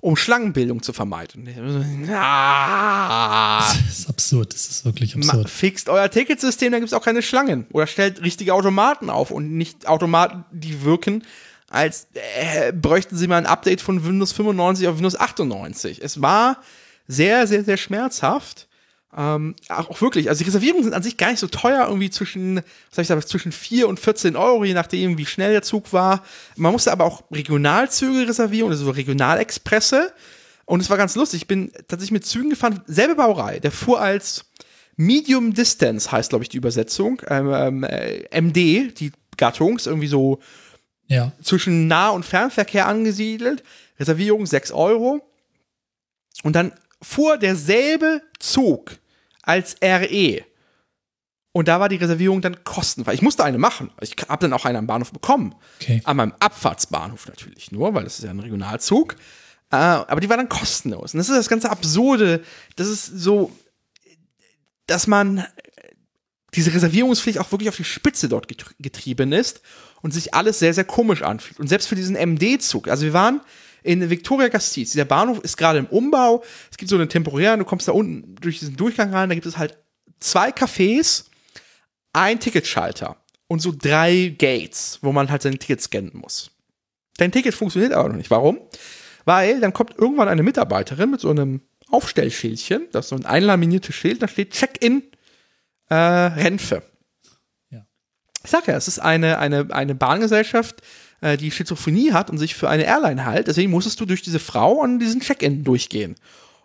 um 0.00 0.16
Schlangenbildung 0.16 0.82
zu 0.82 0.92
vermeiden. 0.92 1.48
Ah. 2.10 3.58
Das 3.58 4.00
ist 4.00 4.08
absurd, 4.08 4.54
das 4.54 4.66
ist 4.68 4.84
wirklich 4.84 5.14
absurd. 5.14 5.48
Fixt 5.48 5.88
euer 5.88 6.10
Ticketsystem, 6.10 6.72
da 6.72 6.78
gibt 6.78 6.88
es 6.88 6.94
auch 6.94 7.04
keine 7.04 7.22
Schlangen. 7.22 7.66
Oder 7.72 7.86
stellt 7.86 8.22
richtige 8.22 8.54
Automaten 8.54 9.10
auf 9.10 9.30
und 9.30 9.56
nicht 9.56 9.86
Automaten, 9.86 10.44
die 10.50 10.82
wirken, 10.82 11.24
als 11.68 12.08
äh, 12.14 12.72
bräuchten 12.72 13.16
sie 13.16 13.26
mal 13.26 13.36
ein 13.36 13.46
Update 13.46 13.80
von 13.80 14.04
Windows 14.04 14.32
95 14.32 14.88
auf 14.88 14.96
Windows 14.96 15.18
98. 15.18 16.00
Es 16.02 16.22
war 16.22 16.58
sehr, 17.06 17.46
sehr, 17.46 17.64
sehr 17.64 17.76
schmerzhaft. 17.76 18.67
Ähm, 19.20 19.56
auch 19.68 20.00
wirklich, 20.00 20.28
also 20.28 20.38
die 20.38 20.44
Reservierungen 20.44 20.84
sind 20.84 20.94
an 20.94 21.02
sich 21.02 21.16
gar 21.16 21.30
nicht 21.30 21.40
so 21.40 21.48
teuer, 21.48 21.86
irgendwie 21.88 22.08
zwischen, 22.08 22.58
was 22.58 22.64
soll 22.92 23.02
ich 23.02 23.08
sagen, 23.08 23.20
zwischen 23.22 23.50
4 23.50 23.88
und 23.88 23.98
14 23.98 24.36
Euro, 24.36 24.64
je 24.64 24.74
nachdem, 24.74 25.18
wie 25.18 25.26
schnell 25.26 25.50
der 25.50 25.62
Zug 25.62 25.92
war. 25.92 26.22
Man 26.54 26.70
musste 26.70 26.92
aber 26.92 27.04
auch 27.04 27.24
Regionalzüge 27.32 28.28
reservieren, 28.28 28.70
also 28.70 28.88
Regionalexpresse. 28.88 30.12
Und 30.66 30.80
es 30.80 30.88
war 30.88 30.96
ganz 30.96 31.16
lustig. 31.16 31.42
Ich 31.42 31.48
bin 31.48 31.72
tatsächlich 31.88 32.12
mit 32.12 32.26
Zügen 32.26 32.50
gefahren, 32.50 32.80
selbe 32.86 33.16
Baureihe. 33.16 33.60
Der 33.60 33.72
fuhr 33.72 34.00
als 34.00 34.44
Medium 34.94 35.52
Distance, 35.52 36.12
heißt, 36.12 36.28
glaube 36.28 36.44
ich, 36.44 36.48
die 36.48 36.58
Übersetzung. 36.58 37.20
Ähm, 37.26 37.82
äh, 37.82 38.40
MD, 38.40 38.92
die 39.00 39.10
Gattung, 39.36 39.78
ist 39.78 39.88
irgendwie 39.88 40.06
so 40.06 40.38
ja. 41.08 41.32
zwischen 41.42 41.88
Nah- 41.88 42.10
und 42.10 42.24
Fernverkehr 42.24 42.86
angesiedelt. 42.86 43.64
Reservierung 43.98 44.46
6 44.46 44.70
Euro. 44.70 45.28
Und 46.44 46.54
dann 46.54 46.70
fuhr 47.02 47.36
derselbe 47.36 48.22
Zug 48.38 48.92
als 49.48 49.76
RE. 49.82 50.44
Und 51.52 51.68
da 51.68 51.80
war 51.80 51.88
die 51.88 51.96
Reservierung 51.96 52.42
dann 52.42 52.62
kostenfrei. 52.62 53.14
Ich 53.14 53.22
musste 53.22 53.42
eine 53.42 53.58
machen. 53.58 53.90
Ich 54.00 54.14
habe 54.28 54.42
dann 54.42 54.52
auch 54.52 54.64
eine 54.64 54.78
am 54.78 54.86
Bahnhof 54.86 55.12
bekommen. 55.12 55.54
Okay. 55.80 56.02
An 56.04 56.18
meinem 56.18 56.34
Abfahrtsbahnhof 56.38 57.26
natürlich 57.26 57.72
nur, 57.72 57.94
weil 57.94 58.04
das 58.04 58.18
ist 58.18 58.24
ja 58.24 58.30
ein 58.30 58.40
Regionalzug. 58.40 59.16
Äh, 59.70 59.76
aber 59.76 60.20
die 60.20 60.28
war 60.28 60.36
dann 60.36 60.48
kostenlos. 60.50 61.14
Und 61.14 61.18
das 61.18 61.28
ist 61.28 61.36
das 61.36 61.48
ganze 61.48 61.70
Absurde. 61.70 62.42
Das 62.76 62.86
ist 62.86 63.06
so, 63.06 63.50
dass 64.86 65.06
man 65.06 65.44
diese 66.54 66.72
Reservierungspflicht 66.72 67.38
auch 67.38 67.50
wirklich 67.50 67.68
auf 67.70 67.76
die 67.76 67.84
Spitze 67.84 68.28
dort 68.28 68.48
getrieben 68.78 69.32
ist 69.32 69.62
und 70.02 70.12
sich 70.12 70.34
alles 70.34 70.58
sehr, 70.58 70.74
sehr 70.74 70.84
komisch 70.84 71.22
anfühlt. 71.22 71.58
Und 71.58 71.68
selbst 71.68 71.88
für 71.88 71.96
diesen 71.96 72.16
MD-Zug, 72.16 72.88
also 72.88 73.04
wir 73.04 73.12
waren 73.14 73.40
in 73.82 74.08
Victoria 74.10 74.48
Gasteiz, 74.48 74.90
dieser 74.92 75.04
Bahnhof 75.04 75.38
ist 75.40 75.56
gerade 75.56 75.78
im 75.78 75.86
Umbau, 75.86 76.42
es 76.70 76.76
gibt 76.76 76.90
so 76.90 76.96
eine 76.96 77.08
temporäre, 77.08 77.58
du 77.58 77.64
kommst 77.64 77.88
da 77.88 77.92
unten 77.92 78.34
durch 78.36 78.58
diesen 78.58 78.76
Durchgang 78.76 79.12
rein, 79.12 79.28
da 79.28 79.34
gibt 79.34 79.46
es 79.46 79.58
halt 79.58 79.78
zwei 80.20 80.50
Cafés, 80.50 81.24
ein 82.12 82.40
Ticketschalter 82.40 83.16
und 83.46 83.60
so 83.60 83.72
drei 83.76 84.34
Gates, 84.38 84.98
wo 85.02 85.12
man 85.12 85.30
halt 85.30 85.42
sein 85.42 85.58
Ticket 85.58 85.80
scannen 85.80 86.12
muss. 86.14 86.50
Dein 87.16 87.32
Ticket 87.32 87.54
funktioniert 87.54 87.92
aber 87.92 88.08
noch 88.08 88.16
nicht. 88.16 88.30
Warum? 88.30 88.60
Weil 89.24 89.60
dann 89.60 89.72
kommt 89.72 89.98
irgendwann 89.98 90.28
eine 90.28 90.42
Mitarbeiterin 90.42 91.10
mit 91.10 91.20
so 91.20 91.30
einem 91.30 91.60
Aufstellschildchen, 91.90 92.88
das 92.92 93.06
ist 93.06 93.08
so 93.10 93.16
ein 93.16 93.26
einlaminiertes 93.26 93.94
Schild, 93.94 94.22
da 94.22 94.28
steht 94.28 94.52
Check-in 94.52 95.02
äh, 95.88 95.94
Renfe. 95.94 96.82
Ja. 97.70 97.86
Ich 98.44 98.50
sag 98.50 98.66
ja, 98.68 98.76
es 98.76 98.88
ist 98.88 98.98
eine, 98.98 99.38
eine, 99.38 99.68
eine 99.70 99.94
Bahngesellschaft, 99.94 100.82
äh, 101.20 101.36
die 101.36 101.50
Schizophrenie 101.50 102.12
hat 102.12 102.30
und 102.30 102.38
sich 102.38 102.54
für 102.54 102.68
eine 102.68 102.84
Airline 102.84 103.24
hält. 103.24 103.48
Deswegen 103.48 103.70
musstest 103.70 104.00
du 104.00 104.06
durch 104.06 104.22
diese 104.22 104.38
Frau 104.38 104.82
an 104.82 104.98
diesen 104.98 105.20
Check-in 105.20 105.64
durchgehen. 105.64 106.16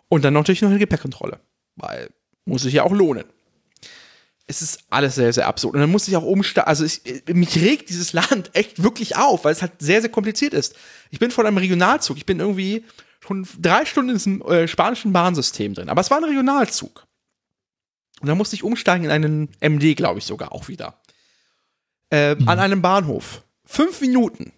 Und 0.09 0.23
dann 0.23 0.33
natürlich 0.33 0.61
noch 0.61 0.69
eine 0.69 0.79
Gepäckkontrolle. 0.79 1.39
Weil 1.75 2.09
muss 2.45 2.63
sich 2.63 2.73
ja 2.73 2.83
auch 2.83 2.91
lohnen. 2.91 3.25
Es 4.45 4.61
ist 4.61 4.83
alles 4.89 5.15
sehr, 5.15 5.31
sehr 5.31 5.47
absurd. 5.47 5.75
Und 5.75 5.81
dann 5.81 5.89
muss 5.89 6.07
ich 6.07 6.15
auch 6.17 6.23
umsteigen. 6.23 6.67
Also 6.67 6.83
ich, 6.83 7.01
mich 7.27 7.55
regt 7.55 7.89
dieses 7.89 8.13
Land 8.13 8.51
echt 8.53 8.83
wirklich 8.83 9.15
auf, 9.15 9.45
weil 9.45 9.53
es 9.53 9.61
halt 9.61 9.73
sehr, 9.79 10.01
sehr 10.01 10.09
kompliziert 10.11 10.53
ist. 10.53 10.75
Ich 11.09 11.19
bin 11.19 11.31
von 11.31 11.45
einem 11.45 11.57
Regionalzug. 11.57 12.17
Ich 12.17 12.25
bin 12.25 12.39
irgendwie 12.39 12.83
schon 13.21 13.47
drei 13.59 13.85
Stunden 13.85 14.09
in 14.09 14.15
diesem 14.17 14.41
äh, 14.41 14.67
spanischen 14.67 15.13
Bahnsystem 15.13 15.73
drin. 15.73 15.89
Aber 15.89 16.01
es 16.01 16.11
war 16.11 16.17
ein 16.17 16.25
Regionalzug. 16.25 17.07
Und 18.21 18.27
dann 18.27 18.37
musste 18.37 18.55
ich 18.55 18.63
umsteigen 18.63 19.05
in 19.05 19.11
einen 19.11 19.49
MD, 19.61 19.95
glaube 19.95 20.19
ich 20.19 20.25
sogar 20.25 20.51
auch 20.51 20.67
wieder. 20.67 21.01
Äh, 22.11 22.35
mhm. 22.35 22.47
An 22.47 22.59
einem 22.59 22.81
Bahnhof. 22.81 23.43
Fünf 23.73 24.01
Minuten. 24.01 24.53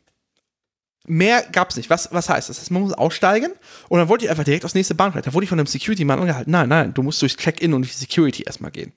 Mehr 1.07 1.43
gab's 1.49 1.77
nicht. 1.77 1.89
Was, 1.89 2.11
was 2.11 2.27
heißt 2.27 2.49
das? 2.49 2.57
das 2.57 2.63
heißt, 2.63 2.71
man 2.71 2.81
muss 2.81 2.91
aussteigen 2.91 3.51
und 3.87 3.99
dann 3.99 4.09
wollte 4.09 4.25
ich 4.25 4.31
einfach 4.31 4.43
direkt 4.43 4.65
aufs 4.65 4.73
nächste 4.73 4.93
Bahnhof. 4.93 5.21
Da 5.21 5.33
wurde 5.33 5.45
ich 5.45 5.49
von 5.49 5.57
einem 5.57 5.67
Security-Mann 5.67 6.19
angehalten. 6.19 6.51
Nein, 6.51 6.67
nein, 6.67 6.93
du 6.93 7.01
musst 7.01 7.21
durchs 7.21 7.37
Check-in 7.37 7.73
und 7.73 7.83
durch 7.83 7.93
die 7.93 7.99
Security 7.99 8.43
erstmal 8.43 8.71
gehen. 8.71 8.91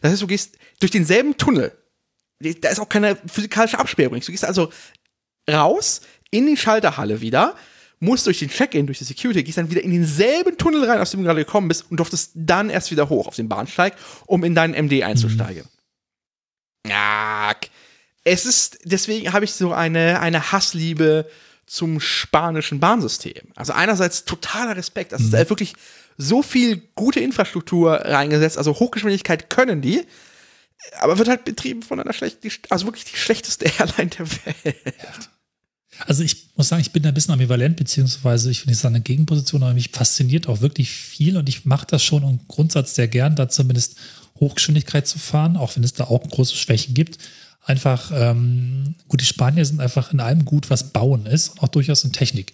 Das 0.00 0.12
heißt, 0.12 0.22
du 0.22 0.26
gehst 0.26 0.56
durch 0.80 0.90
denselben 0.90 1.36
Tunnel. 1.36 1.76
Da 2.40 2.70
ist 2.70 2.80
auch 2.80 2.88
keine 2.88 3.16
physikalische 3.26 3.78
Absperrung. 3.78 4.18
Du 4.18 4.32
gehst 4.32 4.44
also 4.44 4.72
raus 5.50 6.00
in 6.30 6.46
die 6.46 6.56
Schalterhalle 6.56 7.20
wieder, 7.20 7.54
musst 8.00 8.26
durch 8.26 8.38
den 8.38 8.48
Check-in, 8.48 8.86
durch 8.86 8.98
die 8.98 9.04
Security, 9.04 9.42
gehst 9.42 9.58
dann 9.58 9.70
wieder 9.70 9.82
in 9.82 9.90
denselben 9.90 10.56
Tunnel 10.56 10.84
rein, 10.84 10.98
aus 10.98 11.10
dem 11.10 11.20
du 11.20 11.26
gerade 11.26 11.44
gekommen 11.44 11.68
bist 11.68 11.90
und 11.90 11.98
durftest 11.98 12.32
dann 12.34 12.70
erst 12.70 12.90
wieder 12.90 13.10
hoch 13.10 13.26
auf 13.26 13.36
den 13.36 13.50
Bahnsteig, 13.50 13.96
um 14.24 14.44
in 14.44 14.54
deinen 14.54 14.72
MD 14.72 15.02
einzusteigen. 15.02 15.64
Mhm. 16.86 16.90
Ja, 16.90 17.54
es 18.28 18.46
ist, 18.46 18.78
deswegen 18.84 19.32
habe 19.32 19.44
ich 19.44 19.52
so 19.52 19.72
eine, 19.72 20.20
eine 20.20 20.52
Hassliebe 20.52 21.28
zum 21.66 22.00
spanischen 22.00 22.80
Bahnsystem. 22.80 23.42
Also 23.54 23.72
einerseits 23.72 24.24
totaler 24.24 24.76
Respekt, 24.76 25.12
das 25.12 25.20
mhm. 25.20 25.28
ist 25.28 25.34
halt 25.34 25.50
wirklich 25.50 25.74
so 26.16 26.42
viel 26.42 26.82
gute 26.94 27.20
Infrastruktur 27.20 27.92
reingesetzt, 27.92 28.58
also 28.58 28.74
Hochgeschwindigkeit 28.74 29.50
können 29.50 29.82
die, 29.82 30.04
aber 31.00 31.18
wird 31.18 31.28
halt 31.28 31.44
betrieben 31.44 31.82
von 31.82 32.00
einer 32.00 32.12
schlechten, 32.12 32.50
also 32.70 32.86
wirklich 32.86 33.04
die 33.04 33.16
schlechteste 33.16 33.66
Airline 33.78 34.10
der 34.10 34.26
Welt. 34.30 35.30
Also 36.06 36.22
ich 36.22 36.50
muss 36.56 36.68
sagen, 36.68 36.80
ich 36.80 36.92
bin 36.92 37.02
da 37.02 37.08
ein 37.08 37.14
bisschen 37.14 37.32
ambivalent, 37.32 37.76
beziehungsweise 37.76 38.50
ich 38.50 38.60
finde 38.60 38.74
es 38.74 38.84
eine 38.84 39.00
Gegenposition, 39.00 39.62
aber 39.62 39.74
mich 39.74 39.90
fasziniert 39.90 40.48
auch 40.48 40.60
wirklich 40.60 40.90
viel 40.90 41.36
und 41.36 41.48
ich 41.48 41.64
mache 41.64 41.86
das 41.86 42.04
schon 42.04 42.22
im 42.22 42.40
Grundsatz 42.46 42.94
sehr 42.94 43.08
gern, 43.08 43.36
da 43.36 43.48
zumindest 43.48 43.96
Hochgeschwindigkeit 44.38 45.06
zu 45.06 45.18
fahren, 45.18 45.56
auch 45.56 45.74
wenn 45.74 45.82
es 45.82 45.94
da 45.94 46.04
auch 46.04 46.22
große 46.28 46.56
Schwächen 46.56 46.94
gibt 46.94 47.18
einfach, 47.68 48.10
ähm, 48.14 48.94
gut, 49.08 49.20
die 49.20 49.26
Spanier 49.26 49.64
sind 49.64 49.80
einfach 49.80 50.12
in 50.12 50.20
allem 50.20 50.44
gut, 50.44 50.70
was 50.70 50.92
Bauen 50.92 51.26
ist 51.26 51.50
und 51.50 51.62
auch 51.62 51.68
durchaus 51.68 52.02
in 52.04 52.12
Technik. 52.12 52.52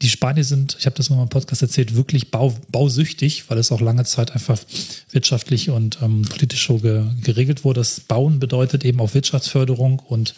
Die 0.00 0.08
Spanier 0.08 0.44
sind, 0.44 0.76
ich 0.78 0.86
habe 0.86 0.96
das 0.96 1.10
mal 1.10 1.22
im 1.22 1.28
Podcast 1.28 1.60
erzählt, 1.60 1.96
wirklich 1.96 2.30
bau, 2.30 2.56
bausüchtig, 2.70 3.50
weil 3.50 3.58
es 3.58 3.72
auch 3.72 3.80
lange 3.80 4.04
Zeit 4.04 4.32
einfach 4.32 4.58
wirtschaftlich 5.10 5.70
und 5.70 5.98
ähm, 6.02 6.22
politisch 6.22 6.66
so 6.66 6.78
ge, 6.78 7.04
geregelt 7.22 7.64
wurde. 7.64 7.80
Das 7.80 8.00
Bauen 8.00 8.38
bedeutet 8.38 8.84
eben 8.84 9.00
auch 9.00 9.12
Wirtschaftsförderung 9.12 9.98
und 9.98 10.34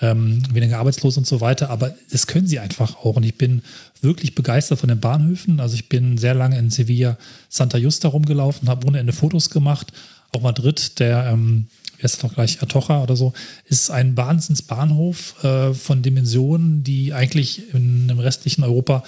ähm, 0.00 0.42
weniger 0.52 0.78
arbeitslos 0.78 1.18
und 1.18 1.26
so 1.26 1.40
weiter. 1.40 1.70
Aber 1.70 1.94
das 2.10 2.26
können 2.26 2.46
sie 2.46 2.58
einfach 2.58 2.96
auch. 2.96 3.16
Und 3.16 3.24
ich 3.24 3.36
bin 3.36 3.62
wirklich 4.00 4.34
begeistert 4.34 4.80
von 4.80 4.88
den 4.88 5.00
Bahnhöfen. 5.00 5.60
Also 5.60 5.74
ich 5.74 5.88
bin 5.88 6.18
sehr 6.18 6.34
lange 6.34 6.58
in 6.58 6.70
Sevilla 6.70 7.18
Santa 7.48 7.78
Justa 7.78 8.08
rumgelaufen, 8.08 8.68
habe 8.68 8.86
ohne 8.86 8.98
Ende 8.98 9.12
Fotos 9.12 9.50
gemacht. 9.50 9.92
Auch 10.32 10.40
Madrid, 10.40 10.98
der 10.98 11.26
ähm, 11.26 11.68
ist 11.98 12.22
noch 12.22 12.34
gleich, 12.34 12.62
Atocha 12.62 13.02
oder 13.02 13.16
so, 13.16 13.32
ist 13.66 13.90
ein 13.90 14.16
Wahnsinnsbahnhof 14.16 15.44
äh, 15.44 15.74
von 15.74 16.02
Dimensionen, 16.02 16.84
die 16.84 17.12
eigentlich 17.12 17.74
in, 17.74 18.08
im 18.08 18.18
restlichen 18.18 18.64
Europa 18.64 19.04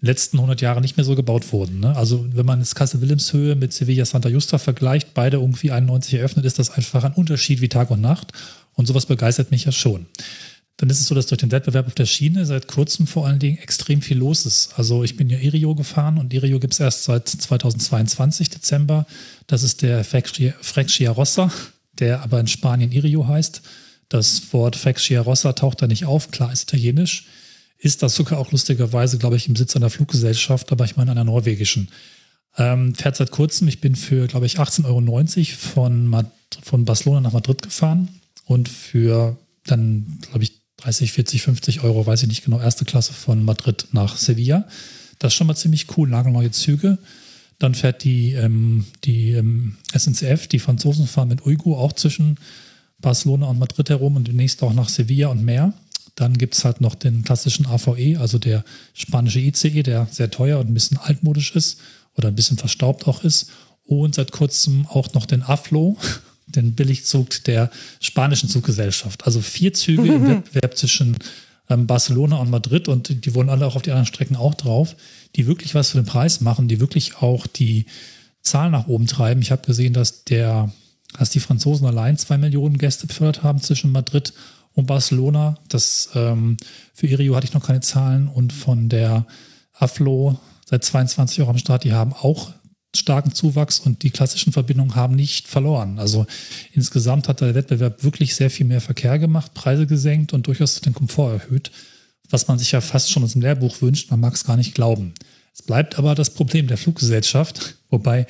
in 0.00 0.06
den 0.06 0.06
letzten 0.08 0.36
100 0.36 0.60
Jahren 0.60 0.82
nicht 0.82 0.96
mehr 0.96 1.04
so 1.04 1.14
gebaut 1.14 1.52
wurden. 1.52 1.80
Ne? 1.80 1.96
Also 1.96 2.26
wenn 2.32 2.44
man 2.44 2.58
jetzt 2.58 2.74
Kassel 2.74 3.00
Wilhelmshöhe 3.00 3.56
mit 3.56 3.72
Sevilla 3.72 4.04
Santa 4.04 4.28
Justa 4.28 4.58
vergleicht, 4.58 5.14
beide 5.14 5.38
irgendwie 5.38 5.70
91 5.70 6.14
eröffnet, 6.14 6.44
ist 6.44 6.58
das 6.58 6.70
einfach 6.70 7.04
ein 7.04 7.12
Unterschied 7.12 7.60
wie 7.62 7.68
Tag 7.68 7.90
und 7.90 8.02
Nacht. 8.02 8.32
Und 8.74 8.86
sowas 8.86 9.06
begeistert 9.06 9.50
mich 9.50 9.64
ja 9.64 9.72
schon. 9.72 10.04
Dann 10.76 10.90
ist 10.90 11.00
es 11.00 11.06
so, 11.06 11.14
dass 11.14 11.26
durch 11.26 11.38
den 11.38 11.50
Wettbewerb 11.50 11.86
auf 11.86 11.94
der 11.94 12.04
Schiene 12.04 12.44
seit 12.44 12.68
kurzem 12.68 13.06
vor 13.06 13.26
allen 13.26 13.38
Dingen 13.38 13.56
extrem 13.56 14.02
viel 14.02 14.18
los 14.18 14.44
ist. 14.44 14.74
Also 14.76 15.02
ich 15.02 15.16
bin 15.16 15.30
ja 15.30 15.38
Irio 15.38 15.74
gefahren 15.74 16.18
und 16.18 16.34
Irio 16.34 16.60
gibt 16.60 16.74
es 16.74 16.80
erst 16.80 17.04
seit 17.04 17.26
2022 17.26 18.50
Dezember. 18.50 19.06
Das 19.46 19.62
ist 19.62 19.80
der 19.80 20.04
Frexia 20.04 21.10
Rossa 21.10 21.50
der 21.98 22.22
aber 22.22 22.40
in 22.40 22.46
Spanien 22.46 22.92
Irio 22.92 23.26
heißt. 23.26 23.62
Das 24.08 24.52
Wort 24.52 24.76
Faccia 24.76 25.20
Rossa 25.20 25.52
taucht 25.52 25.82
da 25.82 25.86
nicht 25.86 26.04
auf, 26.04 26.30
klar 26.30 26.52
ist 26.52 26.64
italienisch. 26.64 27.26
Ist 27.78 28.02
das 28.02 28.14
sogar 28.14 28.38
auch 28.38 28.52
lustigerweise, 28.52 29.18
glaube 29.18 29.36
ich, 29.36 29.48
im 29.48 29.56
Sitz 29.56 29.76
einer 29.76 29.90
Fluggesellschaft, 29.90 30.72
aber 30.72 30.84
ich 30.84 30.96
meine 30.96 31.10
einer 31.10 31.24
norwegischen. 31.24 31.88
Ähm, 32.56 32.94
fährt 32.94 33.16
seit 33.16 33.30
kurzem, 33.30 33.68
ich 33.68 33.80
bin 33.80 33.96
für, 33.96 34.26
glaube 34.28 34.46
ich, 34.46 34.58
18,90 34.58 34.86
Euro 34.86 35.44
von, 35.56 36.26
von 36.62 36.84
Barcelona 36.84 37.20
nach 37.20 37.32
Madrid 37.32 37.60
gefahren 37.60 38.08
und 38.46 38.68
für 38.68 39.36
dann, 39.64 40.18
glaube 40.30 40.44
ich, 40.44 40.52
30, 40.78 41.12
40, 41.12 41.42
50 41.42 41.82
Euro, 41.82 42.06
weiß 42.06 42.22
ich 42.22 42.28
nicht 42.28 42.44
genau, 42.44 42.60
erste 42.60 42.84
Klasse 42.84 43.12
von 43.12 43.44
Madrid 43.44 43.88
nach 43.92 44.16
Sevilla. 44.16 44.66
Das 45.18 45.32
ist 45.32 45.36
schon 45.36 45.46
mal 45.46 45.56
ziemlich 45.56 45.96
cool, 45.96 46.08
nagelneue 46.08 46.50
Züge. 46.50 46.98
Dann 47.58 47.74
fährt 47.74 48.04
die, 48.04 48.32
ähm, 48.32 48.84
die 49.04 49.32
ähm, 49.32 49.76
SNCF, 49.96 50.46
die 50.46 50.58
Franzosen 50.58 51.06
fahren 51.06 51.28
mit 51.28 51.46
Uyghur 51.46 51.78
auch 51.78 51.92
zwischen 51.92 52.38
Barcelona 53.00 53.46
und 53.46 53.58
Madrid 53.58 53.88
herum 53.90 54.16
und 54.16 54.28
demnächst 54.28 54.62
auch 54.62 54.74
nach 54.74 54.88
Sevilla 54.88 55.28
und 55.28 55.44
mehr. 55.44 55.72
Dann 56.14 56.38
gibt 56.38 56.54
es 56.54 56.64
halt 56.64 56.80
noch 56.80 56.94
den 56.94 57.24
klassischen 57.24 57.66
AVE, 57.66 58.18
also 58.18 58.38
der 58.38 58.64
spanische 58.94 59.40
ICE, 59.40 59.82
der 59.82 60.06
sehr 60.10 60.30
teuer 60.30 60.58
und 60.58 60.70
ein 60.70 60.74
bisschen 60.74 60.96
altmodisch 60.96 61.54
ist 61.54 61.78
oder 62.14 62.28
ein 62.28 62.34
bisschen 62.34 62.56
verstaubt 62.56 63.06
auch 63.06 63.22
ist. 63.22 63.50
Und 63.84 64.14
seit 64.14 64.32
kurzem 64.32 64.86
auch 64.86 65.12
noch 65.12 65.26
den 65.26 65.42
AFLO, 65.42 65.96
den 66.46 66.74
Billigzug 66.74 67.44
der 67.44 67.70
spanischen 68.00 68.48
Zuggesellschaft. 68.48 69.26
Also 69.26 69.40
vier 69.40 69.72
Züge 69.72 70.02
mhm. 70.02 70.10
im 70.10 70.28
Wettbewerb 70.28 70.76
zwischen 70.76 71.16
ähm, 71.68 71.86
Barcelona 71.86 72.36
und 72.36 72.50
Madrid 72.50 72.88
und 72.88 73.24
die 73.24 73.34
wollen 73.34 73.50
alle 73.50 73.66
auch 73.66 73.76
auf 73.76 73.82
die 73.82 73.90
anderen 73.90 74.06
Strecken 74.06 74.36
auch 74.36 74.54
drauf 74.54 74.96
die 75.36 75.46
wirklich 75.46 75.74
was 75.74 75.90
für 75.90 75.98
den 75.98 76.06
Preis 76.06 76.40
machen, 76.40 76.68
die 76.68 76.80
wirklich 76.80 77.18
auch 77.18 77.46
die 77.46 77.86
Zahlen 78.42 78.72
nach 78.72 78.86
oben 78.86 79.06
treiben. 79.06 79.42
Ich 79.42 79.50
habe 79.50 79.66
gesehen, 79.66 79.92
dass 79.92 80.24
der, 80.24 80.72
dass 81.18 81.30
die 81.30 81.40
Franzosen 81.40 81.86
allein 81.86 82.16
zwei 82.16 82.38
Millionen 82.38 82.78
Gäste 82.78 83.06
befördert 83.06 83.42
haben 83.42 83.60
zwischen 83.60 83.92
Madrid 83.92 84.32
und 84.74 84.86
Barcelona. 84.86 85.58
Das 85.68 86.10
ähm, 86.14 86.56
für 86.94 87.06
Irio 87.06 87.36
hatte 87.36 87.46
ich 87.46 87.54
noch 87.54 87.64
keine 87.64 87.80
Zahlen 87.80 88.28
und 88.28 88.52
von 88.52 88.88
der 88.88 89.26
Aflo 89.72 90.38
seit 90.64 90.84
22 90.84 91.40
Euro 91.40 91.50
am 91.50 91.58
Start, 91.58 91.84
die 91.84 91.92
haben 91.92 92.12
auch 92.12 92.52
starken 92.94 93.32
Zuwachs 93.32 93.78
und 93.78 94.02
die 94.02 94.10
klassischen 94.10 94.52
Verbindungen 94.52 94.94
haben 94.94 95.14
nicht 95.14 95.48
verloren. 95.48 95.98
Also 95.98 96.26
insgesamt 96.72 97.28
hat 97.28 97.40
der 97.40 97.54
Wettbewerb 97.54 98.02
wirklich 98.04 98.34
sehr 98.34 98.50
viel 98.50 98.66
mehr 98.66 98.80
Verkehr 98.80 99.18
gemacht, 99.18 99.52
Preise 99.54 99.86
gesenkt 99.86 100.32
und 100.32 100.46
durchaus 100.46 100.80
den 100.80 100.94
Komfort 100.94 101.32
erhöht, 101.32 101.70
was 102.30 102.48
man 102.48 102.58
sich 102.58 102.72
ja 102.72 102.80
fast 102.80 103.10
schon 103.10 103.24
aus 103.24 103.32
dem 103.32 103.42
Lehrbuch 103.42 103.80
wünscht. 103.82 104.10
Man 104.10 104.20
mag 104.20 104.34
es 104.34 104.44
gar 104.44 104.56
nicht 104.56 104.74
glauben. 104.74 105.14
Es 105.52 105.62
bleibt 105.62 105.98
aber 105.98 106.14
das 106.14 106.30
Problem 106.30 106.66
der 106.66 106.78
Fluggesellschaft, 106.78 107.76
wobei 107.90 108.26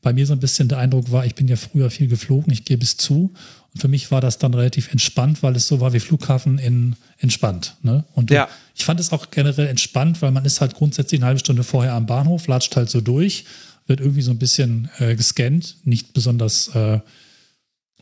bei 0.00 0.12
mir 0.12 0.26
so 0.26 0.32
ein 0.32 0.40
bisschen 0.40 0.68
der 0.68 0.78
Eindruck 0.78 1.10
war, 1.10 1.26
ich 1.26 1.34
bin 1.34 1.48
ja 1.48 1.56
früher 1.56 1.90
viel 1.90 2.06
geflogen, 2.06 2.52
ich 2.52 2.64
gebe 2.64 2.84
es 2.84 2.96
zu. 2.96 3.34
Und 3.74 3.80
für 3.80 3.88
mich 3.88 4.10
war 4.10 4.20
das 4.20 4.38
dann 4.38 4.54
relativ 4.54 4.92
entspannt, 4.92 5.42
weil 5.42 5.56
es 5.56 5.66
so 5.66 5.80
war 5.80 5.92
wie 5.92 6.00
Flughafen 6.00 6.58
in 6.58 6.96
entspannt. 7.18 7.76
Ne? 7.82 8.04
Und 8.14 8.30
ja. 8.30 8.48
ich 8.74 8.84
fand 8.84 9.00
es 9.00 9.12
auch 9.12 9.30
generell 9.30 9.66
entspannt, 9.66 10.22
weil 10.22 10.30
man 10.30 10.44
ist 10.44 10.60
halt 10.60 10.74
grundsätzlich 10.74 11.20
eine 11.20 11.26
halbe 11.26 11.40
Stunde 11.40 11.64
vorher 11.64 11.94
am 11.94 12.06
Bahnhof, 12.06 12.46
latscht 12.46 12.76
halt 12.76 12.88
so 12.88 13.00
durch, 13.00 13.44
wird 13.86 14.00
irgendwie 14.00 14.22
so 14.22 14.30
ein 14.30 14.38
bisschen 14.38 14.88
äh, 14.98 15.16
gescannt, 15.16 15.76
nicht 15.84 16.12
besonders 16.14 16.68
äh, 16.68 17.00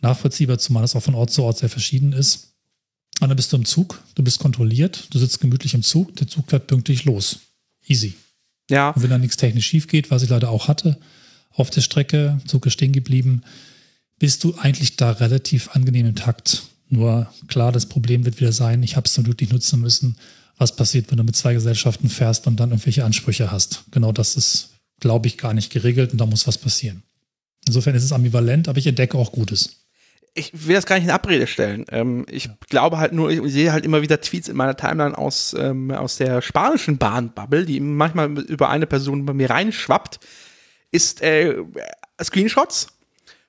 nachvollziehbar, 0.03 0.59
zumal 0.59 0.85
es 0.85 0.95
auch 0.95 1.03
von 1.03 1.15
Ort 1.15 1.31
zu 1.31 1.43
Ort 1.43 1.59
sehr 1.59 1.71
verschieden 1.71 2.13
ist. 2.13 2.56
Und 3.21 3.29
dann 3.29 3.37
bist 3.37 3.53
du 3.53 3.57
im 3.57 3.65
Zug, 3.65 4.03
du 4.15 4.23
bist 4.23 4.39
kontrolliert, 4.39 5.07
du 5.11 5.19
sitzt 5.19 5.41
gemütlich 5.41 5.75
im 5.75 5.83
Zug, 5.83 6.15
der 6.17 6.29
Zug 6.29 6.51
fährt 6.51 6.67
pünktlich 6.67 7.05
los. 7.05 7.41
Easy. 7.87 8.15
Ja. 8.71 8.91
Und 8.91 9.03
wenn 9.03 9.11
dann 9.11 9.21
nichts 9.21 9.37
technisch 9.37 9.67
schief 9.67 9.87
geht, 9.87 10.11
was 10.11 10.23
ich 10.23 10.29
leider 10.29 10.51
auch 10.51 10.69
hatte, 10.69 10.99
auf 11.53 11.71
der 11.71 11.81
Strecke, 11.81 12.41
Zug 12.47 12.67
ist 12.67 12.75
stehen 12.75 12.93
geblieben, 12.93 13.43
bist 14.19 14.45
du 14.45 14.55
eigentlich 14.57 14.97
da 14.97 15.13
relativ 15.13 15.71
angenehm 15.71 16.07
im 16.07 16.15
Takt. 16.15 16.65
Nur 16.89 17.33
klar, 17.49 17.73
das 17.73 17.87
Problem 17.87 18.25
wird 18.25 18.39
wieder 18.41 18.53
sein, 18.53 18.83
ich 18.83 18.97
habe 18.97 19.07
es 19.07 19.15
zum 19.15 19.25
Glück 19.25 19.41
nicht 19.41 19.53
nutzen 19.53 19.81
müssen. 19.81 20.17
Was 20.59 20.77
passiert, 20.77 21.11
wenn 21.11 21.19
du 21.19 21.25
mit 21.25 21.37
zwei 21.37 21.55
Gesellschaften 21.55 22.09
fährst 22.09 22.47
und 22.47 22.59
dann 22.59 22.71
irgendwelche 22.71 23.05
Ansprüche 23.05 23.51
hast? 23.51 23.85
Genau 23.91 24.13
das 24.13 24.37
ist, 24.37 24.71
glaube 25.01 25.27
ich, 25.27 25.39
gar 25.39 25.55
nicht 25.55 25.71
geregelt 25.71 26.13
und 26.13 26.19
da 26.19 26.27
muss 26.27 26.47
was 26.47 26.59
passieren. 26.59 27.03
Insofern 27.67 27.95
ist 27.95 28.05
es 28.05 28.13
ambivalent, 28.13 28.69
aber 28.69 28.79
ich 28.79 28.87
entdecke 28.87 29.19
auch 29.19 29.33
Gutes 29.33 29.86
ich 30.37 30.67
will 30.67 30.75
das 30.75 30.87
gar 30.87 30.97
nicht 30.97 31.07
in 31.07 31.11
Abrede 31.11 31.47
stellen. 31.47 31.87
Ähm, 31.91 32.27
ich 32.31 32.51
glaube 32.69 32.99
halt 32.99 33.13
nur, 33.13 33.31
ich 33.31 33.41
sehe 33.53 33.73
halt 33.73 33.85
immer 33.85 34.03
wieder 34.03 34.21
Tweets 34.21 34.49
in 34.49 34.57
meiner 34.57 34.77
Timeline 34.77 35.17
aus, 35.17 35.57
ähm, 35.59 35.91
aus 35.91 36.19
der 36.19 36.43
spanischen 36.43 36.99
Bahnbubble, 36.99 37.65
die 37.65 37.81
manchmal 37.81 38.39
über 38.41 38.69
eine 38.69 38.87
Person 38.87 39.25
bei 39.25 39.33
mir 39.33 39.49
reinschwappt, 39.49 40.21
ist 40.93 41.23
äh, 41.23 41.57
Screenshots 42.23 42.89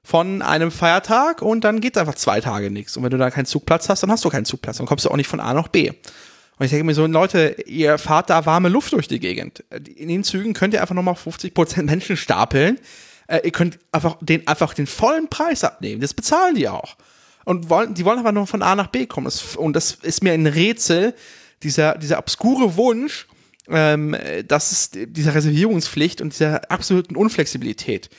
von 0.01 0.41
einem 0.41 0.71
Feiertag 0.71 1.41
und 1.41 1.65
dann 1.65 1.81
geht 1.81 1.97
einfach 1.97 2.15
zwei 2.15 2.39
Tage 2.39 2.71
nichts. 2.71 2.95
Und 2.95 3.03
wenn 3.03 3.11
du 3.11 3.17
da 3.17 3.29
keinen 3.29 3.45
Zugplatz 3.45 3.89
hast, 3.89 4.03
dann 4.03 4.11
hast 4.11 4.23
du 4.23 4.29
keinen 4.29 4.45
Zugplatz. 4.45 4.77
Dann 4.77 4.87
kommst 4.87 5.03
du 5.03 5.09
auch 5.09 5.17
nicht 5.17 5.27
von 5.27 5.41
A 5.41 5.53
nach 5.53 5.67
B. 5.67 5.89
Und 5.89 6.65
ich 6.65 6.71
denke 6.71 6.85
mir 6.85 6.93
so, 6.93 7.05
Leute, 7.05 7.57
ihr 7.65 7.97
fahrt 7.97 8.29
da 8.29 8.45
warme 8.45 8.69
Luft 8.69 8.93
durch 8.93 9.09
die 9.09 9.19
Gegend. 9.19 9.65
In 9.95 10.07
den 10.07 10.23
Zügen 10.23 10.53
könnt 10.53 10.73
ihr 10.73 10.81
einfach 10.81 10.95
nochmal 10.95 11.15
50% 11.15 11.83
Menschen 11.83 12.15
stapeln 12.15 12.79
äh, 13.27 13.41
ihr 13.43 13.51
könnt 13.51 13.79
einfach 13.91 14.17
den, 14.21 14.47
einfach 14.47 14.73
den 14.73 14.87
vollen 14.87 15.29
Preis 15.29 15.63
abnehmen. 15.63 16.01
Das 16.01 16.13
bezahlen 16.13 16.55
die 16.55 16.67
auch. 16.67 16.95
Und 17.45 17.69
wollen, 17.69 17.93
die 17.93 18.03
wollen 18.03 18.19
einfach 18.19 18.33
nur 18.33 18.47
von 18.47 18.61
A 18.61 18.75
nach 18.75 18.87
B 18.87 19.05
kommen. 19.05 19.25
Das, 19.25 19.55
und 19.55 19.73
das 19.73 19.91
ist 19.91 20.23
mir 20.23 20.33
ein 20.33 20.47
Rätsel, 20.47 21.13
dieser, 21.63 21.97
dieser 21.97 22.19
obskure 22.19 22.75
Wunsch, 22.75 23.27
ähm, 23.69 24.15
das 24.47 24.71
ist 24.71 24.95
dieser 24.95 25.35
Reservierungspflicht 25.35 26.21
und 26.21 26.33
dieser 26.33 26.69
absoluten 26.71 27.15
Unflexibilität. 27.15 28.09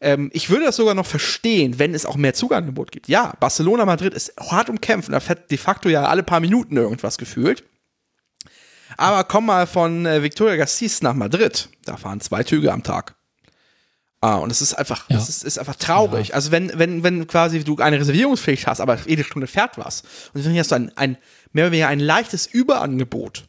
Ähm, 0.00 0.30
ich 0.32 0.50
würde 0.50 0.66
das 0.66 0.76
sogar 0.76 0.94
noch 0.94 1.06
verstehen, 1.06 1.78
wenn 1.78 1.94
es 1.94 2.06
auch 2.06 2.16
mehr 2.16 2.34
Zugangebot 2.34 2.92
gibt. 2.92 3.08
Ja, 3.08 3.34
Barcelona, 3.40 3.84
Madrid 3.84 4.14
ist 4.14 4.34
hart 4.38 4.68
umkämpfen, 4.68 5.12
da 5.12 5.20
fährt 5.20 5.50
de 5.50 5.58
facto 5.58 5.88
ja 5.88 6.04
alle 6.04 6.22
paar 6.22 6.40
Minuten 6.40 6.76
irgendwas 6.76 7.18
gefühlt. 7.18 7.64
Aber 8.96 9.24
komm 9.24 9.46
mal 9.46 9.66
von 9.66 10.04
äh, 10.06 10.22
Victoria 10.22 10.56
Gasteiz 10.56 11.02
nach 11.02 11.14
Madrid, 11.14 11.68
da 11.84 11.96
fahren 11.96 12.20
zwei 12.20 12.42
Züge 12.42 12.72
am 12.72 12.82
Tag. 12.82 13.14
Ah, 14.24 14.36
und 14.36 14.52
es 14.52 14.62
ist 14.62 14.74
einfach, 14.74 15.10
ja. 15.10 15.18
es 15.18 15.28
ist, 15.28 15.42
ist 15.42 15.58
einfach 15.58 15.74
traurig. 15.74 16.28
Ja. 16.28 16.36
Also 16.36 16.52
wenn, 16.52 16.78
wenn, 16.78 17.02
wenn 17.02 17.26
quasi 17.26 17.64
du 17.64 17.76
eine 17.78 17.98
Reservierungspflicht 17.98 18.68
hast, 18.68 18.80
aber 18.80 18.96
jede 19.04 19.24
Stunde 19.24 19.48
fährt 19.48 19.78
was, 19.78 20.04
und 20.32 20.46
dann 20.46 20.56
hast 20.56 20.70
du 20.70 20.76
ein, 20.76 20.96
ein 20.96 21.18
mehr 21.52 21.64
oder 21.64 21.72
weniger 21.72 21.88
ein 21.88 21.98
leichtes 21.98 22.46
Überangebot. 22.46 23.46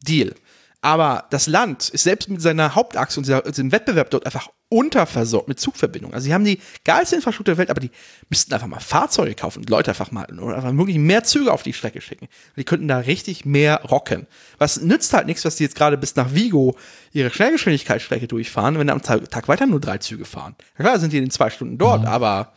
Deal. 0.00 0.34
Aber 0.80 1.28
das 1.30 1.46
Land 1.46 1.88
ist 1.88 2.02
selbst 2.02 2.28
mit 2.28 2.42
seiner 2.42 2.74
Hauptachse 2.74 3.20
und 3.20 3.28
diesem 3.46 3.70
Wettbewerb 3.70 4.10
dort 4.10 4.26
einfach 4.26 4.48
unterversorgt 4.72 5.48
mit 5.48 5.60
Zugverbindungen. 5.60 6.14
Also 6.14 6.24
sie 6.24 6.34
haben 6.34 6.44
die 6.44 6.58
geilste 6.84 7.16
Infrastruktur 7.16 7.54
der 7.54 7.58
Welt, 7.58 7.70
aber 7.70 7.80
die 7.80 7.90
müssten 8.30 8.52
einfach 8.52 8.66
mal 8.66 8.80
Fahrzeuge 8.80 9.34
kaufen 9.34 9.60
und 9.60 9.70
Leute 9.70 9.90
einfach 9.90 10.10
mal 10.10 10.26
oder 10.38 10.56
einfach 10.56 10.76
wirklich 10.76 10.98
mehr 10.98 11.22
Züge 11.24 11.52
auf 11.52 11.62
die 11.62 11.72
Strecke 11.72 12.00
schicken. 12.00 12.28
Die 12.56 12.64
könnten 12.64 12.88
da 12.88 12.98
richtig 12.98 13.44
mehr 13.44 13.82
rocken. 13.82 14.26
Was 14.58 14.80
nützt 14.80 15.12
halt 15.12 15.26
nichts, 15.26 15.44
was 15.44 15.56
die 15.56 15.64
jetzt 15.64 15.76
gerade 15.76 15.98
bis 15.98 16.16
nach 16.16 16.34
Vigo 16.34 16.76
ihre 17.12 17.30
Schnellgeschwindigkeitsstrecke 17.30 18.26
durchfahren, 18.26 18.78
wenn 18.78 18.88
am 18.88 19.02
Tag 19.02 19.48
weiter 19.48 19.66
nur 19.66 19.80
drei 19.80 19.98
Züge 19.98 20.24
fahren. 20.24 20.56
Ja, 20.78 20.84
klar 20.84 20.98
sind 20.98 21.12
die 21.12 21.18
in 21.18 21.30
zwei 21.30 21.50
Stunden 21.50 21.76
dort, 21.76 22.04
ja. 22.04 22.08
aber 22.08 22.54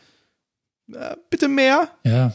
äh, 0.93 1.16
bitte 1.30 1.47
mehr. 1.47 1.89
Ja. 2.03 2.34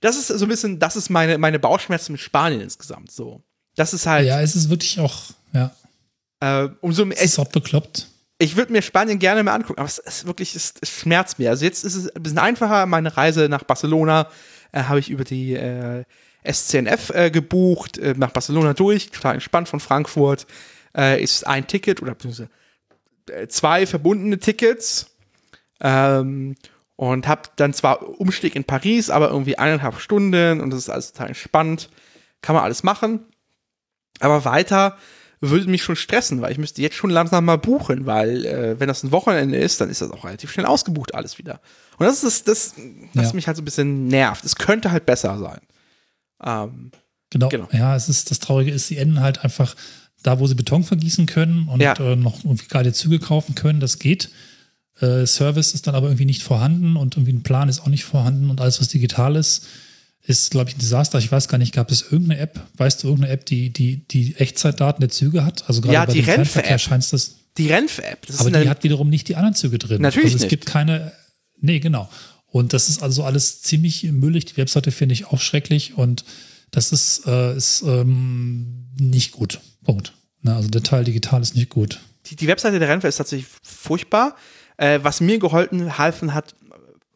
Das 0.00 0.16
ist 0.16 0.28
so 0.28 0.44
ein 0.44 0.48
bisschen, 0.48 0.78
das 0.78 0.96
ist 0.96 1.10
meine, 1.10 1.38
meine 1.38 1.58
Bauchschmerzen 1.58 2.12
mit 2.12 2.20
Spanien 2.20 2.60
insgesamt 2.60 3.10
so. 3.10 3.42
Das 3.76 3.94
ist 3.94 4.06
halt. 4.06 4.26
Ja, 4.26 4.40
es 4.40 4.56
ist 4.56 4.68
wirklich 4.68 4.98
auch, 5.00 5.30
ja. 5.52 5.74
Äh, 6.40 6.68
umso 6.80 7.04
mehr. 7.04 7.18
Es 7.18 7.32
ist 7.32 7.38
auch 7.38 7.48
bekloppt. 7.48 8.06
Ich 8.42 8.56
würde 8.56 8.72
mir 8.72 8.80
Spanien 8.80 9.18
gerne 9.18 9.42
mal 9.42 9.54
angucken, 9.54 9.78
aber 9.78 9.86
es 9.86 9.98
ist 9.98 10.26
wirklich, 10.26 10.56
es, 10.56 10.72
es, 10.80 10.88
schmerzt 10.88 11.38
mir. 11.38 11.50
Also 11.50 11.66
jetzt 11.66 11.84
ist 11.84 11.94
es 11.94 12.08
ein 12.08 12.22
bisschen 12.22 12.38
einfacher. 12.38 12.86
Meine 12.86 13.14
Reise 13.14 13.50
nach 13.50 13.64
Barcelona 13.64 14.28
äh, 14.72 14.84
habe 14.84 14.98
ich 14.98 15.10
über 15.10 15.24
die 15.24 15.52
äh, 15.54 16.04
SCNF 16.50 17.10
äh, 17.10 17.30
gebucht, 17.30 17.98
äh, 17.98 18.14
nach 18.16 18.30
Barcelona 18.30 18.72
durch, 18.72 19.10
total 19.10 19.34
entspannt 19.34 19.68
von 19.68 19.78
Frankfurt. 19.78 20.46
Äh, 20.96 21.22
ist 21.22 21.46
ein 21.46 21.66
Ticket 21.66 22.00
oder 22.00 22.14
beziehungsweise 22.14 22.48
zwei 23.48 23.86
verbundene 23.86 24.38
Tickets. 24.38 25.14
Ähm, 25.82 26.56
und 26.96 27.28
habe 27.28 27.42
dann 27.56 27.74
zwar 27.74 28.20
Umstieg 28.20 28.56
in 28.56 28.64
Paris, 28.64 29.10
aber 29.10 29.28
irgendwie 29.28 29.58
eineinhalb 29.58 30.00
Stunden 30.00 30.62
und 30.62 30.70
das 30.70 30.80
ist 30.80 30.90
alles 30.90 31.12
total 31.12 31.28
entspannt. 31.28 31.90
Kann 32.40 32.54
man 32.54 32.64
alles 32.64 32.82
machen. 32.84 33.20
Aber 34.18 34.46
weiter 34.46 34.96
würde 35.40 35.70
mich 35.70 35.82
schon 35.82 35.96
stressen, 35.96 36.42
weil 36.42 36.52
ich 36.52 36.58
müsste 36.58 36.82
jetzt 36.82 36.96
schon 36.96 37.10
langsam 37.10 37.46
mal 37.46 37.56
buchen, 37.56 38.04
weil 38.04 38.44
äh, 38.44 38.78
wenn 38.78 38.88
das 38.88 39.02
ein 39.02 39.10
Wochenende 39.10 39.56
ist, 39.56 39.80
dann 39.80 39.88
ist 39.88 40.02
das 40.02 40.10
auch 40.10 40.24
relativ 40.24 40.52
schnell 40.52 40.66
ausgebucht 40.66 41.14
alles 41.14 41.38
wieder. 41.38 41.60
Und 41.98 42.06
das 42.06 42.22
ist 42.22 42.46
das, 42.46 42.74
das 43.14 43.28
ja. 43.28 43.32
mich 43.34 43.46
halt 43.46 43.56
so 43.56 43.62
ein 43.62 43.64
bisschen 43.64 44.08
nervt. 44.08 44.44
Es 44.44 44.56
könnte 44.56 44.90
halt 44.90 45.06
besser 45.06 45.38
sein. 45.38 45.60
Ähm, 46.44 46.90
genau. 47.30 47.48
genau. 47.48 47.68
Ja, 47.72 47.96
es 47.96 48.08
ist 48.08 48.30
das 48.30 48.38
Traurige 48.38 48.70
ist, 48.70 48.88
sie 48.88 48.98
enden 48.98 49.20
halt 49.20 49.42
einfach 49.42 49.74
da, 50.22 50.38
wo 50.38 50.46
sie 50.46 50.54
Beton 50.54 50.84
vergießen 50.84 51.24
können 51.26 51.68
und 51.68 51.80
ja. 51.80 51.94
äh, 51.98 52.16
noch 52.16 52.44
irgendwie 52.44 52.68
gerade 52.68 52.92
Züge 52.92 53.18
kaufen 53.18 53.54
können. 53.54 53.80
Das 53.80 53.98
geht. 53.98 54.30
Äh, 55.00 55.24
Service 55.24 55.72
ist 55.72 55.86
dann 55.86 55.94
aber 55.94 56.08
irgendwie 56.08 56.26
nicht 56.26 56.42
vorhanden 56.42 56.96
und 56.96 57.16
irgendwie 57.16 57.32
ein 57.32 57.42
Plan 57.42 57.70
ist 57.70 57.80
auch 57.80 57.88
nicht 57.88 58.04
vorhanden 58.04 58.50
und 58.50 58.60
alles, 58.60 58.80
was 58.80 58.88
digital 58.88 59.36
ist, 59.36 59.66
ist, 60.30 60.50
glaube 60.50 60.70
ich, 60.70 60.76
ein 60.76 60.78
Desaster. 60.78 61.18
Ich 61.18 61.30
weiß 61.30 61.48
gar 61.48 61.58
nicht, 61.58 61.74
gab 61.74 61.90
es 61.90 62.02
irgendeine 62.02 62.40
App, 62.40 62.60
weißt 62.76 63.02
du, 63.02 63.08
irgendeine 63.08 63.32
App, 63.32 63.44
die 63.46 63.70
die, 63.70 64.06
die 64.08 64.36
Echtzeitdaten 64.36 65.00
der 65.00 65.10
Züge 65.10 65.44
hat? 65.44 65.68
Also 65.68 65.80
gerade 65.80 65.94
ja, 65.94 66.04
bei 66.06 66.12
die 66.12 66.22
Fernverkehr 66.22 66.78
scheint 66.78 67.12
das. 67.12 67.36
Die 67.58 67.66
Renf-App. 67.66 68.26
Aber 68.38 68.50
die 68.50 68.68
hat 68.68 68.84
wiederum 68.84 69.10
nicht 69.10 69.28
die 69.28 69.36
anderen 69.36 69.54
Züge 69.54 69.78
drin. 69.78 70.00
Natürlich 70.00 70.32
also 70.32 70.36
es 70.36 70.42
nicht. 70.42 70.50
gibt 70.50 70.66
keine, 70.66 71.12
nee, 71.60 71.80
genau. 71.80 72.08
Und 72.46 72.72
das 72.72 72.88
ist 72.88 73.02
also 73.02 73.24
alles 73.24 73.62
ziemlich 73.62 74.04
müllig. 74.04 74.44
Die 74.46 74.56
Webseite 74.56 74.92
finde 74.92 75.14
ich 75.14 75.26
auch 75.26 75.40
schrecklich 75.40 75.96
und 75.96 76.24
das 76.70 76.92
ist, 76.92 77.26
äh, 77.26 77.56
ist 77.56 77.82
ähm, 77.82 78.88
nicht 78.98 79.32
gut. 79.32 79.60
Punkt. 79.84 80.12
Na, 80.42 80.56
also 80.56 80.68
der 80.68 80.82
Teil 80.82 81.04
digital 81.04 81.42
ist 81.42 81.56
nicht 81.56 81.70
gut. 81.70 82.00
Die, 82.26 82.36
die 82.36 82.46
Webseite 82.46 82.78
der 82.78 82.88
Renfe 82.88 83.08
ist 83.08 83.16
tatsächlich 83.16 83.48
furchtbar. 83.62 84.36
Äh, 84.76 85.00
was 85.02 85.20
mir 85.20 85.38
geholfen 85.38 86.32
hat, 86.34 86.54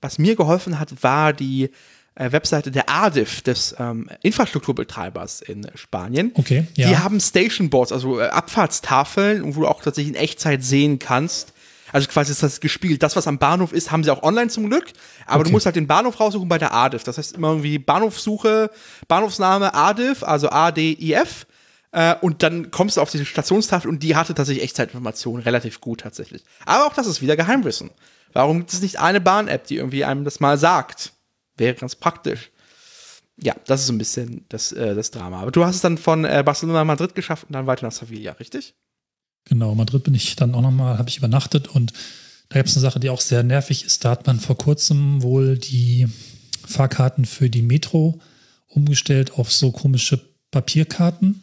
was 0.01 0.19
mir 0.19 0.37
geholfen 0.37 0.79
hat, 0.79 1.03
war 1.03 1.33
die 1.33 1.71
äh, 2.15 2.33
Webseite 2.33 2.71
der 2.71 2.89
ADIF, 2.89 3.43
des 3.43 3.75
ähm, 3.79 4.09
Infrastrukturbetreibers 4.23 5.43
in 5.43 5.67
Spanien. 5.75 6.33
Okay, 6.35 6.67
ja. 6.75 6.89
Die 6.89 6.99
haben 6.99 7.21
Station 7.21 7.71
Boards, 7.71 7.93
also 7.93 8.21
äh, 8.21 8.29
Abfahrtstafeln, 8.29 9.55
wo 9.57 9.61
du 9.61 9.67
auch 9.67 9.83
tatsächlich 9.83 10.15
in 10.15 10.21
Echtzeit 10.21 10.63
sehen 10.63 10.99
kannst. 10.99 11.53
Also 11.93 12.09
quasi 12.09 12.33
ist 12.33 12.43
das 12.43 12.61
gespielt. 12.61 13.05
Das, 13.05 13.15
was 13.15 13.29
am 13.29 13.39
Bahnhof 13.39 13.73
ist, 13.73 13.93
haben 13.93 14.03
sie 14.03 14.11
auch 14.11 14.25
online 14.25 14.49
zum 14.49 14.69
Glück. 14.69 14.87
Aber 15.27 15.41
okay. 15.41 15.45
du 15.45 15.53
musst 15.53 15.67
halt 15.67 15.77
den 15.77 15.87
Bahnhof 15.87 16.19
raussuchen 16.19 16.49
bei 16.49 16.59
der 16.59 16.75
ADIF. 16.75 17.05
Das 17.05 17.19
heißt 17.19 17.37
immer 17.37 17.51
irgendwie 17.51 17.79
Bahnhofsuche, 17.79 18.71
Bahnhofsname 19.07 19.75
ADIF, 19.75 20.25
also 20.25 20.51
A-D-I-F. 20.51 21.47
Äh, 21.93 22.17
und 22.21 22.43
dann 22.43 22.73
kommst 22.73 22.97
du 22.97 23.01
auf 23.01 23.11
diese 23.11 23.25
Stationstafel 23.25 23.89
und 23.89 24.03
die 24.03 24.17
hatte 24.17 24.35
tatsächlich 24.35 24.65
Echtzeitinformationen 24.65 25.45
relativ 25.45 25.81
gut 25.81 26.01
tatsächlich. 26.01 26.43
Aber 26.67 26.87
auch 26.87 26.95
das 26.95 27.07
ist 27.07 27.23
wieder 27.23 27.37
Geheimwissen. 27.37 27.91
Warum 28.33 28.59
gibt 28.59 28.73
es 28.73 28.83
nicht 28.83 28.99
eine 28.99 29.21
Bahn-App, 29.21 29.69
die 29.69 29.77
irgendwie 29.77 30.05
einem 30.05 30.25
das 30.25 30.41
mal 30.41 30.59
sagt? 30.59 31.13
Wäre 31.57 31.75
ganz 31.75 31.97
praktisch. 31.97 32.51
Ja, 33.37 33.55
das 33.67 33.81
ist 33.81 33.87
so 33.89 33.93
ein 33.93 33.99
bisschen 33.99 34.45
das, 34.49 34.73
äh, 34.73 34.95
das 34.95 35.11
Drama. 35.11 35.41
Aber 35.41 35.51
du 35.51 35.65
hast 35.65 35.77
es 35.77 35.81
dann 35.83 35.99
von 35.99 36.25
äh, 36.25 36.43
Barcelona 36.45 36.81
nach 36.81 36.87
Madrid 36.87 37.15
geschafft 37.15 37.45
und 37.49 37.53
dann 37.53 37.67
weiter 37.67 37.87
nach 37.87 37.93
Sevilla, 37.93 38.33
richtig? 38.33 38.75
Genau, 39.47 39.75
Madrid 39.75 40.05
bin 40.05 40.15
ich 40.15 40.37
dann 40.37 40.55
auch 40.55 40.63
nochmal, 40.63 40.99
habe 40.99 41.09
ich 41.09 41.19
übernachtet 41.19 41.69
und 41.69 41.93
da 42.49 42.59
gibt 42.59 42.69
es 42.69 42.77
eine 42.77 42.83
Sache, 42.83 43.01
die 43.01 43.11
auch 43.11 43.21
sehr 43.21 43.43
nervig 43.43 43.85
ist. 43.85 44.05
Da 44.05 44.11
hat 44.11 44.27
man 44.27 44.39
vor 44.39 44.57
kurzem 44.57 45.23
wohl 45.23 45.59
die 45.59 46.07
Fahrkarten 46.67 47.25
für 47.25 47.51
die 47.51 47.63
Metro 47.63 48.21
umgestellt 48.69 49.33
auf 49.33 49.53
so 49.53 49.73
komische 49.73 50.21
Papierkarten. 50.51 51.43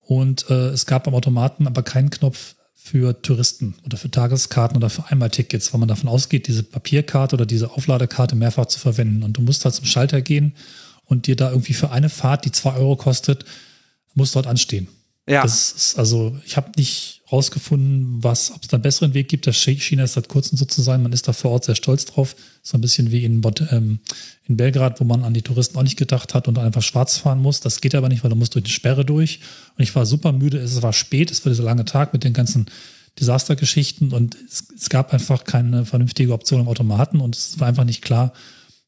Und 0.00 0.50
äh, 0.50 0.70
es 0.70 0.86
gab 0.86 1.06
am 1.06 1.14
Automaten 1.14 1.66
aber 1.66 1.82
keinen 1.82 2.10
Knopf 2.10 2.56
für 2.84 3.22
Touristen 3.22 3.74
oder 3.84 3.96
für 3.96 4.10
Tageskarten 4.10 4.76
oder 4.76 4.90
für 4.90 5.04
Einmaltickets, 5.06 5.72
weil 5.72 5.78
man 5.78 5.88
davon 5.88 6.08
ausgeht, 6.08 6.48
diese 6.48 6.64
Papierkarte 6.64 7.36
oder 7.36 7.46
diese 7.46 7.70
Aufladekarte 7.70 8.34
mehrfach 8.34 8.66
zu 8.66 8.80
verwenden. 8.80 9.22
Und 9.22 9.36
du 9.36 9.42
musst 9.42 9.64
halt 9.64 9.74
zum 9.74 9.86
Schalter 9.86 10.20
gehen 10.20 10.54
und 11.04 11.26
dir 11.26 11.36
da 11.36 11.50
irgendwie 11.50 11.74
für 11.74 11.90
eine 11.90 12.08
Fahrt, 12.08 12.44
die 12.44 12.50
zwei 12.50 12.74
Euro 12.74 12.96
kostet, 12.96 13.44
muss 14.14 14.32
dort 14.32 14.48
anstehen. 14.48 14.88
Ja. 15.28 15.44
Ist, 15.44 15.96
also, 15.98 16.36
ich 16.44 16.56
habe 16.56 16.72
nicht 16.76 17.22
rausgefunden, 17.30 18.22
was, 18.22 18.50
ob 18.50 18.62
es 18.62 18.68
da 18.68 18.76
einen 18.76 18.82
besseren 18.82 19.14
Weg 19.14 19.28
gibt. 19.28 19.46
Das 19.46 19.56
schien 19.56 19.98
erst 19.98 20.14
seit 20.14 20.28
kurzem 20.28 20.58
so 20.58 20.64
zu 20.64 20.82
sein. 20.82 21.02
Man 21.02 21.12
ist 21.12 21.28
da 21.28 21.32
vor 21.32 21.52
Ort 21.52 21.64
sehr 21.64 21.76
stolz 21.76 22.04
drauf. 22.04 22.34
So 22.62 22.76
ein 22.76 22.80
bisschen 22.80 23.10
wie 23.10 23.24
in, 23.24 23.40
ähm, 23.70 24.00
in 24.46 24.56
Belgrad, 24.56 25.00
wo 25.00 25.04
man 25.04 25.24
an 25.24 25.32
die 25.32 25.42
Touristen 25.42 25.78
auch 25.78 25.82
nicht 25.82 25.96
gedacht 25.96 26.34
hat 26.34 26.48
und 26.48 26.58
einfach 26.58 26.82
schwarz 26.82 27.18
fahren 27.18 27.40
muss. 27.40 27.60
Das 27.60 27.80
geht 27.80 27.94
aber 27.94 28.08
nicht, 28.08 28.22
weil 28.24 28.30
du 28.30 28.36
musst 28.36 28.54
durch 28.54 28.64
die 28.64 28.72
Sperre 28.72 29.04
durch. 29.04 29.40
Und 29.78 29.82
ich 29.82 29.94
war 29.94 30.06
super 30.06 30.32
müde. 30.32 30.58
Es 30.58 30.82
war 30.82 30.92
spät. 30.92 31.30
Es 31.30 31.44
war 31.44 31.50
dieser 31.50 31.64
lange 31.64 31.84
Tag 31.84 32.12
mit 32.12 32.24
den 32.24 32.32
ganzen 32.32 32.66
Desastergeschichten 33.20 34.12
und 34.12 34.36
es, 34.48 34.64
es 34.74 34.88
gab 34.88 35.12
einfach 35.12 35.44
keine 35.44 35.84
vernünftige 35.84 36.32
Option 36.32 36.60
im 36.60 36.68
Automaten 36.68 37.20
und 37.20 37.36
es 37.36 37.60
war 37.60 37.68
einfach 37.68 37.84
nicht 37.84 38.02
klar, 38.02 38.32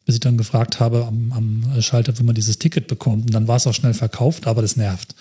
bis 0.07 0.14
ich 0.14 0.20
dann 0.20 0.39
gefragt 0.39 0.80
habe 0.80 1.05
am, 1.07 1.32
am 1.32 1.82
Schalter, 1.82 2.18
wie 2.18 2.22
man 2.22 2.35
dieses 2.35 2.59
Ticket 2.59 2.87
bekommt. 2.87 3.26
Und 3.26 3.35
dann 3.35 3.49
war 3.49 3.57
es 3.57 3.66
auch 3.66 3.74
schnell 3.74 3.95
verkauft, 3.95 4.47
aber 4.47 4.62
das 4.62 4.76
nervt. 4.76 5.14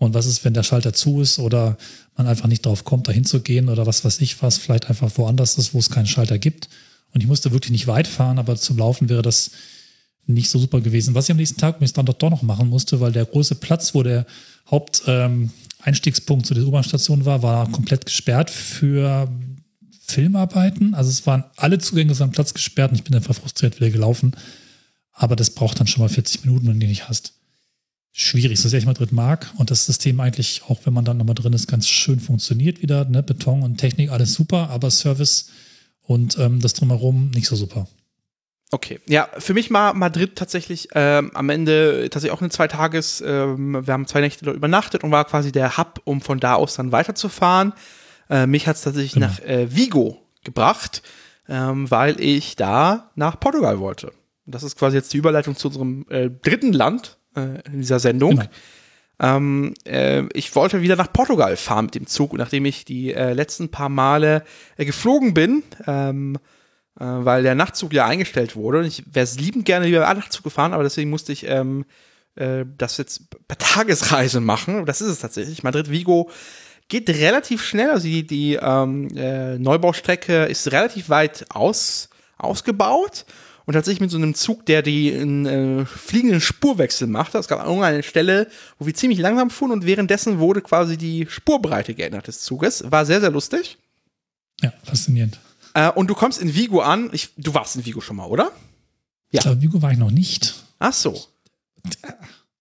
Und 0.00 0.14
was 0.14 0.24
ist, 0.24 0.46
wenn 0.46 0.54
der 0.54 0.62
Schalter 0.62 0.94
zu 0.94 1.20
ist 1.20 1.38
oder 1.38 1.76
man 2.16 2.26
einfach 2.26 2.48
nicht 2.48 2.64
drauf 2.64 2.84
kommt, 2.84 3.06
da 3.06 3.12
hinzugehen 3.12 3.68
oder 3.68 3.86
was 3.86 4.02
weiß 4.02 4.22
ich 4.22 4.42
was, 4.42 4.56
vielleicht 4.56 4.88
einfach 4.88 5.10
woanders 5.16 5.58
ist, 5.58 5.74
wo 5.74 5.78
es 5.78 5.90
keinen 5.90 6.06
Schalter 6.06 6.38
gibt. 6.38 6.70
Und 7.12 7.20
ich 7.20 7.26
musste 7.26 7.52
wirklich 7.52 7.70
nicht 7.70 7.86
weit 7.86 8.06
fahren, 8.08 8.38
aber 8.38 8.56
zum 8.56 8.78
Laufen 8.78 9.10
wäre 9.10 9.20
das 9.20 9.50
nicht 10.26 10.48
so 10.48 10.58
super 10.58 10.80
gewesen. 10.80 11.14
Was 11.14 11.26
ich 11.26 11.32
am 11.32 11.36
nächsten 11.36 11.60
Tag 11.60 11.76
übrigens 11.76 11.92
dann 11.92 12.06
doch, 12.06 12.14
doch 12.14 12.30
noch 12.30 12.40
machen 12.40 12.70
musste, 12.70 12.98
weil 13.00 13.12
der 13.12 13.26
große 13.26 13.56
Platz, 13.56 13.94
wo 13.94 14.02
der 14.02 14.24
Haupteinstiegspunkt 14.70 16.44
ähm, 16.44 16.48
zu 16.48 16.54
der 16.54 16.64
U-Bahn-Station 16.64 17.26
war, 17.26 17.42
war 17.42 17.70
komplett 17.70 18.06
gesperrt 18.06 18.48
für 18.48 19.30
Filmarbeiten. 20.00 20.94
Also 20.94 21.10
es 21.10 21.26
waren 21.26 21.44
alle 21.56 21.78
Zugänge 21.78 22.18
am 22.20 22.30
Platz 22.30 22.54
gesperrt 22.54 22.92
und 22.92 22.96
ich 22.96 23.04
bin 23.04 23.14
einfach 23.14 23.34
frustriert 23.34 23.78
wieder 23.78 23.90
gelaufen. 23.90 24.32
Aber 25.12 25.36
das 25.36 25.50
braucht 25.50 25.78
dann 25.78 25.86
schon 25.86 26.00
mal 26.02 26.08
40 26.08 26.46
Minuten, 26.46 26.68
wenn 26.68 26.80
du 26.80 26.80
die 26.80 26.86
nicht 26.86 27.10
hast 27.10 27.34
schwierig, 28.12 28.60
so 28.60 28.68
sehr 28.68 28.80
ich 28.80 28.86
Madrid 28.86 29.12
mag 29.12 29.52
und 29.58 29.70
das 29.70 29.86
System 29.86 30.20
eigentlich, 30.20 30.62
auch 30.68 30.80
wenn 30.84 30.92
man 30.92 31.04
dann 31.04 31.16
nochmal 31.16 31.34
drin 31.34 31.52
ist, 31.52 31.68
ganz 31.68 31.88
schön 31.88 32.20
funktioniert 32.20 32.82
wieder. 32.82 33.04
Ne? 33.04 33.22
Beton 33.22 33.62
und 33.62 33.76
Technik, 33.76 34.10
alles 34.10 34.34
super, 34.34 34.70
aber 34.70 34.90
Service 34.90 35.50
und 36.02 36.38
ähm, 36.38 36.60
das 36.60 36.74
drumherum 36.74 37.30
nicht 37.30 37.46
so 37.46 37.56
super. 37.56 37.86
Okay, 38.72 39.00
ja, 39.06 39.28
für 39.38 39.52
mich 39.52 39.72
war 39.72 39.94
Madrid 39.94 40.36
tatsächlich 40.36 40.88
ähm, 40.94 41.32
am 41.34 41.50
Ende 41.50 42.08
tatsächlich 42.10 42.30
auch 42.30 42.40
eine 42.40 42.50
Zweitages, 42.50 43.20
ähm, 43.20 43.84
wir 43.84 43.92
haben 43.92 44.06
zwei 44.06 44.20
Nächte 44.20 44.44
dort 44.44 44.56
übernachtet 44.56 45.02
und 45.02 45.10
war 45.10 45.24
quasi 45.24 45.50
der 45.50 45.76
Hub, 45.76 46.00
um 46.04 46.20
von 46.20 46.38
da 46.38 46.54
aus 46.54 46.74
dann 46.74 46.92
weiterzufahren. 46.92 47.72
Äh, 48.28 48.46
mich 48.46 48.68
hat 48.68 48.76
es 48.76 48.82
tatsächlich 48.82 49.14
genau. 49.14 49.26
nach 49.26 49.40
äh, 49.40 49.74
Vigo 49.74 50.18
gebracht, 50.44 51.02
ähm, 51.48 51.90
weil 51.90 52.20
ich 52.20 52.54
da 52.54 53.10
nach 53.16 53.40
Portugal 53.40 53.80
wollte. 53.80 54.12
Das 54.46 54.62
ist 54.62 54.76
quasi 54.78 54.96
jetzt 54.96 55.12
die 55.12 55.18
Überleitung 55.18 55.56
zu 55.56 55.66
unserem 55.66 56.06
äh, 56.08 56.30
dritten 56.30 56.72
Land, 56.72 57.18
äh, 57.36 57.60
in 57.66 57.80
dieser 57.80 57.98
Sendung. 57.98 58.36
Genau. 58.36 58.48
Ähm, 59.20 59.74
äh, 59.84 60.24
ich 60.32 60.54
wollte 60.54 60.80
wieder 60.80 60.96
nach 60.96 61.12
Portugal 61.12 61.56
fahren 61.56 61.86
mit 61.86 61.94
dem 61.94 62.06
Zug, 62.06 62.32
nachdem 62.32 62.64
ich 62.64 62.86
die 62.86 63.12
äh, 63.12 63.34
letzten 63.34 63.70
paar 63.70 63.90
Male 63.90 64.44
äh, 64.78 64.86
geflogen 64.86 65.34
bin, 65.34 65.62
ähm, 65.86 66.36
äh, 66.98 67.04
weil 67.04 67.42
der 67.42 67.54
Nachtzug 67.54 67.92
ja 67.92 68.06
eingestellt 68.06 68.56
wurde. 68.56 68.86
Ich 68.86 69.04
wäre 69.12 69.24
es 69.24 69.38
liebend 69.38 69.66
gerne 69.66 69.86
lieber 69.86 70.00
Nachtzug 70.14 70.44
gefahren, 70.44 70.72
aber 70.72 70.84
deswegen 70.84 71.10
musste 71.10 71.32
ich 71.32 71.46
ähm, 71.46 71.84
äh, 72.36 72.64
das 72.78 72.96
jetzt 72.96 73.28
per 73.46 73.58
Tagesreise 73.58 74.40
machen. 74.40 74.86
Das 74.86 75.02
ist 75.02 75.08
es 75.08 75.18
tatsächlich. 75.18 75.62
Madrid-Vigo 75.62 76.30
geht 76.88 77.10
relativ 77.10 77.62
schnell. 77.62 77.90
Also 77.90 78.08
die, 78.08 78.26
die 78.26 78.54
ähm, 78.54 79.08
Neubaustrecke 79.62 80.46
ist 80.46 80.72
relativ 80.72 81.10
weit 81.10 81.44
aus, 81.50 82.08
ausgebaut 82.38 83.26
und 83.70 83.74
tatsächlich 83.74 84.00
mit 84.00 84.10
so 84.10 84.16
einem 84.16 84.34
Zug, 84.34 84.66
der 84.66 84.82
die 84.82 85.10
äh, 85.10 85.84
fliegenden 85.84 86.40
Spurwechsel 86.40 87.06
macht. 87.06 87.36
Es 87.36 87.46
gab 87.46 87.64
irgendeine 87.64 88.02
Stelle, 88.02 88.48
wo 88.80 88.86
wir 88.86 88.94
ziemlich 88.94 89.20
langsam 89.20 89.48
fuhren 89.48 89.70
und 89.70 89.86
währenddessen 89.86 90.40
wurde 90.40 90.60
quasi 90.60 90.96
die 90.96 91.28
Spurbreite 91.30 91.94
geändert 91.94 92.26
des 92.26 92.40
Zuges. 92.40 92.82
War 92.90 93.06
sehr, 93.06 93.20
sehr 93.20 93.30
lustig. 93.30 93.78
Ja, 94.60 94.72
faszinierend. 94.82 95.38
Äh, 95.74 95.88
und 95.92 96.08
du 96.08 96.16
kommst 96.16 96.42
in 96.42 96.52
Vigo 96.52 96.80
an. 96.80 97.10
Ich, 97.12 97.28
du 97.36 97.54
warst 97.54 97.76
in 97.76 97.84
Vigo 97.84 98.00
schon 98.00 98.16
mal, 98.16 98.26
oder? 98.26 98.50
Ja. 99.30 99.38
Ich 99.38 99.40
glaube, 99.42 99.62
Vigo 99.62 99.80
war 99.80 99.92
ich 99.92 99.98
noch 99.98 100.10
nicht. 100.10 100.64
Ach 100.80 100.92
so. 100.92 101.24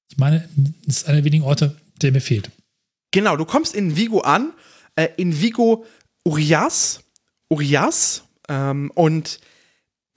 Ich 0.09 0.17
meine, 0.17 0.47
das 0.85 0.97
ist 0.97 1.07
einer 1.07 1.15
der 1.15 1.25
wenigen 1.25 1.43
Orte, 1.43 1.75
der 2.03 2.11
mir 2.11 2.21
fehlt. 2.21 2.51
Genau, 3.09 3.35
du 3.35 3.45
kommst 3.45 3.73
in 3.73 3.95
Vigo 3.95 4.19
an. 4.19 4.53
Äh, 4.95 5.07
in 5.17 5.41
Vigo 5.41 5.87
Urias. 6.23 6.99
Urias. 7.49 8.25
Ähm, 8.47 8.91
und 8.93 9.39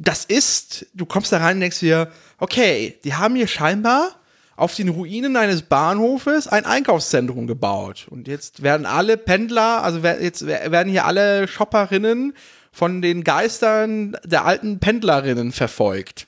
das 0.03 0.25
ist, 0.25 0.87
du 0.95 1.07
kommst 1.07 1.33
da 1.33 1.39
rein 1.39 1.57
und 1.57 1.61
denkst 1.61 1.81
dir, 1.81 2.11
okay, 2.39 2.99
die 3.05 3.15
haben 3.15 3.37
hier 3.37 3.47
scheinbar 3.47 4.17
auf 4.57 4.75
den 4.75 4.89
Ruinen 4.89 5.37
eines 5.37 5.63
Bahnhofes 5.63 6.49
ein 6.49 6.65
Einkaufszentrum 6.65 7.47
gebaut. 7.47 8.07
Und 8.11 8.29
jetzt 8.29 8.63
werden 8.63 8.87
alle 8.87 9.17
Pendler, 9.17 9.83
also 9.83 10.01
jetzt 10.01 10.47
werden 10.47 10.91
hier 10.91 11.05
alle 11.07 11.49
Shopperinnen 11.49 12.35
von 12.73 13.03
den 13.03 13.25
Geistern 13.25 14.17
der 14.25 14.45
alten 14.45 14.79
Pendlerinnen 14.79 15.53
verfolgt. 15.53 16.27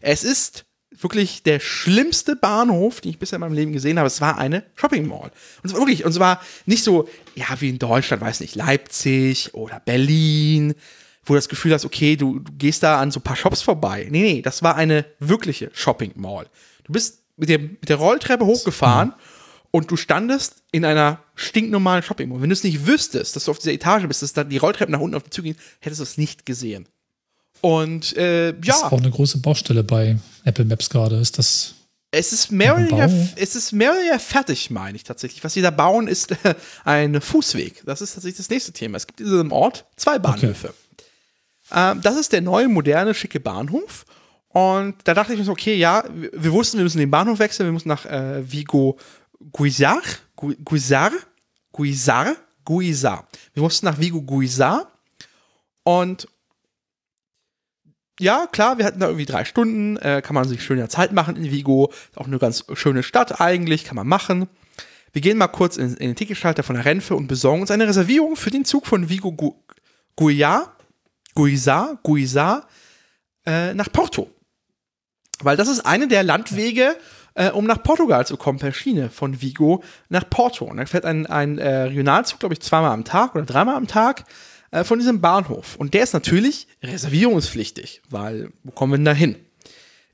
Es 0.00 0.24
ist 0.24 0.64
wirklich 0.90 1.42
der 1.42 1.60
schlimmste 1.60 2.36
Bahnhof, 2.36 3.00
den 3.00 3.10
ich 3.10 3.18
bisher 3.18 3.36
in 3.36 3.40
meinem 3.40 3.54
Leben 3.54 3.72
gesehen 3.72 3.98
habe. 3.98 4.06
Es 4.06 4.20
war 4.20 4.38
eine 4.38 4.64
Shopping 4.74 5.06
Mall. 5.06 5.30
Und 5.62 5.70
zwar 5.70 5.80
wirklich, 5.80 6.04
und 6.04 6.12
zwar 6.12 6.40
nicht 6.66 6.84
so, 6.84 7.08
ja, 7.34 7.46
wie 7.60 7.70
in 7.70 7.78
Deutschland, 7.78 8.22
weiß 8.22 8.40
nicht, 8.40 8.54
Leipzig 8.54 9.54
oder 9.54 9.80
Berlin, 9.80 10.74
wo 11.30 11.34
du 11.34 11.38
das 11.38 11.48
Gefühl 11.48 11.72
hast, 11.72 11.84
okay, 11.84 12.16
du, 12.16 12.40
du 12.40 12.52
gehst 12.58 12.82
da 12.82 13.00
an 13.00 13.12
so 13.12 13.20
ein 13.20 13.22
paar 13.22 13.36
Shops 13.36 13.62
vorbei. 13.62 14.08
Nee, 14.10 14.22
nee, 14.22 14.42
das 14.42 14.64
war 14.64 14.74
eine 14.74 15.06
wirkliche 15.20 15.70
Shopping 15.72 16.12
Mall. 16.16 16.46
Du 16.84 16.92
bist 16.92 17.20
mit 17.36 17.48
der, 17.48 17.60
mit 17.60 17.88
der 17.88 17.96
Rolltreppe 17.96 18.44
hochgefahren 18.44 19.14
und 19.70 19.90
du 19.90 19.96
standest 19.96 20.56
in 20.72 20.84
einer 20.84 21.20
stinknormalen 21.36 22.02
Shopping 22.02 22.28
Mall. 22.28 22.42
Wenn 22.42 22.50
du 22.50 22.54
es 22.54 22.64
nicht 22.64 22.84
wüsstest, 22.84 23.36
dass 23.36 23.44
du 23.44 23.52
auf 23.52 23.58
dieser 23.58 23.72
Etage 23.72 24.06
bist, 24.08 24.22
dass 24.22 24.32
da 24.32 24.42
die 24.42 24.58
Rolltreppe 24.58 24.90
nach 24.90 24.98
unten 24.98 25.14
auf 25.14 25.22
die 25.22 25.30
Züge 25.30 25.50
gehen, 25.50 25.62
hättest 25.78 26.00
du 26.00 26.02
es 26.02 26.18
nicht 26.18 26.44
gesehen. 26.44 26.88
Und 27.60 28.16
äh, 28.16 28.48
ja. 28.48 28.52
Das 28.52 28.78
ist 28.78 28.84
auch 28.84 29.00
eine 29.00 29.10
große 29.10 29.38
Baustelle 29.38 29.84
bei 29.84 30.18
Apple 30.44 30.64
Maps 30.64 30.90
gerade. 30.90 31.16
Ist 31.16 31.38
das 31.38 31.76
es 32.12 32.32
ist 32.32 32.50
mehr 32.50 32.74
oder 32.74 32.88
weniger, 32.88 33.08
es 33.36 33.54
ist 33.54 33.72
mehr 33.72 33.92
oder 33.92 34.00
weniger 34.00 34.18
fertig, 34.18 34.68
meine 34.70 34.96
ich 34.96 35.04
tatsächlich. 35.04 35.44
Was 35.44 35.52
sie 35.52 35.62
da 35.62 35.70
bauen, 35.70 36.08
ist 36.08 36.32
äh, 36.44 36.54
ein 36.84 37.20
Fußweg. 37.20 37.84
Das 37.86 38.00
ist 38.00 38.14
tatsächlich 38.14 38.38
das 38.38 38.50
nächste 38.50 38.72
Thema. 38.72 38.96
Es 38.96 39.06
gibt 39.06 39.20
in 39.20 39.26
diesem 39.26 39.52
Ort 39.52 39.86
zwei 39.94 40.18
Bahnhöfe. 40.18 40.68
Okay. 40.68 40.76
Ähm, 41.72 42.00
das 42.02 42.16
ist 42.16 42.32
der 42.32 42.40
neue, 42.40 42.68
moderne, 42.68 43.14
schicke 43.14 43.40
Bahnhof. 43.40 44.04
Und 44.48 44.96
da 45.04 45.14
dachte 45.14 45.32
ich 45.32 45.38
mir 45.38 45.44
so, 45.44 45.52
okay, 45.52 45.74
ja, 45.74 46.04
wir 46.10 46.52
wussten, 46.52 46.78
wir 46.78 46.84
müssen 46.84 46.98
den 46.98 47.10
Bahnhof 47.10 47.38
wechseln, 47.38 47.66
wir 47.66 47.72
müssen 47.72 47.88
nach 47.88 48.04
äh, 48.06 48.50
Vigo 48.50 48.98
Guizar, 49.52 50.02
Guizar, 50.36 51.12
Guizar, 51.72 52.34
Guizar. 52.64 53.28
Wir 53.54 53.62
mussten 53.62 53.86
nach 53.86 53.98
Vigo 53.98 54.22
Guizar 54.22 54.90
und 55.84 56.26
ja, 58.18 58.46
klar, 58.50 58.76
wir 58.76 58.84
hatten 58.84 59.00
da 59.00 59.06
irgendwie 59.06 59.24
drei 59.24 59.44
Stunden, 59.44 59.96
äh, 59.96 60.20
kann 60.20 60.34
man 60.34 60.46
sich 60.46 60.62
schöner 60.62 60.90
Zeit 60.90 61.12
machen 61.12 61.36
in 61.36 61.50
Vigo, 61.50 61.90
auch 62.16 62.26
eine 62.26 62.38
ganz 62.38 62.64
schöne 62.74 63.02
Stadt 63.02 63.40
eigentlich, 63.40 63.84
kann 63.84 63.96
man 63.96 64.06
machen. 64.06 64.46
Wir 65.12 65.22
gehen 65.22 65.38
mal 65.38 65.48
kurz 65.48 65.76
in, 65.76 65.94
in 65.94 66.08
den 66.08 66.16
Ticketschalter 66.16 66.62
von 66.62 66.74
der 66.74 66.84
Renfe 66.84 67.14
und 67.14 67.28
besorgen 67.28 67.62
uns 67.62 67.70
eine 67.70 67.88
Reservierung 67.88 68.36
für 68.36 68.50
den 68.50 68.64
Zug 68.64 68.86
von 68.86 69.08
Vigo 69.08 69.32
Gu 69.32 69.54
Guiar 70.16 70.76
Guisar, 71.34 71.98
Guisar 72.02 72.66
äh, 73.46 73.74
nach 73.74 73.90
Porto. 73.92 74.30
Weil 75.40 75.56
das 75.56 75.68
ist 75.68 75.80
eine 75.80 76.08
der 76.08 76.22
Landwege, 76.22 76.96
äh, 77.34 77.50
um 77.50 77.64
nach 77.64 77.82
Portugal 77.82 78.26
zu 78.26 78.36
kommen, 78.36 78.58
per 78.58 78.72
Schiene 78.72 79.10
von 79.10 79.40
Vigo 79.40 79.82
nach 80.08 80.28
Porto. 80.28 80.64
Und 80.66 80.76
da 80.76 80.86
fährt 80.86 81.04
ein, 81.04 81.26
ein 81.26 81.58
äh, 81.58 81.82
Regionalzug, 81.82 82.40
glaube 82.40 82.54
ich, 82.54 82.60
zweimal 82.60 82.92
am 82.92 83.04
Tag 83.04 83.34
oder 83.34 83.44
dreimal 83.44 83.76
am 83.76 83.86
Tag 83.86 84.24
äh, 84.70 84.84
von 84.84 84.98
diesem 84.98 85.20
Bahnhof. 85.20 85.76
Und 85.76 85.94
der 85.94 86.02
ist 86.02 86.12
natürlich 86.12 86.66
reservierungspflichtig, 86.82 88.02
weil 88.10 88.52
wo 88.62 88.72
kommen 88.72 88.92
wir 88.92 88.98
denn 88.98 89.04
da 89.04 89.12
hin? 89.12 89.36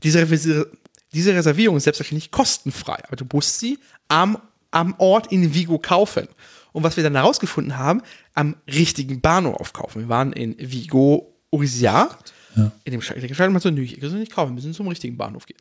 Diese, 0.03 0.69
diese 1.13 1.35
Reservierung 1.35 1.77
ist 1.77 1.85
selbstverständlich 1.85 2.31
kostenfrei, 2.31 3.03
aber 3.07 3.17
du 3.17 3.25
musst 3.33 3.59
sie 3.59 3.79
am, 4.09 4.39
am 4.71 4.95
Ort 4.99 5.33
in 5.33 5.55
Vigo 5.55 5.79
kaufen. 5.79 6.29
Und 6.73 6.83
was 6.83 6.97
wir 6.97 7.05
dann 7.05 7.15
herausgefunden 7.15 7.79
haben, 7.79 8.03
am 8.37 8.57
richtigen 8.69 9.21
Bahnhof 9.21 9.57
aufkaufen. 9.57 10.03
Wir 10.03 10.09
waren 10.09 10.33
in 10.33 10.57
Vigo 10.59 11.35
Urisia. 11.51 12.17
Ja. 12.55 12.73
In 12.85 12.93
dem 12.93 13.03
Schalter 13.03 13.51
mal 13.51 13.61
so, 13.61 13.71
nö, 13.71 13.83
ich 13.83 14.01
kann 14.01 14.19
nicht 14.19 14.33
kaufen, 14.33 14.51
wir 14.51 14.55
müssen 14.55 14.73
zum 14.73 14.89
richtigen 14.89 15.17
Bahnhof 15.17 15.47
gehen. 15.47 15.59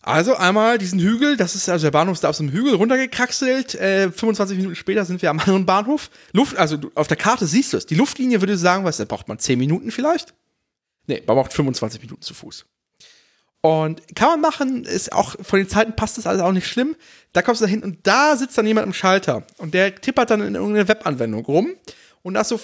Also 0.00 0.36
einmal 0.36 0.78
diesen 0.78 1.00
Hügel, 1.00 1.36
das 1.36 1.56
ist 1.56 1.68
also 1.68 1.86
der 1.86 1.90
Bahnhof 1.90 2.14
ist 2.14 2.22
da 2.22 2.28
auf 2.28 2.36
so 2.36 2.44
einem 2.44 2.52
Hügel 2.52 2.74
runtergekraxelt. 2.74 3.74
Äh, 3.74 4.12
25 4.12 4.56
Minuten 4.56 4.76
später 4.76 5.04
sind 5.04 5.20
wir 5.20 5.30
am 5.30 5.40
anderen 5.40 5.66
Bahnhof. 5.66 6.10
Luft, 6.32 6.56
also 6.56 6.76
du, 6.76 6.92
auf 6.94 7.08
der 7.08 7.16
Karte 7.16 7.46
siehst 7.46 7.72
du 7.72 7.76
es. 7.76 7.86
Die 7.86 7.96
Luftlinie 7.96 8.40
würde 8.40 8.56
sagen, 8.56 8.84
was, 8.84 8.98
da 8.98 9.04
braucht 9.04 9.26
man 9.26 9.40
10 9.40 9.58
Minuten 9.58 9.90
vielleicht? 9.90 10.32
Nee, 11.08 11.22
man 11.26 11.34
braucht 11.34 11.52
25 11.52 12.00
Minuten 12.02 12.22
zu 12.22 12.34
Fuß. 12.34 12.66
Und 13.66 14.14
kann 14.14 14.28
man 14.28 14.40
machen, 14.40 14.84
ist 14.84 15.12
auch 15.12 15.34
von 15.42 15.58
den 15.58 15.68
Zeiten 15.68 15.96
passt 15.96 16.18
das 16.18 16.26
alles 16.28 16.40
auch 16.40 16.52
nicht 16.52 16.68
schlimm. 16.68 16.94
Da 17.32 17.42
kommst 17.42 17.60
du 17.60 17.64
da 17.64 17.68
hin 17.68 17.82
und 17.82 18.06
da 18.06 18.36
sitzt 18.36 18.56
dann 18.56 18.64
jemand 18.64 18.86
im 18.86 18.92
Schalter 18.92 19.42
und 19.58 19.74
der 19.74 19.92
tippert 19.92 20.30
dann 20.30 20.40
in 20.40 20.54
irgendeine 20.54 20.86
Webanwendung 20.86 21.44
rum. 21.44 21.70
Und 22.22 22.34
nach 22.34 22.44
so 22.44 22.60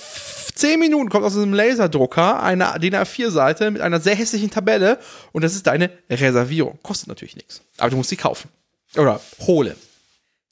10 0.55 0.79
Minuten 0.79 1.09
kommt 1.09 1.25
aus 1.25 1.37
einem 1.37 1.55
Laserdrucker 1.55 2.41
eine 2.41 2.79
DIN 2.79 2.95
A4-Seite 2.95 3.73
mit 3.73 3.83
einer 3.83 3.99
sehr 3.99 4.15
hässlichen 4.15 4.53
Tabelle 4.53 5.01
und 5.33 5.43
das 5.43 5.57
ist 5.57 5.67
deine 5.67 5.91
Reservierung. 6.09 6.79
Kostet 6.85 7.09
natürlich 7.09 7.35
nichts. 7.35 7.63
Aber 7.79 7.91
du 7.91 7.97
musst 7.97 8.11
sie 8.11 8.17
kaufen. 8.17 8.49
Oder 8.97 9.21
holen. 9.41 9.75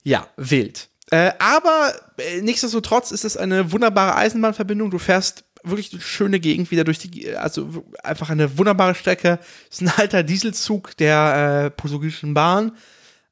Ja, 0.03 0.27
wild. 0.37 0.89
Äh, 1.13 1.31
aber 1.39 1.93
äh, 2.17 2.41
nichtsdestotrotz 2.41 3.13
ist 3.13 3.25
es 3.25 3.37
eine 3.37 3.71
wunderbare 3.71 4.17
Eisenbahnverbindung. 4.17 4.91
Du 4.91 4.99
fährst 4.99 5.45
wirklich 5.63 5.93
eine 5.93 6.01
schöne 6.01 6.41
Gegend 6.41 6.71
wieder 6.71 6.85
durch 6.85 6.99
die, 6.99 7.35
also 7.37 7.85
einfach 8.03 8.31
eine 8.31 8.59
wunderbare 8.59 8.95
Strecke. 8.95 9.39
Ist 9.71 9.83
ein 9.83 9.93
alter 9.97 10.23
Dieselzug 10.23 10.97
der 10.97 11.65
äh, 11.67 11.71
portugiesischen 11.71 12.35
Bahn. 12.35 12.73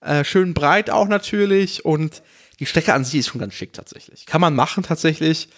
Äh, 0.00 0.24
schön 0.24 0.54
breit 0.54 0.90
auch 0.90 1.08
natürlich 1.08 1.84
und 1.84 2.22
die 2.60 2.66
Strecke 2.66 2.94
an 2.94 3.04
sich 3.04 3.20
ist 3.20 3.28
schon 3.28 3.40
ganz 3.40 3.54
schick 3.54 3.72
tatsächlich. 3.72 4.26
Kann 4.26 4.40
man 4.40 4.54
machen 4.54 4.82
tatsächlich. 4.82 5.48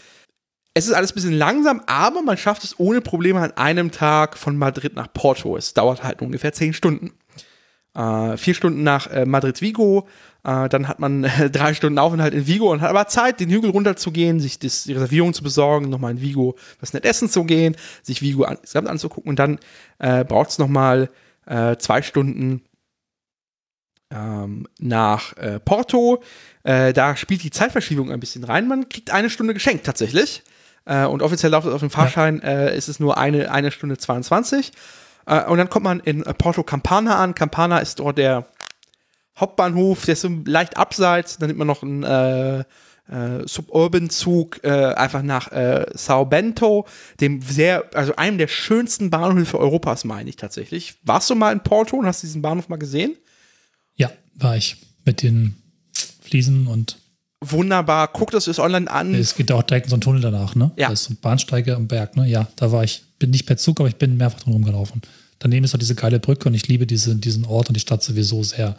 Es 0.73 0.87
ist 0.87 0.93
alles 0.93 1.13
ein 1.13 1.15
bisschen 1.15 1.33
langsam, 1.33 1.83
aber 1.87 2.23
man 2.23 2.37
schafft 2.37 2.63
es 2.63 2.79
ohne 2.79 3.01
Probleme 3.01 3.41
an 3.41 3.53
einem 3.53 3.91
Tag 3.91 4.39
von 4.39 4.57
Madrid 4.57 4.95
nach 4.95 5.13
Porto. 5.13 5.57
Es 5.57 5.75
dauert 5.75 6.03
halt 6.03 6.23
ungefähr 6.23 6.53
zehn 6.53 6.73
Stunden. 6.73 7.13
Äh, 7.95 8.37
vier 8.37 8.55
Stunden 8.55 8.85
nach 8.85 9.09
äh, 9.09 9.25
Madrid-Vigo, 9.25 10.07
äh, 10.45 10.69
dann 10.69 10.89
hat 10.89 11.01
man 11.01 11.25
äh, 11.25 11.51
drei 11.51 11.75
Stunden 11.75 11.99
Aufenthalt 11.99 12.35
in 12.35 12.47
Vigo 12.47 12.71
und 12.71 12.81
hat 12.81 12.91
aber 12.91 13.09
Zeit, 13.09 13.41
den 13.41 13.51
Hügel 13.51 13.71
runterzugehen, 13.71 14.41
sich 14.41 14.59
das, 14.59 14.85
die 14.85 14.93
Reservierung 14.93 15.35
zu 15.35 15.43
besorgen, 15.43 15.89
nochmal 15.89 16.13
in 16.13 16.21
Vigo 16.21 16.57
was 16.81 16.93
nett 16.93 17.05
essen 17.05 17.29
zu 17.29 17.45
gehen, 17.45 17.77
sich 18.03 18.23
Vigo 18.23 18.45
an, 18.45 18.57
insgesamt 18.57 18.89
anzugucken 18.89 19.29
und 19.29 19.39
dann 19.39 19.59
äh, 19.99 20.25
braucht 20.25 20.51
es 20.51 20.59
nochmal 20.59 21.11
äh, 21.47 21.77
zwei 21.77 22.03
Stunden 22.03 22.63
ähm, 24.13 24.67
nach 24.79 25.37
äh, 25.37 25.59
Porto. 25.61 26.23
Äh, 26.63 26.93
da 26.93 27.17
spielt 27.17 27.43
die 27.43 27.51
Zeitverschiebung 27.51 28.11
ein 28.11 28.21
bisschen 28.21 28.45
rein. 28.45 28.69
Man 28.69 28.89
kriegt 28.89 29.11
eine 29.11 29.31
Stunde 29.31 29.55
geschenkt 29.55 29.85
tatsächlich. 29.85 30.43
Und 30.87 31.23
offiziell 31.23 31.53
läuft 31.53 31.69
es 31.69 31.75
auf 31.75 31.81
dem 31.81 31.91
Fahrschein, 31.91 32.41
ja. 32.43 32.65
ist 32.69 32.89
es 32.89 32.99
nur 32.99 33.19
eine, 33.19 33.53
eine 33.53 33.71
Stunde 33.71 33.99
22. 33.99 34.73
Äh, 35.31 35.45
und 35.45 35.59
dann 35.59 35.71
kommt 35.71 35.85
man 35.85 36.01
in 36.01 36.23
Porto 36.23 36.63
Campana 36.63 37.17
an. 37.17 37.35
Campana 37.35 37.79
ist 37.79 38.01
dort 38.01 38.19
der 38.19 38.47
Hauptbahnhof, 39.39 40.05
der 40.05 40.15
ist 40.15 40.23
so 40.23 40.31
leicht 40.45 40.77
abseits. 40.77 41.39
Dann 41.39 41.47
nimmt 41.47 41.59
man 41.59 41.69
noch 41.69 41.83
einen 41.83 42.03
äh, 42.03 42.59
äh, 42.59 43.47
Suburban-Zug 43.47 44.63
äh, 44.65 44.95
einfach 44.95 45.23
nach 45.23 45.51
äh, 45.53 45.87
Sao 45.95 46.27
Bento, 46.27 46.87
dem 47.21 47.41
sehr, 47.41 47.85
also 47.95 48.17
einem 48.17 48.39
der 48.39 48.49
schönsten 48.49 49.11
Bahnhöfe 49.11 49.59
Europas, 49.59 50.05
meine 50.05 50.29
ich 50.29 50.37
tatsächlich. 50.37 50.97
Warst 51.05 51.31
du 51.31 51.35
mal 51.35 51.53
in 51.53 51.61
Porto 51.61 51.97
und 51.97 52.07
hast 52.07 52.23
diesen 52.23 52.43
Bahnhof 52.43 52.69
mal 52.69 52.77
gesehen? 52.77 53.17
Ja, 53.95 54.11
war 54.35 54.57
ich. 54.57 54.77
Mit 55.05 55.23
den 55.23 55.57
Fliesen 56.23 56.67
und. 56.67 56.99
Wunderbar, 57.43 58.09
guck 58.09 58.33
das 58.33 58.47
ist 58.49 58.59
online 58.59 58.91
an. 58.91 59.15
Es 59.15 59.35
geht 59.35 59.51
auch 59.51 59.63
direkt 59.63 59.87
in 59.87 59.91
so 59.91 59.95
einen 59.95 60.03
Tunnel 60.03 60.21
danach, 60.21 60.55
ne? 60.55 60.73
Ja. 60.77 60.89
Da 60.89 60.93
ist 60.93 61.05
so 61.05 61.15
ein 61.15 61.17
Bahnsteige 61.17 61.75
am 61.75 61.89
Berg, 61.89 62.15
ne? 62.15 62.29
Ja, 62.29 62.49
da 62.57 62.71
war 62.71 62.85
ich. 62.85 63.03
Bin 63.19 63.31
nicht 63.31 63.47
per 63.47 63.57
Zug, 63.57 63.81
aber 63.81 63.89
ich 63.89 63.97
bin 63.97 64.19
mehrfach 64.19 64.41
drum 64.41 64.53
rumgelaufen. 64.53 65.01
Daneben 65.41 65.65
ist 65.65 65.75
auch 65.75 65.79
diese 65.79 65.95
geile 65.95 66.21
Brücke 66.21 66.49
und 66.49 66.55
ich 66.55 66.69
liebe 66.69 66.87
diese, 66.87 67.17
diesen 67.17 67.45
Ort 67.45 67.69
und 67.69 67.75
die 67.75 67.81
Stadt 67.81 68.03
sowieso 68.03 68.43
sehr. 68.45 68.77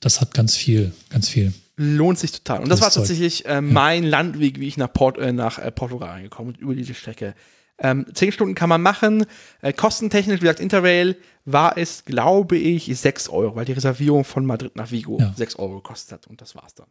Das 0.00 0.20
hat 0.20 0.34
ganz 0.34 0.56
viel, 0.56 0.92
ganz 1.10 1.28
viel. 1.28 1.52
Lohnt 1.76 2.18
sich 2.18 2.32
total. 2.32 2.62
Und 2.62 2.70
das, 2.70 2.80
das 2.80 2.96
war 2.96 3.02
tatsächlich 3.02 3.46
äh, 3.46 3.60
mein 3.60 4.04
ja. 4.04 4.10
Landweg, 4.10 4.58
wie 4.58 4.66
ich 4.66 4.76
nach, 4.78 4.92
Port, 4.92 5.18
äh, 5.18 5.32
nach 5.32 5.58
äh, 5.58 5.70
Portugal 5.70 6.10
reingekommen 6.10 6.54
bin, 6.54 6.62
über 6.62 6.74
diese 6.74 6.94
Strecke. 6.94 7.34
Ähm, 7.78 8.06
zehn 8.14 8.32
Stunden 8.32 8.54
kann 8.54 8.68
man 8.68 8.80
machen. 8.80 9.26
Äh, 9.60 9.72
kostentechnisch, 9.72 10.38
wie 10.38 10.40
gesagt, 10.40 10.60
Interrail 10.60 11.16
war 11.44 11.76
es, 11.76 12.04
glaube 12.04 12.56
ich, 12.56 12.86
6 12.98 13.28
Euro, 13.28 13.54
weil 13.54 13.66
die 13.66 13.72
Reservierung 13.72 14.24
von 14.24 14.46
Madrid 14.46 14.76
nach 14.76 14.90
Vigo 14.90 15.18
ja. 15.20 15.32
6 15.36 15.56
Euro 15.56 15.76
gekostet 15.76 16.12
hat. 16.12 16.26
Und 16.26 16.40
das 16.40 16.54
war's 16.54 16.74
dann. 16.74 16.88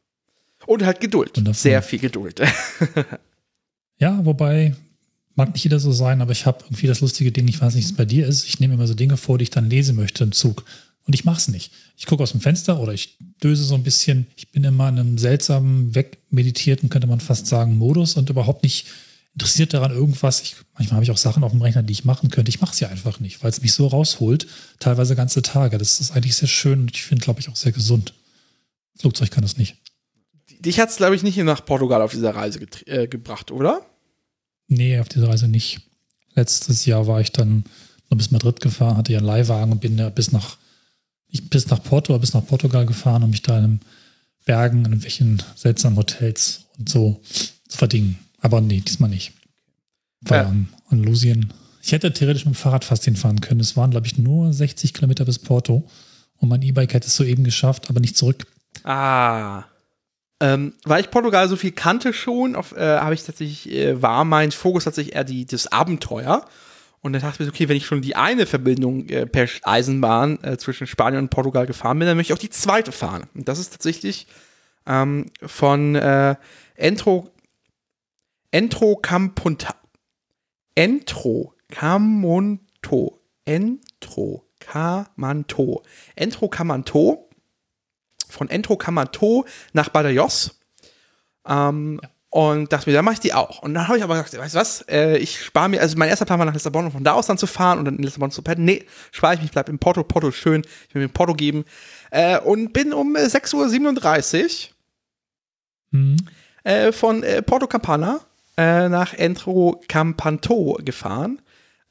Und 0.65 0.85
halt 0.85 1.01
Geduld. 1.01 1.41
Sehr 1.53 1.81
viel 1.81 1.99
Geduld. 1.99 2.41
ja, 3.97 4.23
wobei, 4.23 4.75
mag 5.37 5.53
nicht 5.53 5.63
jeder 5.63 5.79
so 5.79 5.91
sein, 5.91 6.21
aber 6.21 6.31
ich 6.31 6.45
habe 6.45 6.63
irgendwie 6.65 6.87
das 6.87 7.01
lustige 7.01 7.31
Ding, 7.31 7.47
ich 7.47 7.61
weiß 7.61 7.75
nicht, 7.75 7.85
was 7.85 7.95
bei 7.95 8.05
dir 8.05 8.27
ist. 8.27 8.45
Ich 8.45 8.59
nehme 8.59 8.73
immer 8.73 8.87
so 8.87 8.93
Dinge 8.93 9.17
vor, 9.17 9.37
die 9.37 9.43
ich 9.43 9.49
dann 9.49 9.69
lesen 9.69 9.95
möchte 9.95 10.23
im 10.23 10.31
Zug. 10.31 10.65
Und 11.05 11.13
ich 11.13 11.23
mache 11.23 11.37
es 11.37 11.47
nicht. 11.47 11.71
Ich 11.95 12.05
gucke 12.05 12.21
aus 12.21 12.31
dem 12.31 12.41
Fenster 12.41 12.81
oder 12.81 12.93
ich 12.93 13.17
döse 13.41 13.63
so 13.63 13.75
ein 13.75 13.83
bisschen. 13.83 14.27
Ich 14.35 14.51
bin 14.51 14.63
immer 14.65 14.89
in 14.89 14.99
einem 14.99 15.17
seltsamen, 15.17 15.95
wegmeditierten, 15.95 16.89
könnte 16.89 17.07
man 17.07 17.21
fast 17.21 17.47
sagen, 17.47 17.77
Modus 17.77 18.15
und 18.15 18.29
überhaupt 18.29 18.63
nicht 18.63 18.87
interessiert 19.33 19.73
daran 19.73 19.91
irgendwas. 19.91 20.41
Ich, 20.41 20.55
manchmal 20.73 20.95
habe 20.95 21.03
ich 21.03 21.11
auch 21.11 21.17
Sachen 21.17 21.43
auf 21.43 21.51
dem 21.51 21.61
Rechner, 21.61 21.83
die 21.83 21.93
ich 21.93 22.03
machen 22.03 22.29
könnte. 22.29 22.49
Ich 22.49 22.59
mache 22.59 22.73
es 22.73 22.79
ja 22.79 22.89
einfach 22.89 23.19
nicht, 23.19 23.43
weil 23.43 23.51
es 23.51 23.61
mich 23.61 23.71
so 23.71 23.87
rausholt, 23.87 24.47
teilweise 24.79 25.15
ganze 25.15 25.43
Tage. 25.43 25.77
Das 25.77 26.01
ist 26.01 26.11
eigentlich 26.11 26.35
sehr 26.35 26.47
schön 26.49 26.81
und 26.81 26.91
ich 26.95 27.03
finde, 27.03 27.23
glaube 27.23 27.39
ich, 27.39 27.47
auch 27.47 27.55
sehr 27.55 27.71
gesund. 27.71 28.13
Flugzeug 28.97 29.29
kann 29.31 29.43
das 29.43 29.57
nicht. 29.57 29.77
Dich 30.59 30.79
hat 30.79 30.89
es, 30.89 30.97
glaube 30.97 31.15
ich, 31.15 31.21
nicht 31.21 31.37
nach 31.37 31.63
Portugal 31.63 32.01
auf 32.01 32.11
dieser 32.11 32.35
Reise 32.35 32.59
äh, 32.87 33.07
gebracht, 33.07 33.51
oder? 33.51 33.85
Nee, 34.67 34.99
auf 34.99 35.09
dieser 35.09 35.29
Reise 35.29 35.47
nicht. 35.47 35.81
Letztes 36.35 36.85
Jahr 36.85 37.07
war 37.07 37.21
ich 37.21 37.31
dann 37.31 37.63
nur 38.09 38.17
bis 38.17 38.31
Madrid 38.31 38.61
gefahren, 38.61 38.97
hatte 38.97 39.11
ja 39.11 39.19
einen 39.19 39.27
Leihwagen 39.27 39.71
und 39.71 39.81
bin 39.81 39.97
ja 39.97 40.09
bis 40.09 40.31
nach, 40.31 40.57
nicht 41.29 41.49
bis 41.49 41.67
nach 41.69 41.81
Porto, 41.83 42.13
aber 42.13 42.21
bis 42.21 42.33
nach 42.33 42.45
Portugal 42.45 42.85
gefahren, 42.85 43.23
um 43.23 43.31
mich 43.31 43.41
da 43.41 43.57
in 43.59 43.79
Bergen, 44.45 44.79
in 44.79 44.85
irgendwelchen 44.85 45.41
seltsamen 45.55 45.97
Hotels 45.97 46.65
und 46.77 46.89
so 46.89 47.21
zu 47.67 47.77
verdingen. 47.77 48.19
Aber 48.39 48.61
nee, 48.61 48.81
diesmal 48.81 49.09
nicht. 49.09 49.33
War 50.21 50.37
ja. 50.37 50.47
an 50.47 50.69
Andalusien. 50.89 51.53
Ich 51.81 51.91
hätte 51.91 52.11
theoretisch 52.11 52.45
mit 52.45 52.55
dem 52.55 52.57
Fahrrad 52.57 52.85
fast 52.85 53.05
hinfahren 53.05 53.41
können. 53.41 53.59
Es 53.59 53.77
waren, 53.77 53.91
glaube 53.91 54.07
ich, 54.07 54.17
nur 54.17 54.53
60 54.53 54.93
Kilometer 54.93 55.25
bis 55.25 55.39
Porto. 55.39 55.87
Und 56.37 56.49
mein 56.49 56.61
E-Bike 56.61 56.93
hätte 56.93 57.07
es 57.07 57.15
soeben 57.15 57.43
geschafft, 57.43 57.89
aber 57.89 57.99
nicht 57.99 58.17
zurück. 58.17 58.45
Ah. 58.83 59.63
Ähm, 60.39 60.73
weil 60.83 61.01
ich 61.01 61.09
Portugal 61.09 61.49
so 61.49 61.55
viel 61.55 61.71
kannte 61.71 62.13
schon, 62.13 62.53
äh, 62.53 62.59
habe 62.79 63.13
ich 63.13 63.23
tatsächlich, 63.23 63.71
äh, 63.73 64.01
war 64.01 64.23
mein 64.23 64.51
Fokus 64.51 64.83
tatsächlich 64.83 65.15
eher 65.15 65.23
die, 65.23 65.45
das 65.45 65.71
Abenteuer. 65.71 66.45
Und 67.01 67.13
dann 67.13 67.21
dachte 67.21 67.41
ich 67.41 67.47
mir, 67.47 67.53
okay, 67.53 67.69
wenn 67.69 67.77
ich 67.77 67.85
schon 67.85 68.01
die 68.01 68.15
eine 68.15 68.45
Verbindung 68.45 69.07
äh, 69.09 69.25
per 69.25 69.47
Eisenbahn 69.63 70.43
äh, 70.43 70.57
zwischen 70.57 70.87
Spanien 70.87 71.23
und 71.23 71.29
Portugal 71.29 71.65
gefahren 71.65 71.97
bin, 71.99 72.07
dann 72.07 72.17
möchte 72.17 72.33
ich 72.33 72.37
auch 72.37 72.41
die 72.41 72.49
zweite 72.49 72.91
fahren. 72.91 73.25
Und 73.33 73.47
das 73.47 73.59
ist 73.59 73.71
tatsächlich 73.71 74.27
ähm, 74.85 75.27
von 75.45 75.95
äh, 75.95 76.35
Entro 76.75 77.31
Entro 78.51 78.95
Campunta. 78.95 79.75
Entro 80.73 81.53
Camonto. 81.69 83.21
Entro 83.45 84.45
Camanto. 84.59 85.83
Entro 86.15 86.47
Camanto. 86.47 87.26
Von 88.29 88.49
Entro 88.49 88.77
Camanto 88.77 89.45
nach 89.73 89.89
Badajoz. 89.89 90.59
Ähm, 91.47 91.99
ja. 92.01 92.09
Und 92.29 92.73
dachte 92.73 92.89
mir, 92.89 92.95
dann 92.95 93.05
mache 93.05 93.15
ich 93.15 93.19
die 93.21 93.33
auch. 93.33 93.63
Und 93.63 93.73
dann 93.73 93.87
habe 93.87 93.97
ich 93.97 94.03
aber 94.03 94.15
gedacht, 94.15 94.37
weißt 94.37 94.53
du 94.53 94.59
was, 94.59 94.81
äh, 94.89 95.17
ich 95.17 95.43
spare 95.43 95.69
mir, 95.69 95.81
also 95.81 95.97
mein 95.97 96.09
erster 96.09 96.25
Plan 96.25 96.37
war 96.37 96.45
nach 96.45 96.53
Lissabon 96.53 96.85
und 96.85 96.91
von 96.91 97.03
da 97.03 97.13
aus 97.13 97.25
dann 97.25 97.37
zu 97.37 97.47
fahren 97.47 97.79
und 97.79 97.85
dann 97.85 97.95
in 97.95 98.03
Lissabon 98.03 98.31
zu 98.31 98.41
pennen. 98.41 98.65
Nee, 98.65 98.85
spare 99.11 99.35
ich 99.35 99.41
mich, 99.41 99.51
bleib 99.51 99.69
in 99.69 99.79
Porto. 99.79 100.03
Porto 100.03 100.31
schön, 100.31 100.63
ich 100.89 100.93
will 100.93 101.01
mir 101.01 101.07
Porto 101.07 101.33
geben. 101.33 101.63
Äh, 102.11 102.39
und 102.39 102.73
bin 102.73 102.93
um 102.93 103.15
6.37 103.15 104.69
Uhr 105.93 105.99
mhm. 105.99 106.17
äh, 106.63 106.91
von 106.91 107.23
äh, 107.23 107.41
Porto 107.41 107.65
Campana 107.65 108.19
äh, 108.57 108.89
nach 108.89 109.13
Entro 109.13 109.81
Campanto 109.87 110.77
gefahren 110.83 111.41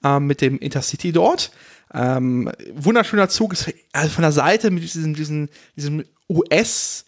äh, 0.05 0.21
mit 0.21 0.43
dem 0.43 0.59
Intercity 0.59 1.13
dort. 1.13 1.51
Ähm, 1.95 2.51
wunderschöner 2.75 3.29
Zug, 3.29 3.53
ist 3.53 3.73
also 3.93 4.11
von 4.11 4.23
der 4.23 4.33
Seite 4.33 4.71
mit 4.71 4.83
diesem, 4.83 5.15
diesem, 5.15 5.49
diesem 5.77 6.05
US- 6.29 7.05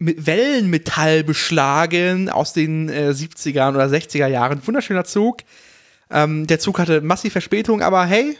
mit 0.00 0.26
Wellenmetall 0.26 1.22
beschlagen 1.24 2.30
aus 2.30 2.54
den 2.54 2.88
äh, 2.88 3.10
70er 3.10 3.68
oder 3.68 3.84
60er 3.84 4.26
Jahren. 4.26 4.66
Wunderschöner 4.66 5.04
Zug. 5.04 5.42
Ähm, 6.10 6.46
der 6.46 6.58
Zug 6.58 6.78
hatte 6.78 7.02
massiv 7.02 7.32
Verspätung, 7.32 7.82
aber 7.82 8.06
hey, 8.06 8.36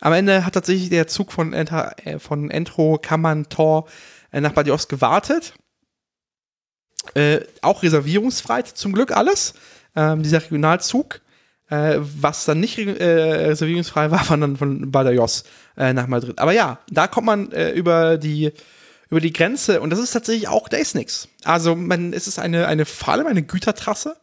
am 0.00 0.12
Ende 0.12 0.44
hat 0.44 0.52
tatsächlich 0.52 0.90
der 0.90 1.06
Zug 1.06 1.32
von, 1.32 1.54
Enter, 1.54 1.94
äh, 2.04 2.18
von 2.18 2.50
Entro 2.50 2.98
Camantor 2.98 3.88
äh, 4.32 4.40
nach 4.40 4.52
Badios 4.52 4.86
gewartet. 4.86 5.54
Äh, 7.14 7.40
auch 7.62 7.82
reservierungsfrei, 7.82 8.62
zum 8.62 8.92
Glück 8.92 9.16
alles 9.16 9.54
ähm, 9.96 10.22
dieser 10.22 10.42
Regionalzug. 10.42 11.22
Äh, 11.70 11.98
was 12.00 12.44
dann 12.44 12.60
nicht 12.60 12.78
äh, 12.78 12.84
reservierungsfrei 12.84 14.10
war, 14.10 14.28
war 14.30 14.36
dann 14.36 14.56
von 14.56 14.90
Badajoz 14.90 15.44
äh, 15.76 15.92
nach 15.92 16.06
Madrid. 16.06 16.38
Aber 16.38 16.52
ja, 16.52 16.78
da 16.90 17.06
kommt 17.06 17.26
man 17.26 17.50
äh, 17.52 17.70
über 17.70 18.18
die 18.18 18.52
über 19.08 19.20
die 19.20 19.32
Grenze 19.32 19.82
und 19.82 19.90
das 19.90 19.98
ist 19.98 20.12
tatsächlich 20.12 20.48
auch, 20.48 20.70
da 20.70 20.78
ist 20.78 20.94
nichts. 20.94 21.28
Also 21.44 21.76
man, 21.76 22.14
es 22.14 22.26
ist 22.26 22.38
eine, 22.38 22.66
eine 22.66 22.86
vor 22.86 23.12
allem 23.12 23.26
eine 23.26 23.42
Gütertrasse. 23.42 24.16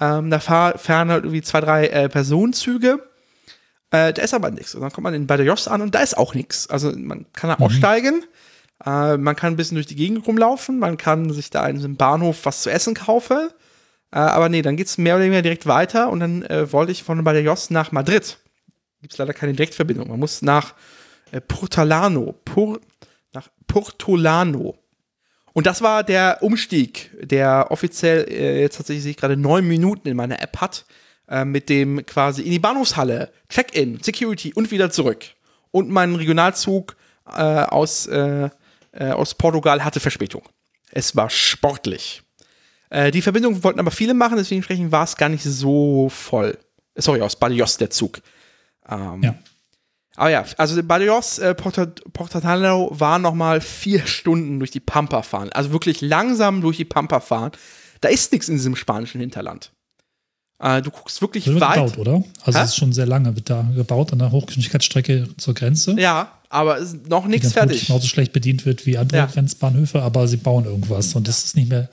Ähm, 0.00 0.30
da 0.30 0.40
fahr, 0.40 0.78
fahren 0.78 1.10
halt 1.10 1.24
irgendwie 1.24 1.42
zwei, 1.42 1.60
drei 1.60 1.88
äh, 1.88 2.08
Personenzüge. 2.08 3.06
Äh, 3.90 4.14
da 4.14 4.22
ist 4.22 4.32
aber 4.32 4.50
nichts. 4.50 4.74
Und 4.74 4.80
dann 4.80 4.90
kommt 4.90 5.04
man 5.04 5.12
in 5.12 5.26
Badajoz 5.26 5.68
an 5.68 5.82
und 5.82 5.94
da 5.94 6.00
ist 6.00 6.16
auch 6.16 6.32
nichts. 6.32 6.70
Also 6.70 6.92
man 6.92 7.26
kann 7.34 7.50
da 7.50 7.56
mhm. 7.58 7.64
aussteigen, 7.64 8.24
man 8.84 9.36
kann 9.36 9.54
ein 9.54 9.56
bisschen 9.56 9.76
durch 9.76 9.86
die 9.86 9.96
Gegend 9.96 10.26
rumlaufen, 10.26 10.78
man 10.78 10.98
kann 10.98 11.30
sich 11.32 11.48
da 11.48 11.66
in 11.66 11.78
einem 11.78 11.96
Bahnhof 11.96 12.44
was 12.44 12.60
zu 12.60 12.70
essen 12.70 12.94
kaufen. 12.94 13.48
Äh, 14.12 14.18
aber 14.18 14.48
nee, 14.48 14.62
dann 14.62 14.76
geht 14.76 14.86
es 14.86 14.98
mehr 14.98 15.16
oder 15.16 15.24
weniger 15.24 15.42
direkt 15.42 15.66
weiter 15.66 16.10
und 16.10 16.20
dann 16.20 16.42
äh, 16.42 16.72
wollte 16.72 16.92
ich 16.92 17.02
von 17.02 17.22
Badajoz 17.22 17.70
nach 17.70 17.92
Madrid. 17.92 18.38
Gibt 19.00 19.12
es 19.12 19.18
leider 19.18 19.34
keine 19.34 19.52
Direktverbindung. 19.52 20.08
Man 20.08 20.20
muss 20.20 20.42
nach 20.42 20.74
äh, 21.32 21.40
Portalano, 21.40 22.34
Pur, 22.44 22.80
nach 23.32 23.48
Portolano. 23.66 24.78
Und 25.52 25.66
das 25.66 25.80
war 25.80 26.04
der 26.04 26.38
Umstieg, 26.42 27.10
der 27.20 27.68
offiziell 27.70 28.28
äh, 28.28 28.60
jetzt 28.60 28.76
tatsächlich 28.76 29.16
gerade 29.16 29.36
neun 29.36 29.66
Minuten 29.66 30.08
in 30.08 30.16
meiner 30.16 30.42
App 30.42 30.60
hat, 30.60 30.84
äh, 31.28 31.44
mit 31.44 31.68
dem 31.68 32.04
quasi 32.04 32.42
in 32.42 32.50
die 32.50 32.58
Bahnhofshalle, 32.58 33.32
Check-in, 33.48 34.02
Security 34.02 34.52
und 34.52 34.70
wieder 34.70 34.90
zurück. 34.90 35.24
Und 35.70 35.90
mein 35.90 36.14
Regionalzug 36.14 36.96
äh, 37.26 37.40
aus, 37.40 38.06
äh, 38.06 38.50
äh, 38.92 39.10
aus 39.10 39.34
Portugal 39.34 39.84
hatte 39.84 40.00
Verspätung. 40.00 40.42
Es 40.90 41.16
war 41.16 41.30
sportlich. 41.30 42.22
Äh, 42.90 43.10
die 43.10 43.22
Verbindung 43.22 43.62
wollten 43.62 43.80
aber 43.80 43.90
viele 43.90 44.14
machen, 44.14 44.36
deswegen 44.36 44.92
war 44.92 45.04
es 45.04 45.16
gar 45.16 45.28
nicht 45.28 45.44
so 45.44 46.08
voll. 46.08 46.58
Sorry, 46.94 47.20
aus 47.20 47.36
Badajoz 47.36 47.76
der 47.78 47.90
Zug. 47.90 48.20
Ähm, 48.88 49.22
ja. 49.22 49.34
Aber 50.16 50.30
ja, 50.30 50.44
also 50.56 50.82
Badajoz, 50.82 51.38
äh, 51.38 51.54
Portatalo 51.54 52.90
war 52.92 53.18
nochmal 53.18 53.60
vier 53.60 54.06
Stunden 54.06 54.58
durch 54.58 54.70
die 54.70 54.80
Pampa 54.80 55.22
fahren. 55.22 55.50
Also 55.52 55.72
wirklich 55.72 56.00
langsam 56.00 56.62
durch 56.62 56.78
die 56.78 56.86
Pampa 56.86 57.20
fahren. 57.20 57.52
Da 58.00 58.08
ist 58.08 58.32
nichts 58.32 58.48
in 58.48 58.54
diesem 58.54 58.76
spanischen 58.76 59.20
Hinterland. 59.20 59.72
Äh, 60.58 60.80
du 60.80 60.90
guckst 60.90 61.20
wirklich 61.20 61.44
das 61.44 61.52
wird 61.52 61.62
weit. 61.62 61.74
gebaut, 61.74 61.98
oder? 61.98 62.24
Also 62.44 62.58
es 62.58 62.70
ist 62.70 62.76
schon 62.76 62.92
sehr 62.92 63.06
lange 63.06 63.34
wird 63.36 63.50
da 63.50 63.62
gebaut 63.74 64.12
an 64.12 64.20
der 64.20 64.32
Hochgeschwindigkeitsstrecke 64.32 65.28
zur 65.36 65.52
Grenze. 65.52 65.96
Ja, 65.98 66.32
aber 66.48 66.78
es 66.78 66.94
ist 66.94 67.08
noch 67.08 67.26
nichts 67.26 67.52
fertig. 67.52 67.80
Die 67.80 67.86
genauso 67.86 68.06
schlecht 68.06 68.32
bedient 68.32 68.64
wird 68.64 68.86
wie 68.86 68.96
andere 68.96 69.18
ja. 69.18 69.26
Grenzbahnhöfe, 69.26 70.00
aber 70.00 70.26
sie 70.28 70.38
bauen 70.38 70.64
irgendwas 70.64 71.14
und 71.14 71.28
das 71.28 71.44
ist 71.44 71.56
nicht 71.56 71.68
mehr 71.68 71.90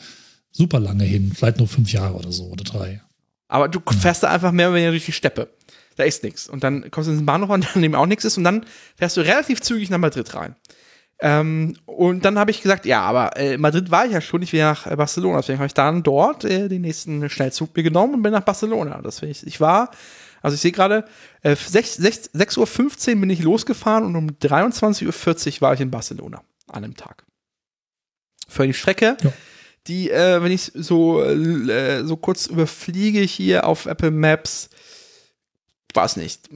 super 0.53 0.79
lange 0.79 1.03
hin, 1.03 1.33
vielleicht 1.35 1.57
nur 1.57 1.67
fünf 1.67 1.91
Jahre 1.91 2.13
oder 2.13 2.31
so 2.31 2.45
oder 2.45 2.63
drei. 2.63 3.01
Aber 3.49 3.67
du 3.67 3.81
fährst 3.99 4.23
da 4.23 4.29
einfach 4.29 4.51
mehr 4.51 4.69
oder 4.69 4.77
weniger 4.77 4.91
durch 4.91 5.05
die 5.05 5.11
Steppe. 5.11 5.49
Da 5.95 6.03
ist 6.03 6.23
nichts. 6.23 6.47
Und 6.47 6.63
dann 6.63 6.89
kommst 6.89 7.07
du 7.07 7.11
in 7.11 7.19
den 7.19 7.25
Bahnhof 7.25 7.49
an, 7.49 7.65
an 7.73 7.81
dem 7.81 7.95
auch 7.95 8.05
nichts 8.05 8.23
ist 8.23 8.37
und 8.37 8.45
dann 8.45 8.65
fährst 8.95 9.17
du 9.17 9.21
relativ 9.21 9.61
zügig 9.61 9.89
nach 9.89 9.97
Madrid 9.97 10.33
rein. 10.33 10.55
Ähm, 11.19 11.77
und 11.85 12.25
dann 12.25 12.39
habe 12.39 12.51
ich 12.51 12.61
gesagt, 12.61 12.85
ja, 12.85 13.01
aber 13.01 13.37
äh, 13.37 13.57
Madrid 13.57 13.91
war 13.91 14.05
ich 14.05 14.11
ja 14.11 14.21
schon, 14.21 14.41
ich 14.41 14.51
will 14.53 14.61
nach 14.61 14.87
äh, 14.87 14.95
Barcelona. 14.95 15.37
Deswegen 15.37 15.59
habe 15.59 15.67
ich 15.67 15.73
dann 15.73 16.03
dort 16.03 16.43
äh, 16.43 16.67
den 16.67 16.81
nächsten 16.81 17.29
Schnellzug 17.29 17.75
mir 17.75 17.83
genommen 17.83 18.15
und 18.15 18.23
bin 18.23 18.31
nach 18.31 18.41
Barcelona. 18.43 19.01
Das 19.01 19.21
ich, 19.21 19.45
ich 19.45 19.61
war, 19.61 19.91
also 20.41 20.55
ich 20.55 20.61
sehe 20.61 20.71
gerade, 20.71 21.05
äh, 21.41 21.53
6.15 21.53 23.13
Uhr 23.13 23.19
bin 23.21 23.29
ich 23.29 23.41
losgefahren 23.41 24.03
und 24.05 24.15
um 24.15 24.29
23.40 24.29 25.55
Uhr 25.55 25.61
war 25.61 25.73
ich 25.73 25.81
in 25.81 25.91
Barcelona 25.91 26.41
an 26.67 26.83
einem 26.83 26.97
Tag. 26.97 27.23
Für 28.47 28.67
die 28.67 28.73
Strecke. 28.73 29.17
Ja 29.21 29.31
die, 29.87 30.09
äh, 30.09 30.41
wenn 30.41 30.51
ich 30.51 30.71
so, 30.73 31.21
äh, 31.21 32.03
so 32.05 32.15
kurz 32.17 32.45
überfliege 32.47 33.19
hier 33.21 33.67
auf 33.67 33.85
Apple 33.85 34.11
Maps, 34.11 34.69
weiß 35.93 36.17
nicht, 36.17 36.49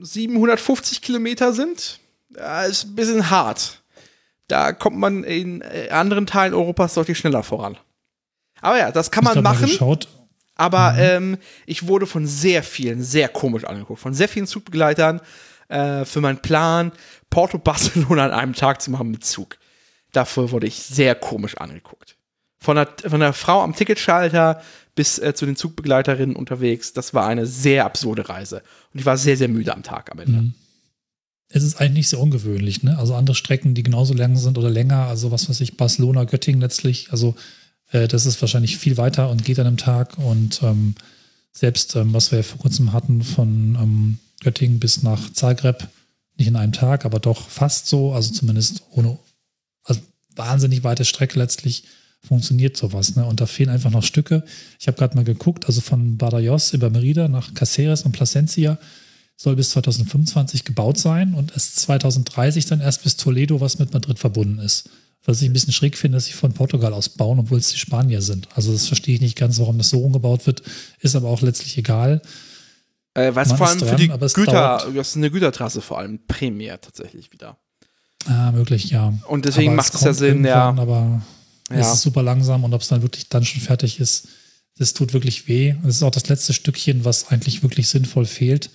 750 0.00 1.02
Kilometer 1.02 1.52
sind. 1.52 2.00
Ja, 2.36 2.62
ist 2.62 2.84
ein 2.84 2.94
bisschen 2.94 3.30
hart. 3.30 3.82
Da 4.48 4.72
kommt 4.72 4.98
man 4.98 5.24
in 5.24 5.62
äh, 5.62 5.88
anderen 5.90 6.26
Teilen 6.26 6.54
Europas 6.54 6.94
deutlich 6.94 7.18
schneller 7.18 7.42
voran. 7.42 7.76
Aber 8.60 8.78
ja, 8.78 8.92
das 8.92 9.10
kann 9.10 9.24
man 9.24 9.42
machen. 9.42 9.98
Aber 10.56 10.92
mhm. 10.92 10.98
ähm, 10.98 11.38
ich 11.66 11.86
wurde 11.86 12.06
von 12.06 12.26
sehr 12.26 12.62
vielen 12.62 13.02
sehr 13.02 13.28
komisch 13.28 13.64
angeguckt. 13.64 14.00
Von 14.00 14.14
sehr 14.14 14.28
vielen 14.28 14.46
Zugbegleitern 14.46 15.20
äh, 15.68 16.04
für 16.04 16.20
meinen 16.20 16.38
Plan, 16.38 16.92
Porto 17.30 17.58
Barcelona 17.58 18.26
an 18.26 18.30
einem 18.30 18.54
Tag 18.54 18.80
zu 18.80 18.90
machen 18.90 19.10
mit 19.10 19.24
Zug. 19.24 19.58
Dafür 20.14 20.50
wurde 20.50 20.66
ich 20.66 20.76
sehr 20.76 21.14
komisch 21.14 21.56
angeguckt. 21.58 22.16
Von 22.58 22.76
der, 22.76 22.88
von 23.06 23.20
der 23.20 23.34
Frau 23.34 23.62
am 23.62 23.74
Ticketschalter 23.74 24.62
bis 24.94 25.18
äh, 25.18 25.34
zu 25.34 25.44
den 25.44 25.56
Zugbegleiterinnen 25.56 26.36
unterwegs. 26.36 26.92
Das 26.92 27.12
war 27.12 27.26
eine 27.26 27.46
sehr 27.46 27.84
absurde 27.84 28.28
Reise. 28.28 28.62
Und 28.92 29.00
ich 29.00 29.06
war 29.06 29.16
sehr, 29.18 29.36
sehr 29.36 29.48
müde 29.48 29.74
am 29.74 29.82
Tag 29.82 30.10
am 30.12 30.20
Ende. 30.20 30.38
Mhm. 30.40 30.54
Es 31.48 31.62
ist 31.62 31.80
eigentlich 31.80 31.92
nicht 31.92 32.08
so 32.08 32.20
ungewöhnlich, 32.20 32.82
ne? 32.82 32.98
Also 32.98 33.14
andere 33.14 33.34
Strecken, 33.34 33.74
die 33.74 33.82
genauso 33.82 34.14
lang 34.14 34.36
sind 34.36 34.56
oder 34.56 34.70
länger, 34.70 35.06
also 35.06 35.30
was 35.30 35.48
weiß 35.48 35.60
ich, 35.60 35.76
Barcelona, 35.76 36.24
Göttingen 36.24 36.60
letztlich, 36.60 37.12
also 37.12 37.34
äh, 37.90 38.08
das 38.08 38.26
ist 38.26 38.40
wahrscheinlich 38.40 38.78
viel 38.78 38.96
weiter 38.96 39.30
und 39.30 39.44
geht 39.44 39.58
an 39.58 39.66
einem 39.66 39.76
Tag. 39.76 40.18
Und 40.18 40.62
ähm, 40.62 40.94
selbst, 41.52 41.96
ähm, 41.96 42.12
was 42.12 42.30
wir 42.32 42.38
ja 42.38 42.42
vor 42.42 42.58
kurzem 42.58 42.92
hatten, 42.92 43.22
von 43.22 43.76
ähm, 43.80 44.18
Göttingen 44.42 44.80
bis 44.80 45.02
nach 45.02 45.32
Zagreb, 45.32 45.88
nicht 46.36 46.48
in 46.48 46.56
einem 46.56 46.72
Tag, 46.72 47.04
aber 47.04 47.20
doch 47.20 47.48
fast 47.48 47.86
so, 47.86 48.12
also 48.12 48.32
zumindest 48.32 48.82
ohne, 48.90 49.18
also 49.84 50.00
wahnsinnig 50.34 50.84
weite 50.84 51.04
Strecke 51.04 51.38
letztlich 51.38 51.84
funktioniert 52.26 52.76
sowas. 52.76 53.16
Ne? 53.16 53.24
Und 53.24 53.40
da 53.40 53.46
fehlen 53.46 53.68
einfach 53.68 53.90
noch 53.90 54.02
Stücke. 54.02 54.44
Ich 54.80 54.86
habe 54.86 54.96
gerade 54.96 55.14
mal 55.14 55.24
geguckt, 55.24 55.66
also 55.66 55.80
von 55.80 56.16
Badajoz 56.16 56.72
über 56.72 56.90
Merida 56.90 57.28
nach 57.28 57.54
Caceres 57.54 58.02
und 58.02 58.12
Plasencia 58.12 58.78
soll 59.36 59.56
bis 59.56 59.70
2025 59.70 60.64
gebaut 60.64 60.98
sein 60.98 61.34
und 61.34 61.54
es 61.56 61.74
2030 61.74 62.66
dann 62.66 62.80
erst 62.80 63.02
bis 63.02 63.16
Toledo, 63.16 63.60
was 63.60 63.78
mit 63.78 63.92
Madrid 63.92 64.18
verbunden 64.18 64.58
ist. 64.58 64.88
Was 65.24 65.40
ich 65.40 65.48
ein 65.48 65.52
bisschen 65.52 65.72
schräg 65.72 65.96
finde, 65.96 66.16
dass 66.16 66.26
sie 66.26 66.32
von 66.32 66.52
Portugal 66.52 66.92
aus 66.92 67.08
bauen, 67.08 67.38
obwohl 67.38 67.58
es 67.58 67.70
die 67.70 67.78
Spanier 67.78 68.22
sind. 68.22 68.48
Also 68.54 68.72
das 68.72 68.86
verstehe 68.86 69.14
ich 69.14 69.20
nicht 69.20 69.36
ganz, 69.36 69.58
warum 69.58 69.78
das 69.78 69.88
so 69.88 70.00
umgebaut 70.00 70.46
wird, 70.46 70.62
ist 71.00 71.16
aber 71.16 71.28
auch 71.28 71.40
letztlich 71.40 71.78
egal. 71.78 72.20
Äh, 73.14 73.34
weil 73.34 73.46
es 73.46 73.52
vor 73.52 73.66
allem 73.66 73.78
dran, 73.78 73.88
für 73.88 73.96
die 73.96 74.08
Güter, 74.08 74.86
das 74.94 75.08
ist 75.08 75.16
eine 75.16 75.30
Gütertrasse 75.30 75.80
vor 75.80 75.98
allem 75.98 76.20
primär 76.26 76.80
tatsächlich 76.80 77.32
wieder. 77.32 77.56
Ah, 78.26 78.52
möglich, 78.52 78.90
ja. 78.90 79.12
Und 79.28 79.44
deswegen 79.44 79.70
aber 79.70 79.76
macht 79.76 79.94
es 79.94 80.00
ja 80.00 80.12
Sinn, 80.12 80.44
ja. 80.44 80.70
Aber 80.70 81.22
ja. 81.70 81.76
es 81.76 81.94
ist 81.94 82.02
super 82.02 82.22
langsam 82.22 82.64
und 82.64 82.72
ob 82.74 82.82
es 82.82 82.88
dann 82.88 83.02
wirklich 83.02 83.28
dann 83.28 83.44
schon 83.44 83.60
fertig 83.60 84.00
ist, 84.00 84.28
das 84.78 84.94
tut 84.94 85.12
wirklich 85.12 85.46
weh. 85.46 85.74
Es 85.86 85.96
ist 85.96 86.02
auch 86.02 86.10
das 86.10 86.28
letzte 86.28 86.52
Stückchen, 86.52 87.04
was 87.04 87.28
eigentlich 87.28 87.62
wirklich 87.62 87.88
sinnvoll 87.88 88.26
fehlt. 88.26 88.70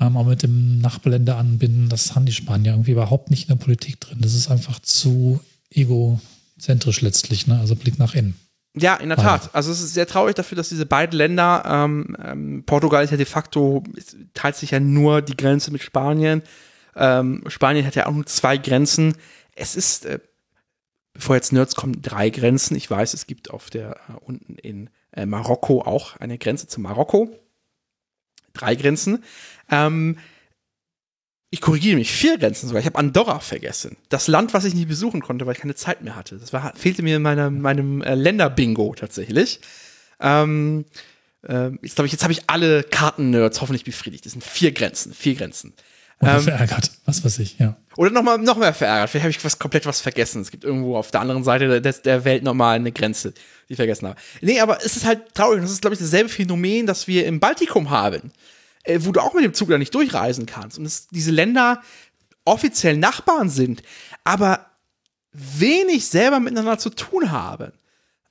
Ähm, 0.00 0.16
aber 0.16 0.30
mit 0.30 0.42
dem 0.42 0.80
Nachbarländer 0.80 1.36
anbinden, 1.36 1.88
das 1.88 2.14
haben 2.14 2.26
die 2.26 2.32
Spanier 2.32 2.72
irgendwie 2.72 2.90
überhaupt 2.92 3.30
nicht 3.30 3.48
in 3.48 3.56
der 3.56 3.62
Politik 3.62 4.00
drin. 4.00 4.18
Das 4.20 4.34
ist 4.34 4.50
einfach 4.50 4.80
zu 4.80 5.40
egozentrisch 5.70 7.00
letztlich, 7.00 7.46
ne? 7.46 7.60
Also 7.60 7.76
Blick 7.76 7.98
nach 7.98 8.14
innen. 8.14 8.34
Ja, 8.76 8.96
in 8.96 9.08
der 9.08 9.18
Tat. 9.18 9.50
Also 9.54 9.70
es 9.70 9.80
ist 9.80 9.94
sehr 9.94 10.08
traurig 10.08 10.34
dafür, 10.34 10.56
dass 10.56 10.68
diese 10.68 10.84
beiden 10.84 11.16
Länder, 11.16 11.62
ähm, 11.64 12.16
ähm, 12.20 12.64
Portugal 12.66 13.04
ist 13.04 13.10
ja 13.10 13.16
de 13.16 13.26
facto, 13.26 13.84
teilt 14.34 14.56
sich 14.56 14.72
ja 14.72 14.80
nur 14.80 15.22
die 15.22 15.36
Grenze 15.36 15.70
mit 15.70 15.80
Spanien. 15.80 16.42
Ähm, 16.96 17.44
Spanien 17.48 17.86
hat 17.86 17.94
ja 17.94 18.06
auch 18.06 18.12
nur 18.12 18.26
zwei 18.26 18.56
Grenzen. 18.56 19.16
Es 19.54 19.76
ist, 19.76 20.06
äh, 20.06 20.18
bevor 21.12 21.36
jetzt 21.36 21.52
Nerds 21.52 21.74
kommen, 21.74 22.02
drei 22.02 22.30
Grenzen. 22.30 22.76
Ich 22.76 22.90
weiß, 22.90 23.14
es 23.14 23.26
gibt 23.26 23.50
auf 23.50 23.70
der 23.70 23.96
äh, 24.08 24.12
unten 24.20 24.56
in 24.56 24.90
äh, 25.12 25.26
Marokko 25.26 25.82
auch 25.82 26.16
eine 26.16 26.38
Grenze 26.38 26.66
zu 26.66 26.80
Marokko. 26.80 27.30
Drei 28.52 28.74
Grenzen. 28.74 29.24
Ähm, 29.70 30.18
ich 31.50 31.60
korrigiere 31.60 31.96
mich, 31.96 32.10
vier 32.10 32.36
Grenzen 32.36 32.66
sogar. 32.66 32.80
Ich 32.80 32.86
habe 32.86 32.98
Andorra 32.98 33.38
vergessen. 33.38 33.96
Das 34.08 34.26
Land, 34.26 34.54
was 34.54 34.64
ich 34.64 34.74
nicht 34.74 34.88
besuchen 34.88 35.20
konnte, 35.20 35.46
weil 35.46 35.54
ich 35.54 35.60
keine 35.60 35.76
Zeit 35.76 36.02
mehr 36.02 36.16
hatte. 36.16 36.36
Das 36.36 36.52
war, 36.52 36.74
fehlte 36.74 37.02
mir 37.02 37.16
in 37.16 37.22
meiner, 37.22 37.48
meinem 37.48 38.02
äh, 38.02 38.16
Länderbingo 38.16 38.94
tatsächlich. 38.96 39.60
Ähm, 40.18 40.84
äh, 41.42 41.70
jetzt 41.82 41.94
glaube 41.94 42.06
ich, 42.06 42.12
jetzt 42.12 42.24
habe 42.24 42.32
ich 42.32 42.48
alle 42.48 42.82
Karten-Nerds 42.82 43.60
hoffentlich 43.60 43.84
befriedigt. 43.84 44.24
Das 44.24 44.32
sind 44.32 44.42
vier 44.42 44.72
Grenzen, 44.72 45.14
vier 45.14 45.36
Grenzen. 45.36 45.74
Oder 46.20 46.36
ähm, 46.36 46.42
verärgert, 46.42 46.90
was 47.04 47.24
weiß 47.24 47.38
ich, 47.40 47.58
ja. 47.58 47.76
Oder 47.96 48.10
noch 48.10 48.22
mal, 48.22 48.38
noch 48.38 48.56
mehr 48.56 48.74
verärgert. 48.74 49.10
Vielleicht 49.10 49.24
habe 49.24 49.30
ich 49.30 49.44
was, 49.44 49.58
komplett 49.58 49.86
was 49.86 50.00
vergessen. 50.00 50.42
Es 50.42 50.50
gibt 50.50 50.64
irgendwo 50.64 50.96
auf 50.96 51.10
der 51.10 51.20
anderen 51.20 51.44
Seite 51.44 51.80
der, 51.80 51.92
der 51.92 52.24
Welt 52.24 52.42
nochmal 52.42 52.76
eine 52.76 52.92
Grenze, 52.92 53.32
die 53.68 53.74
ich 53.74 53.76
vergessen 53.76 54.08
habe. 54.08 54.20
Nee, 54.40 54.60
aber 54.60 54.78
es 54.84 54.96
ist 54.96 55.04
halt 55.04 55.34
traurig. 55.34 55.60
Das 55.60 55.70
ist, 55.70 55.80
glaube 55.80 55.94
ich, 55.94 56.00
dasselbe 56.00 56.28
Phänomen, 56.28 56.86
das 56.86 57.06
wir 57.06 57.26
im 57.26 57.40
Baltikum 57.40 57.90
haben 57.90 58.32
äh, 58.84 59.00
wo 59.02 59.12
du 59.12 59.20
auch 59.20 59.34
mit 59.34 59.44
dem 59.44 59.54
Zug 59.54 59.70
da 59.70 59.78
nicht 59.78 59.94
durchreisen 59.94 60.46
kannst. 60.46 60.78
Und 60.78 60.84
es, 60.84 61.08
diese 61.08 61.30
Länder 61.30 61.82
offiziell 62.44 62.96
Nachbarn 62.96 63.48
sind, 63.48 63.82
aber 64.22 64.66
wenig 65.32 66.06
selber 66.06 66.38
miteinander 66.38 66.78
zu 66.78 66.90
tun 66.90 67.32
haben. 67.32 67.72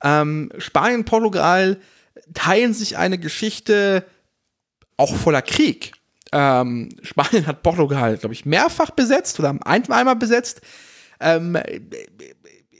Ähm, 0.02 0.50
Spanien 0.58 1.00
und 1.00 1.04
Portugal 1.04 1.78
teilen 2.32 2.72
sich 2.72 2.96
eine 2.96 3.18
Geschichte 3.18 4.06
auch 4.96 5.14
voller 5.14 5.42
Krieg. 5.42 5.92
Ähm, 6.36 6.88
Spanien 7.02 7.46
hat 7.46 7.62
Portugal, 7.62 8.16
glaube 8.16 8.34
ich, 8.34 8.44
mehrfach 8.44 8.90
besetzt 8.90 9.38
oder 9.38 9.56
einmal 9.64 10.16
besetzt. 10.16 10.62
Ähm, 11.20 11.56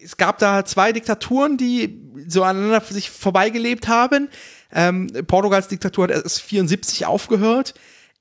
es 0.03 0.17
gab 0.17 0.39
da 0.39 0.65
zwei 0.65 0.93
Diktaturen, 0.93 1.57
die 1.57 2.03
so 2.27 2.43
aneinander 2.43 2.81
sich 2.81 3.11
vorbeigelebt 3.11 3.87
haben. 3.87 4.29
Ähm, 4.73 5.13
Portugals 5.29 5.69
Diktatur 5.69 6.05
hat 6.05 6.11
erst 6.11 6.43
74 6.43 7.07
aufgehört. 7.07 7.75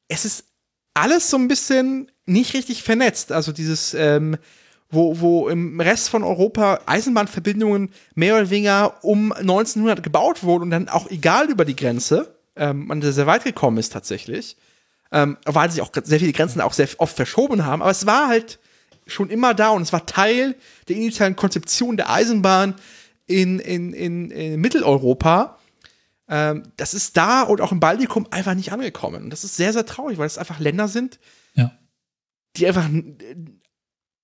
Es 0.08 0.24
ist 0.24 0.46
alles 0.94 1.32
so 1.32 1.38
ein 1.38 1.48
bisschen 1.48 2.12
nicht 2.28 2.54
richtig 2.54 2.84
vernetzt. 2.84 3.32
Also 3.32 3.52
dieses, 3.52 3.96
ähm, 3.96 4.38
wo, 4.92 5.20
wo 5.20 5.50
im 5.50 5.82
Rest 5.82 6.10
von 6.10 6.24
Europa 6.24 6.82
Eisenbahnverbindungen 6.86 7.90
mehr 8.14 8.36
oder 8.36 8.52
weniger 8.52 9.04
um 9.04 9.32
1900 9.32 10.04
gebaut 10.04 10.44
wurden 10.44 10.66
und 10.66 10.70
dann 10.70 10.90
auch 10.90 11.10
egal 11.10 11.50
über 11.50 11.66
die 11.66 11.76
Grenze, 11.76 12.38
ähm, 12.56 12.86
man 12.86 13.02
sehr 13.02 13.26
weit 13.26 13.44
gekommen 13.44 13.80
ist 13.80 13.92
tatsächlich, 13.92 14.58
ähm, 15.14 15.38
weil 15.46 15.72
sich 15.72 15.82
auch 15.82 15.92
sehr 16.04 16.20
viele 16.20 16.34
Grenzen 16.34 16.60
auch 16.60 16.74
sehr 16.74 16.90
oft 16.98 17.16
verschoben 17.16 17.66
haben. 17.66 17.82
Aber 17.82 17.92
es 17.92 18.06
war 18.06 18.28
halt 18.28 18.60
schon 19.08 19.30
immer 19.30 19.54
da 19.54 19.70
und 19.70 19.82
es 19.82 19.94
war 19.94 20.06
Teil 20.06 20.56
der 20.90 20.98
initialen 20.98 21.38
Konzeption 21.38 21.96
der 21.96 22.10
Eisenbahn 22.10 22.76
in, 23.26 23.60
in, 23.60 23.94
in, 23.94 24.32
in 24.32 24.60
Mitteleuropa 24.60 25.58
ähm, 26.30 26.64
das 26.78 26.94
ist 26.94 27.18
da 27.18 27.44
und 27.44 27.62
auch 27.62 27.72
im 27.72 27.80
Baltikum 27.80 28.28
einfach 28.32 28.56
nicht 28.56 28.72
angekommen. 28.72 29.26
Und 29.26 29.30
das 29.30 29.44
ist 29.44 29.56
sehr, 29.56 29.74
sehr 29.74 29.86
traurig, 29.86 30.18
weil 30.18 30.28
es 30.28 30.38
einfach 30.38 30.60
Länder 30.60 30.88
sind, 30.88 31.20
ja. 31.54 31.72
die 32.56 32.68
einfach 32.68 32.90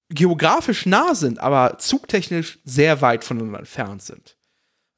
geografisch 0.10 0.86
nah 0.86 1.14
sind, 1.14 1.40
aber 1.40 1.78
zugtechnisch 1.78 2.60
sehr 2.64 3.02
weit 3.02 3.24
voneinander 3.24 3.60
entfernt 3.60 4.02
sind. 4.02 4.38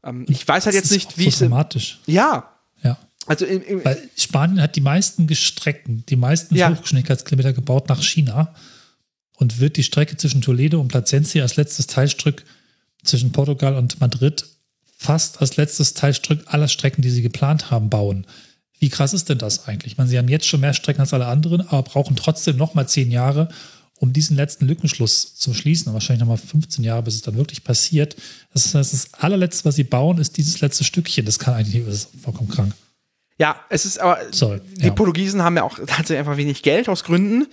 Ähm, 0.04 0.26
ich 0.30 0.48
weiß 0.48 0.66
halt 0.66 0.76
jetzt 0.76 0.92
nicht, 0.92 1.18
wie 1.18 1.30
so 1.30 1.46
dramatisch. 1.46 2.02
Ja. 2.06 2.56
Ja. 2.82 2.98
Also 3.28 3.46
in, 3.46 3.62
in, 3.62 3.86
Weil 3.86 4.10
Spanien 4.18 4.62
hat 4.62 4.76
die 4.76 4.82
meisten 4.82 5.34
Strecken, 5.36 6.04
die 6.10 6.16
meisten 6.16 6.56
ja. 6.56 6.70
Hochgeschwindigkeitskilometer 6.70 7.54
gebaut 7.54 7.88
nach 7.90 8.02
China 8.02 8.54
und 9.36 9.60
wird 9.60 9.78
die 9.78 9.84
Strecke 9.84 10.18
zwischen 10.18 10.42
Toledo 10.42 10.80
und 10.80 10.88
Placencia 10.88 11.44
als 11.44 11.56
letztes 11.56 11.88
Teilstück 11.88 12.44
zwischen 13.04 13.32
Portugal 13.32 13.76
und 13.76 14.00
Madrid 14.00 14.46
fast 14.98 15.42
als 15.42 15.58
letztes 15.58 15.96
Teilstück 15.96 16.44
aller 16.46 16.68
Strecken, 16.68 17.02
die 17.02 17.10
sie 17.10 17.24
geplant 17.24 17.72
haben, 17.72 17.90
bauen. 17.90 18.28
Wie 18.78 18.90
krass 18.90 19.14
ist 19.14 19.30
denn 19.30 19.40
das 19.40 19.68
eigentlich? 19.68 19.94
Ich 19.94 19.98
meine, 19.98 20.10
sie 20.10 20.18
haben 20.18 20.28
jetzt 20.28 20.46
schon 20.46 20.62
mehr 20.62 20.76
Strecken 20.76 21.02
als 21.02 21.14
alle 21.14 21.26
anderen, 21.26 21.62
aber 21.62 21.82
brauchen 21.82 22.16
trotzdem 22.16 22.58
noch 22.58 22.76
mal 22.76 22.88
zehn 22.88 23.10
Jahre, 23.10 23.50
um 23.98 24.14
diesen 24.14 24.36
letzten 24.36 24.68
Lückenschluss 24.68 25.36
zu 25.36 25.56
schließen. 25.56 25.88
Und 25.88 25.94
wahrscheinlich 25.94 26.20
nochmal 26.20 26.38
15 26.38 26.84
Jahre, 26.84 27.02
bis 27.02 27.16
es 27.16 27.22
dann 27.22 27.36
wirklich 27.36 27.64
passiert. 27.64 28.16
Das 28.54 28.76
heißt, 28.76 28.94
das 28.94 29.14
allerletzte, 29.14 29.66
was 29.66 29.76
sie 29.76 29.84
bauen, 29.84 30.20
ist 30.20 30.38
dieses 30.38 30.62
letzte 30.62 30.84
Stückchen. 30.84 31.26
Das 31.26 31.40
kann 31.40 31.56
eigentlich 31.56 31.84
das 31.84 31.96
ist 31.96 32.10
vollkommen 32.22 32.50
krank. 32.50 32.74
Ja, 33.38 33.60
es 33.70 33.86
ist 33.86 34.00
aber, 34.00 34.20
Sorry, 34.32 34.62
die 34.76 34.88
ja. 34.88 34.94
Portugiesen 34.94 35.44
haben 35.44 35.58
ja 35.58 35.64
auch 35.64 35.78
tatsächlich 35.80 36.20
einfach 36.20 36.38
wenig 36.38 36.64
Geld 36.64 36.90
aus 36.90 37.04
Gründen. 37.04 37.48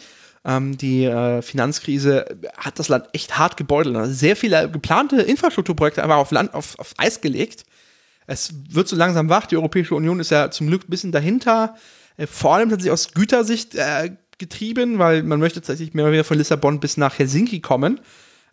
Ähm, 0.45 0.77
die 0.77 1.05
äh, 1.05 1.43
Finanzkrise 1.43 2.27
hat 2.57 2.79
das 2.79 2.89
Land 2.89 3.07
echt 3.13 3.39
hart 3.39 3.57
gebeutelt. 3.57 3.97
Also 3.97 4.13
sehr 4.13 4.37
viele 4.37 4.71
geplante 4.71 5.21
Infrastrukturprojekte 5.23 6.03
einfach 6.03 6.17
auf 6.17 6.31
Land, 6.31 6.55
auf, 6.55 6.79
auf 6.79 6.95
Eis 6.97 7.21
gelegt. 7.21 7.65
Es 8.27 8.53
wird 8.69 8.89
so 8.89 8.97
langsam 8.97 9.29
wach. 9.29 9.47
Die 9.47 9.57
Europäische 9.57 9.95
Union 9.95 10.21
ist 10.21 10.31
ja 10.31 10.51
zum 10.51 10.67
Glück 10.67 10.85
ein 10.85 10.91
bisschen 10.91 11.13
dahinter. 11.13 11.75
Äh, 12.17 12.27
vor 12.27 12.55
allem 12.55 12.69
tatsächlich 12.69 12.93
aus 12.93 13.13
Gütersicht 13.13 13.75
äh, 13.75 14.11
getrieben, 14.39 14.99
weil 14.99 15.23
man 15.23 15.41
möchte 15.41 15.61
tatsächlich 15.61 15.95
mehr 15.95 16.05
oder 16.05 16.13
weniger 16.13 16.25
von 16.25 16.39
Lissabon 16.39 16.81
bis 16.81 16.97
nach 16.97 17.19
Helsinki 17.19 17.61
kommen, 17.61 18.01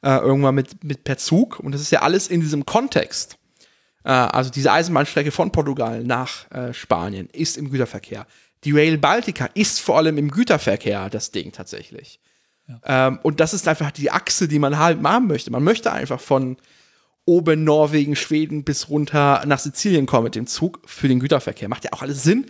äh, 0.01 0.17
irgendwann 0.17 0.55
mit, 0.55 0.83
mit 0.83 1.03
per 1.03 1.17
Zug. 1.17 1.59
Und 1.59 1.73
das 1.73 1.81
ist 1.81 1.91
ja 1.91 2.01
alles 2.01 2.27
in 2.27 2.41
diesem 2.41 2.65
Kontext. 2.65 3.37
Äh, 4.05 4.09
also 4.11 4.49
diese 4.49 4.71
Eisenbahnstrecke 4.71 5.31
von 5.31 5.51
Portugal 5.51 6.03
nach 6.03 6.49
äh, 6.51 6.73
Spanien 6.73 7.27
ist 7.33 7.57
im 7.57 7.69
Güterverkehr. 7.69 8.25
Die 8.63 8.71
Rail 8.71 8.97
Baltica 8.97 9.49
ist 9.53 9.81
vor 9.81 9.97
allem 9.97 10.17
im 10.17 10.31
Güterverkehr 10.31 11.09
das 11.09 11.31
Ding 11.31 11.51
tatsächlich. 11.51 12.19
Ja. 12.67 13.07
Ähm, 13.07 13.19
und 13.21 13.39
das 13.39 13.53
ist 13.53 13.67
einfach 13.67 13.91
die 13.91 14.11
Achse, 14.11 14.47
die 14.47 14.59
man 14.59 14.77
halt 14.77 15.03
haben 15.03 15.27
möchte. 15.27 15.51
Man 15.51 15.63
möchte 15.63 15.91
einfach 15.91 16.19
von 16.19 16.57
oben 17.25 17.63
Norwegen, 17.63 18.15
Schweden 18.15 18.63
bis 18.63 18.89
runter 18.89 19.43
nach 19.45 19.59
Sizilien 19.59 20.05
kommen 20.05 20.25
mit 20.25 20.35
dem 20.35 20.47
Zug 20.47 20.79
für 20.85 21.07
den 21.07 21.19
Güterverkehr. 21.19 21.67
Macht 21.67 21.83
ja 21.83 21.93
auch 21.93 22.01
alles 22.01 22.23
Sinn. 22.23 22.45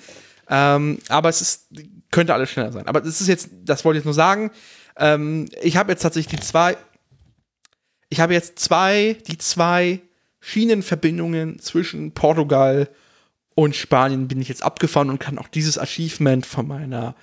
Ähm, 0.49 0.99
aber 1.07 1.29
es 1.29 1.41
ist, 1.41 1.67
könnte 2.11 2.33
alles 2.33 2.49
schneller 2.49 2.71
sein. 2.71 2.87
Aber 2.87 3.01
das 3.01 3.19
ist 3.19 3.27
jetzt, 3.27 3.49
das 3.63 3.83
wollte 3.83 3.97
ich 3.97 4.01
jetzt 4.01 4.05
nur 4.05 4.13
sagen. 4.13 4.51
Ähm, 4.97 5.47
ich 5.61 5.77
habe 5.77 5.91
jetzt 5.91 6.01
tatsächlich 6.01 6.39
die 6.39 6.45
zwei, 6.45 6.77
ich 8.09 8.19
habe 8.19 8.33
jetzt 8.33 8.59
zwei, 8.59 9.17
die 9.27 9.37
zwei 9.37 10.01
Schienenverbindungen 10.45 11.57
zwischen 11.57 12.11
Portugal 12.11 12.87
und 13.55 13.75
Spanien 13.75 14.27
bin 14.27 14.39
ich 14.39 14.47
jetzt 14.47 14.63
abgefahren 14.63 15.09
und 15.09 15.17
kann 15.17 15.39
auch 15.39 15.47
dieses 15.47 15.79
Achievement 15.79 16.45
von 16.45 16.67
meiner, 16.67 17.15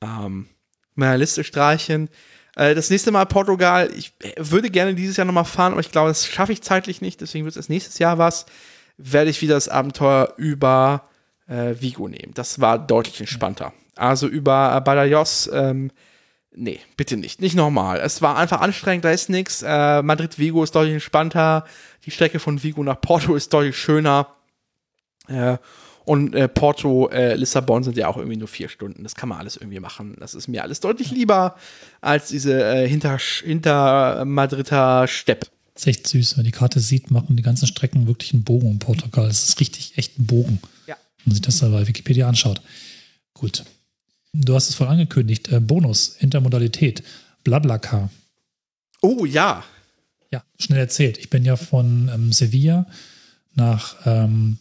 ähm, 0.00 0.46
meiner 0.94 1.18
Liste 1.18 1.44
streichen. 1.44 2.08
Äh, 2.56 2.74
das 2.74 2.88
nächste 2.88 3.10
Mal 3.10 3.26
Portugal, 3.26 3.90
ich 3.94 4.14
würde 4.38 4.70
gerne 4.70 4.94
dieses 4.94 5.18
Jahr 5.18 5.26
nochmal 5.26 5.44
fahren, 5.44 5.72
aber 5.72 5.82
ich 5.82 5.92
glaube, 5.92 6.08
das 6.08 6.26
schaffe 6.26 6.52
ich 6.52 6.62
zeitlich 6.62 7.02
nicht, 7.02 7.20
deswegen 7.20 7.44
wird 7.44 7.56
es 7.56 7.68
nächstes 7.68 7.98
Jahr 7.98 8.16
was. 8.16 8.46
Werde 8.96 9.28
ich 9.28 9.42
wieder 9.42 9.54
das 9.54 9.68
Abenteuer 9.68 10.32
über 10.38 11.10
äh, 11.48 11.74
Vigo 11.78 12.08
nehmen. 12.08 12.32
Das 12.32 12.58
war 12.58 12.78
deutlich 12.78 13.20
entspannter. 13.20 13.74
Also 13.96 14.28
über 14.28 14.74
äh, 14.74 14.80
Badajoz, 14.80 15.50
ähm, 15.52 15.90
nee, 16.56 16.80
bitte 16.96 17.16
nicht. 17.16 17.40
Nicht 17.40 17.54
nochmal. 17.54 18.00
Es 18.00 18.22
war 18.22 18.36
einfach 18.36 18.60
anstrengend, 18.60 19.04
da 19.04 19.10
ist 19.10 19.28
nichts. 19.28 19.62
Äh, 19.62 20.02
Madrid-Vigo 20.02 20.64
ist 20.64 20.74
deutlich 20.74 20.94
entspannter. 20.94 21.64
Die 22.04 22.10
Strecke 22.10 22.40
von 22.40 22.62
Vigo 22.62 22.82
nach 22.82 23.00
Porto 23.00 23.34
ist 23.36 23.52
deutlich 23.52 23.76
schöner. 23.76 24.28
Äh, 25.28 25.58
und 26.04 26.34
äh, 26.34 26.48
Porto, 26.48 27.08
äh, 27.08 27.34
Lissabon 27.34 27.82
sind 27.82 27.96
ja 27.96 28.06
auch 28.06 28.16
irgendwie 28.16 28.36
nur 28.36 28.48
vier 28.48 28.68
Stunden. 28.68 29.02
Das 29.02 29.16
kann 29.16 29.28
man 29.28 29.38
alles 29.38 29.56
irgendwie 29.56 29.80
machen. 29.80 30.16
Das 30.20 30.34
ist 30.34 30.46
mir 30.46 30.62
alles 30.62 30.80
deutlich 30.80 31.10
lieber 31.10 31.56
als 32.00 32.28
diese 32.28 32.62
äh, 32.62 32.88
hinter, 32.88 33.18
hinter 33.18 34.24
Madrider 34.24 35.08
Steppe. 35.08 35.48
Das 35.74 35.82
ist 35.82 35.88
echt 35.88 36.06
süß. 36.06 36.32
Wenn 36.32 36.44
man 36.44 36.46
die 36.46 36.56
Karte 36.56 36.80
sieht, 36.80 37.10
machen 37.10 37.36
die 37.36 37.42
ganzen 37.42 37.66
Strecken 37.66 38.06
wirklich 38.06 38.32
einen 38.32 38.44
Bogen 38.44 38.70
in 38.70 38.78
Portugal. 38.78 39.26
Das 39.26 39.48
ist 39.48 39.60
richtig 39.60 39.98
echt 39.98 40.18
ein 40.18 40.26
Bogen. 40.26 40.60
Ja. 40.86 40.96
Wenn 41.18 41.24
man 41.26 41.34
sich 41.34 41.42
das 41.42 41.58
da 41.58 41.68
bei 41.68 41.86
Wikipedia 41.86 42.28
anschaut. 42.28 42.62
Gut. 43.34 43.64
Du 44.44 44.54
hast 44.54 44.68
es 44.68 44.74
voll 44.74 44.88
angekündigt. 44.88 45.48
Äh, 45.48 45.60
Bonus, 45.60 46.16
Intermodalität, 46.18 47.02
Blablacar. 47.44 48.10
Oh 49.02 49.24
ja. 49.24 49.64
Ja, 50.32 50.42
schnell 50.58 50.80
erzählt. 50.80 51.18
Ich 51.18 51.30
bin 51.30 51.44
ja 51.44 51.56
von 51.56 52.10
ähm, 52.12 52.32
Sevilla 52.32 52.86
nach 53.54 53.96
ähm, 54.04 54.58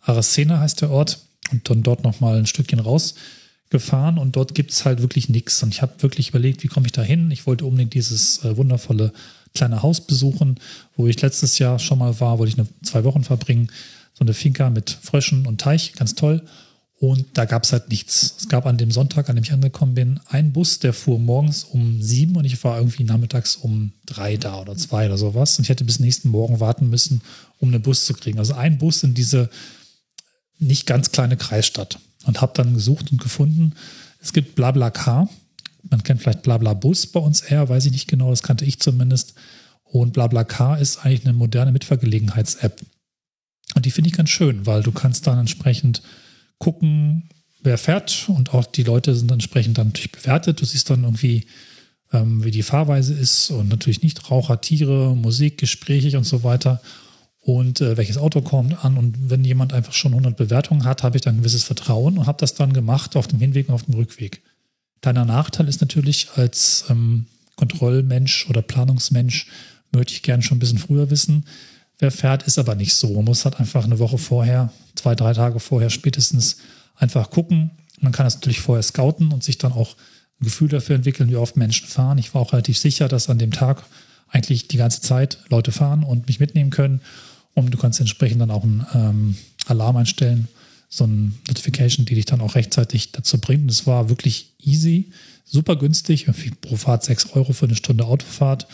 Aracena 0.00 0.60
heißt 0.60 0.82
der 0.82 0.90
Ort 0.90 1.20
und 1.50 1.68
dann 1.70 1.82
dort 1.82 2.04
nochmal 2.04 2.38
ein 2.38 2.46
Stückchen 2.46 2.80
rausgefahren 2.80 4.18
und 4.18 4.36
dort 4.36 4.54
gibt 4.54 4.72
es 4.72 4.84
halt 4.84 5.00
wirklich 5.00 5.28
nichts. 5.28 5.62
Und 5.62 5.72
ich 5.72 5.82
habe 5.82 6.02
wirklich 6.02 6.30
überlegt, 6.30 6.62
wie 6.62 6.68
komme 6.68 6.86
ich 6.86 6.92
da 6.92 7.02
hin? 7.02 7.30
Ich 7.30 7.46
wollte 7.46 7.64
unbedingt 7.64 7.94
dieses 7.94 8.44
äh, 8.44 8.56
wundervolle 8.56 9.12
kleine 9.54 9.82
Haus 9.82 10.00
besuchen, 10.00 10.58
wo 10.96 11.06
ich 11.06 11.22
letztes 11.22 11.58
Jahr 11.58 11.78
schon 11.78 11.98
mal 11.98 12.18
war, 12.20 12.38
wollte 12.38 12.52
ich 12.52 12.58
eine, 12.58 12.68
zwei 12.82 13.04
Wochen 13.04 13.22
verbringen. 13.22 13.70
So 14.12 14.24
eine 14.24 14.34
Finca 14.34 14.70
mit 14.70 14.90
Fröschen 14.90 15.46
und 15.46 15.60
Teich, 15.60 15.92
ganz 15.92 16.14
toll. 16.14 16.42
Und 17.00 17.26
da 17.34 17.44
gab 17.44 17.64
es 17.64 17.72
halt 17.72 17.88
nichts. 17.88 18.34
Es 18.38 18.48
gab 18.48 18.66
an 18.66 18.78
dem 18.78 18.90
Sonntag, 18.90 19.28
an 19.28 19.36
dem 19.36 19.42
ich 19.42 19.52
angekommen 19.52 19.94
bin, 19.94 20.20
einen 20.28 20.52
Bus, 20.52 20.78
der 20.78 20.92
fuhr 20.92 21.18
morgens 21.18 21.64
um 21.64 22.00
sieben 22.00 22.36
und 22.36 22.44
ich 22.44 22.62
war 22.62 22.78
irgendwie 22.78 23.04
nachmittags 23.04 23.56
um 23.56 23.92
drei 24.06 24.36
da 24.36 24.60
oder 24.60 24.76
zwei 24.76 25.06
oder 25.06 25.18
sowas. 25.18 25.58
Und 25.58 25.64
ich 25.64 25.68
hätte 25.68 25.84
bis 25.84 25.98
nächsten 25.98 26.28
Morgen 26.28 26.60
warten 26.60 26.88
müssen, 26.88 27.20
um 27.58 27.68
einen 27.68 27.82
Bus 27.82 28.06
zu 28.06 28.14
kriegen. 28.14 28.38
Also 28.38 28.54
ein 28.54 28.78
Bus 28.78 29.02
in 29.02 29.14
diese 29.14 29.50
nicht 30.58 30.86
ganz 30.86 31.10
kleine 31.10 31.36
Kreisstadt 31.36 31.98
und 32.26 32.40
habe 32.40 32.52
dann 32.54 32.74
gesucht 32.74 33.10
und 33.10 33.20
gefunden, 33.20 33.74
es 34.20 34.32
gibt 34.32 34.54
BlaBlaCar. 34.54 35.28
Man 35.90 36.02
kennt 36.02 36.22
vielleicht 36.22 36.42
BlaBlaBus 36.42 37.08
bei 37.08 37.20
uns 37.20 37.40
eher, 37.40 37.68
weiß 37.68 37.84
ich 37.86 37.92
nicht 37.92 38.08
genau, 38.08 38.30
das 38.30 38.42
kannte 38.42 38.64
ich 38.64 38.80
zumindest. 38.80 39.34
Und 39.82 40.12
BlaBlaCar 40.12 40.78
ist 40.78 41.04
eigentlich 41.04 41.24
eine 41.24 41.34
moderne 41.34 41.72
Mitfahrgelegenheits-App. 41.72 42.80
Und 43.74 43.84
die 43.84 43.90
finde 43.90 44.08
ich 44.08 44.16
ganz 44.16 44.30
schön, 44.30 44.64
weil 44.64 44.82
du 44.82 44.92
kannst 44.92 45.26
dann 45.26 45.38
entsprechend 45.38 46.02
gucken, 46.58 47.28
wer 47.62 47.78
fährt 47.78 48.26
und 48.28 48.54
auch 48.54 48.66
die 48.66 48.82
Leute 48.82 49.14
sind 49.14 49.32
entsprechend 49.32 49.78
dann 49.78 49.88
natürlich 49.88 50.12
bewertet. 50.12 50.60
Du 50.60 50.64
siehst 50.64 50.90
dann 50.90 51.04
irgendwie, 51.04 51.46
ähm, 52.12 52.44
wie 52.44 52.50
die 52.50 52.62
Fahrweise 52.62 53.14
ist 53.14 53.50
und 53.50 53.68
natürlich 53.68 54.02
nicht 54.02 54.30
Raucher, 54.30 54.60
Tiere, 54.60 55.14
Musik, 55.16 55.58
gesprächig 55.58 56.16
und 56.16 56.24
so 56.24 56.42
weiter 56.42 56.80
und 57.40 57.80
äh, 57.80 57.96
welches 57.96 58.16
Auto 58.16 58.40
kommt 58.40 58.84
an. 58.84 58.96
Und 58.96 59.30
wenn 59.30 59.44
jemand 59.44 59.72
einfach 59.72 59.92
schon 59.92 60.12
100 60.12 60.36
Bewertungen 60.36 60.84
hat, 60.84 61.02
habe 61.02 61.16
ich 61.16 61.22
dann 61.22 61.36
ein 61.36 61.38
gewisses 61.38 61.64
Vertrauen 61.64 62.18
und 62.18 62.26
habe 62.26 62.38
das 62.40 62.54
dann 62.54 62.72
gemacht 62.72 63.16
auf 63.16 63.26
dem 63.26 63.38
Hinweg 63.38 63.68
und 63.68 63.74
auf 63.74 63.84
dem 63.84 63.94
Rückweg. 63.94 64.42
Deiner 65.00 65.26
Nachteil 65.26 65.68
ist 65.68 65.82
natürlich 65.82 66.28
als 66.36 66.86
ähm, 66.88 67.26
Kontrollmensch 67.56 68.48
oder 68.48 68.62
Planungsmensch 68.62 69.46
möchte 69.92 70.14
ich 70.14 70.22
gerne 70.22 70.42
schon 70.42 70.56
ein 70.56 70.60
bisschen 70.60 70.78
früher 70.78 71.10
wissen, 71.10 71.44
fährt, 72.10 72.44
ist 72.44 72.58
aber 72.58 72.74
nicht 72.74 72.94
so. 72.94 73.12
Man 73.14 73.24
muss 73.24 73.44
halt 73.44 73.60
einfach 73.60 73.84
eine 73.84 73.98
Woche 73.98 74.18
vorher, 74.18 74.72
zwei, 74.94 75.14
drei 75.14 75.32
Tage 75.32 75.60
vorher 75.60 75.90
spätestens 75.90 76.58
einfach 76.96 77.30
gucken. 77.30 77.70
Man 78.00 78.12
kann 78.12 78.26
das 78.26 78.34
natürlich 78.34 78.60
vorher 78.60 78.82
scouten 78.82 79.32
und 79.32 79.44
sich 79.44 79.58
dann 79.58 79.72
auch 79.72 79.96
ein 80.40 80.44
Gefühl 80.44 80.68
dafür 80.68 80.96
entwickeln, 80.96 81.30
wie 81.30 81.36
oft 81.36 81.56
Menschen 81.56 81.86
fahren. 81.86 82.18
Ich 82.18 82.34
war 82.34 82.42
auch 82.42 82.52
relativ 82.52 82.78
sicher, 82.78 83.08
dass 83.08 83.30
an 83.30 83.38
dem 83.38 83.52
Tag 83.52 83.84
eigentlich 84.28 84.68
die 84.68 84.76
ganze 84.76 85.00
Zeit 85.00 85.38
Leute 85.48 85.72
fahren 85.72 86.02
und 86.02 86.26
mich 86.26 86.40
mitnehmen 86.40 86.70
können. 86.70 87.00
Und 87.54 87.72
du 87.72 87.78
kannst 87.78 88.00
entsprechend 88.00 88.40
dann 88.40 88.50
auch 88.50 88.64
einen 88.64 88.86
ähm, 88.94 89.36
Alarm 89.66 89.96
einstellen, 89.96 90.48
so 90.88 91.04
eine 91.04 91.32
Notification, 91.48 92.04
die 92.04 92.14
dich 92.14 92.24
dann 92.24 92.40
auch 92.40 92.56
rechtzeitig 92.56 93.12
dazu 93.12 93.38
bringt. 93.38 93.62
Und 93.62 93.70
es 93.70 93.86
war 93.86 94.08
wirklich 94.08 94.54
easy, 94.60 95.12
super 95.44 95.76
günstig, 95.76 96.26
irgendwie 96.26 96.50
pro 96.50 96.76
Fahrt 96.76 97.04
6 97.04 97.32
Euro 97.34 97.52
für 97.52 97.66
eine 97.66 97.76
Stunde 97.76 98.04
Autofahrt. 98.04 98.66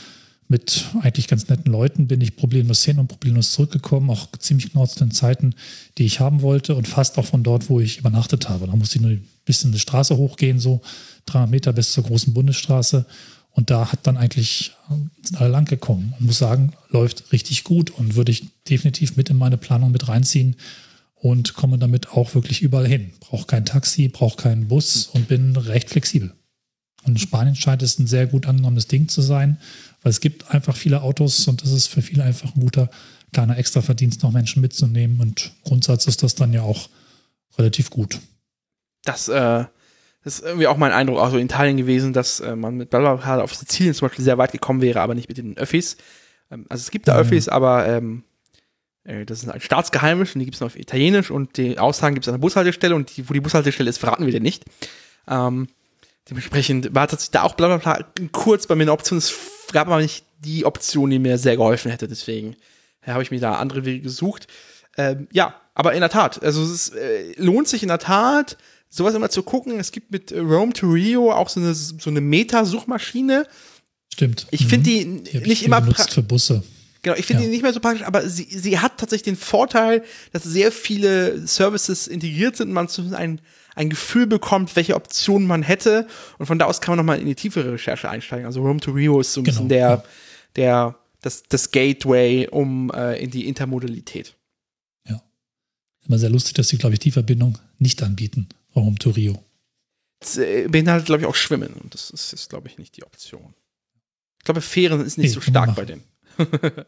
Mit 0.51 0.86
eigentlich 1.03 1.28
ganz 1.28 1.48
netten 1.48 1.70
Leuten 1.70 2.09
bin 2.09 2.20
ich 2.20 2.34
problemlos 2.34 2.84
hin 2.84 2.98
und 2.98 3.07
problemlos 3.07 3.53
zurückgekommen, 3.53 4.11
auch 4.11 4.26
ziemlich 4.36 4.72
genau 4.72 4.84
zu 4.84 4.98
den 4.98 5.12
Zeiten, 5.12 5.55
die 5.96 6.05
ich 6.05 6.18
haben 6.18 6.42
wollte 6.42 6.74
und 6.74 6.88
fast 6.88 7.18
auch 7.18 7.24
von 7.24 7.44
dort, 7.44 7.70
wo 7.70 7.78
ich 7.78 7.98
übernachtet 7.98 8.48
habe. 8.48 8.66
Da 8.66 8.74
musste 8.74 8.96
ich 8.96 9.03
nur 9.03 9.12
ein 9.12 9.28
bisschen 9.44 9.70
die 9.70 9.78
Straße 9.78 10.16
hochgehen, 10.16 10.59
so 10.59 10.80
300 11.26 11.51
Meter 11.53 11.72
bis 11.72 11.92
zur 11.92 12.03
großen 12.03 12.34
Bundesstraße 12.34 13.07
und 13.53 13.70
da 13.70 13.92
hat 13.92 14.09
dann 14.09 14.16
eigentlich, 14.16 14.72
sind 15.22 15.40
alle 15.40 15.51
lang 15.51 15.66
gekommen 15.66 16.14
und 16.18 16.26
muss 16.26 16.38
sagen, 16.38 16.72
läuft 16.88 17.30
richtig 17.32 17.62
gut 17.62 17.90
und 17.90 18.16
würde 18.16 18.32
ich 18.32 18.48
definitiv 18.68 19.16
mit 19.16 19.30
in 19.30 19.36
meine 19.36 19.57
Planung 19.57 19.92
mit 19.92 20.09
reinziehen 20.09 20.57
und 21.14 21.55
komme 21.55 21.78
damit 21.78 22.11
auch 22.11 22.34
wirklich 22.34 22.61
überall 22.61 22.88
hin. 22.88 23.12
Brauche 23.20 23.46
kein 23.46 23.64
Taxi, 23.64 24.09
brauche 24.09 24.36
keinen 24.36 24.66
Bus 24.66 25.07
und 25.07 25.28
bin 25.28 25.55
recht 25.55 25.90
flexibel. 25.90 26.32
Und 27.05 27.12
in 27.12 27.18
Spanien 27.18 27.57
scheint 27.57 27.82
es 27.82 27.98
ein 27.98 28.07
sehr 28.07 28.26
gut 28.26 28.46
angenommenes 28.46 28.86
Ding 28.86 29.09
zu 29.09 29.22
sein, 29.22 29.59
weil 30.03 30.11
es 30.11 30.20
gibt 30.20 30.51
einfach 30.51 30.76
viele 30.76 31.03
Autos 31.03 31.46
und 31.48 31.62
das 31.62 31.72
ist 31.72 31.88
für 31.88 32.03
viele 32.03 32.24
einfach 32.24 32.55
ein 32.55 32.61
guter 32.61 32.90
kleiner 33.32 33.59
Extraverdienst, 33.59 34.22
noch 34.22 34.32
Menschen 34.32 34.61
mitzunehmen. 34.61 35.20
Und 35.20 35.53
Grundsatz 35.64 36.07
ist 36.07 36.22
das 36.22 36.34
dann 36.34 36.53
ja 36.53 36.62
auch 36.62 36.88
relativ 37.59 37.90
gut. 37.90 38.18
Das 39.05 39.28
äh, 39.28 39.64
Das 40.24 40.38
ist 40.38 40.44
irgendwie 40.44 40.66
auch 40.66 40.76
mein 40.76 40.92
Eindruck, 40.92 41.18
auch 41.18 41.30
so 41.30 41.38
in 41.38 41.46
Italien 41.46 41.76
gewesen, 41.76 42.12
dass 42.12 42.40
äh, 42.40 42.57
man 42.57 42.76
mit 42.76 42.90
BlaBlaCar 42.90 43.42
auf 43.42 43.55
Sizilien 43.55 43.94
zum 43.94 44.09
Beispiel 44.09 44.24
sehr 44.24 44.36
weit 44.38 44.53
gekommen 44.53 44.82
wäre, 44.82 45.01
aber 45.01 45.14
nicht 45.14 45.28
mit 45.28 45.38
den 45.38 45.57
Öffis. 45.57 45.96
Ähm, 46.51 46.66
also 46.68 46.82
es 46.82 46.90
gibt 46.90 47.09
da 47.09 47.14
Mhm. 47.14 47.20
Öffis, 47.20 47.48
aber 47.48 47.86
ähm, 47.86 48.24
äh, 49.05 49.24
das 49.24 49.42
ist 49.42 49.48
ein 49.48 49.61
Staatsgeheimnis 49.61 50.34
und 50.34 50.40
die 50.40 50.44
gibt 50.44 50.57
es 50.57 50.61
nur 50.61 50.66
auf 50.66 50.76
Italienisch 50.78 51.30
und 51.30 51.57
die 51.57 51.78
Aussagen 51.78 52.14
gibt 52.14 52.24
es 52.26 52.28
an 52.28 52.34
der 52.34 52.40
Bushaltestelle 52.40 52.94
und 52.94 53.16
die, 53.16 53.28
wo 53.28 53.32
die 53.32 53.40
Bushaltestelle 53.40 53.88
ist, 53.88 53.98
verraten 53.98 54.26
wir 54.26 54.32
dir 54.32 54.40
nicht. 54.40 54.64
Ähm, 55.28 55.68
dementsprechend 56.31 56.95
war 56.95 57.09
tatsächlich 57.09 57.33
da 57.33 57.43
auch 57.43 57.55
BlaBlaCar 57.55 58.05
kurz 58.33 58.66
bei 58.66 58.74
mir 58.74 58.83
eine 58.85 58.93
Option. 58.93 59.18
Es 59.18 59.35
gab 59.72 59.89
aber 59.89 60.01
nicht 60.01 60.24
die 60.39 60.64
Option, 60.64 61.11
die 61.11 61.18
mir 61.18 61.37
sehr 61.39 61.57
geholfen 61.57 61.91
hätte. 61.91 62.09
Deswegen 62.09 62.57
äh, 63.03 63.11
habe 63.12 63.22
ich 63.22 63.31
mir 63.31 63.41
da 63.41 63.55
andere 63.57 63.85
Wege 63.85 64.01
gesucht. 64.01 64.47
Ähm, 64.97 65.28
ja, 65.33 65.55
aber 65.74 65.93
in 65.95 66.01
der 66.01 66.11
Tat, 66.11 66.43
also 66.43 66.62
es 66.62 66.70
ist, 66.70 66.95
äh, 66.95 67.33
lohnt 67.37 67.68
sich 67.68 67.83
in 67.83 67.89
der 67.89 67.99
Tat, 67.99 68.57
sowas 68.89 69.14
immer 69.14 69.31
zu 69.31 69.43
gucken. 69.43 69.78
Es 69.78 69.93
gibt 69.93 70.11
mit 70.11 70.33
äh, 70.33 70.39
Rome 70.41 70.72
to 70.72 70.87
Rio 70.91 71.33
auch 71.33 71.49
so 71.49 71.61
eine, 71.61 71.74
so 71.74 72.11
eine 72.11 72.20
Meta-Suchmaschine. 72.20 73.47
Stimmt. 74.12 74.47
Ich 74.51 74.66
finde 74.66 74.91
Mhm. 74.91 75.24
die 75.24 75.31
Die 75.33 75.49
nicht 75.49 75.64
immer 75.64 75.81
benutzt 75.81 76.12
für 76.12 76.22
Busse. 76.22 76.62
Genau, 77.03 77.16
ich 77.16 77.24
finde 77.26 77.42
Ja. 77.42 77.48
die 77.48 77.53
nicht 77.55 77.62
mehr 77.62 77.72
so 77.72 77.80
praktisch, 77.80 78.07
aber 78.07 78.28
sie, 78.28 78.44
sie 78.51 78.78
hat 78.78 78.98
tatsächlich 78.98 79.24
den 79.24 79.36
Vorteil, 79.36 80.05
dass 80.32 80.42
sehr 80.44 80.70
viele 80.70 81.46
Services 81.46 82.07
integriert 82.07 82.57
sind 82.57 82.68
und 82.68 82.74
man 82.74 82.88
so 82.88 83.03
ein, 83.14 83.40
ein 83.74 83.88
Gefühl 83.90 84.26
bekommt, 84.26 84.76
welche 84.76 84.94
Optionen 84.96 85.46
man 85.48 85.62
hätte. 85.62 86.07
Und 86.38 86.46
von 86.46 86.59
da 86.59 86.66
aus 86.66 86.80
kann 86.80 86.92
man 86.92 86.98
nochmal 87.05 87.18
in 87.20 87.26
die 87.26 87.34
tiefere 87.34 87.72
Recherche 87.72 88.11
einsteigen. 88.11 88.44
Also 88.46 88.61
Rome 88.62 88.80
to 88.80 88.90
Rio 88.90 89.20
ist 89.20 89.32
so 89.32 89.40
ein 89.40 89.44
Genau, 89.44 89.55
bisschen 89.55 89.68
der, 89.70 89.88
ja. 89.88 90.05
der, 90.57 90.98
das, 91.22 91.42
das 91.48 91.70
Gateway 91.70 92.48
um 92.51 92.90
äh, 92.94 93.22
in 93.22 93.30
die 93.30 93.48
Intermodalität. 93.48 94.36
Immer 96.07 96.18
sehr 96.18 96.30
lustig, 96.30 96.55
dass 96.55 96.68
sie, 96.68 96.78
glaube 96.78 96.94
ich, 96.94 96.98
die 96.98 97.11
Verbindung 97.11 97.59
nicht 97.78 98.03
anbieten. 98.03 98.48
Warum 98.72 98.98
to 98.98 99.11
Rio? 99.11 99.44
Das 100.18 100.38
äh, 100.38 100.66
beinhaltet, 100.66 101.07
glaube 101.07 101.20
ich, 101.22 101.26
auch 101.28 101.34
Schwimmen. 101.34 101.74
Und 101.74 101.92
das 101.94 102.11
ist, 102.11 102.32
ist 102.32 102.48
glaube 102.48 102.68
ich, 102.68 102.78
nicht 102.78 102.96
die 102.96 103.05
Option. 103.05 103.55
Ich 104.38 104.44
glaube, 104.44 104.62
Fähren 104.62 105.05
ist 105.05 105.18
nicht 105.18 105.28
Nee, 105.28 105.32
so 105.34 105.40
stark 105.42 105.74
bei 105.76 105.84
denen. 105.84 106.03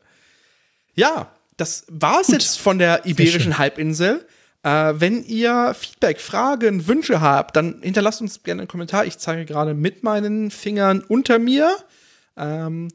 ja, 0.95 1.31
das 1.57 1.85
war 1.89 2.21
es 2.21 2.29
jetzt 2.29 2.59
von 2.59 2.79
der 2.79 3.07
Iberischen. 3.07 3.59
Halbinsel. 3.59 4.27
Äh, 4.63 4.95
wenn 4.97 5.25
ihr 5.25 5.75
Feedback, 5.75 6.21
Fragen, 6.21 6.87
Wünsche 6.87 7.21
habt, 7.21 7.57
dann 7.57 7.81
hinterlasst 7.83 8.21
uns 8.21 8.43
gerne 8.43 8.63
einen 8.63 8.69
Kommentar. 8.69 9.05
Ich 9.05 9.19
zeige 9.19 9.45
gerade 9.45 9.75
mit 9.75 10.05
meinen 10.05 10.51
Fingern 10.51 11.01
unter 11.01 11.39
mir. 11.39 11.77
Ähm, 12.37 12.89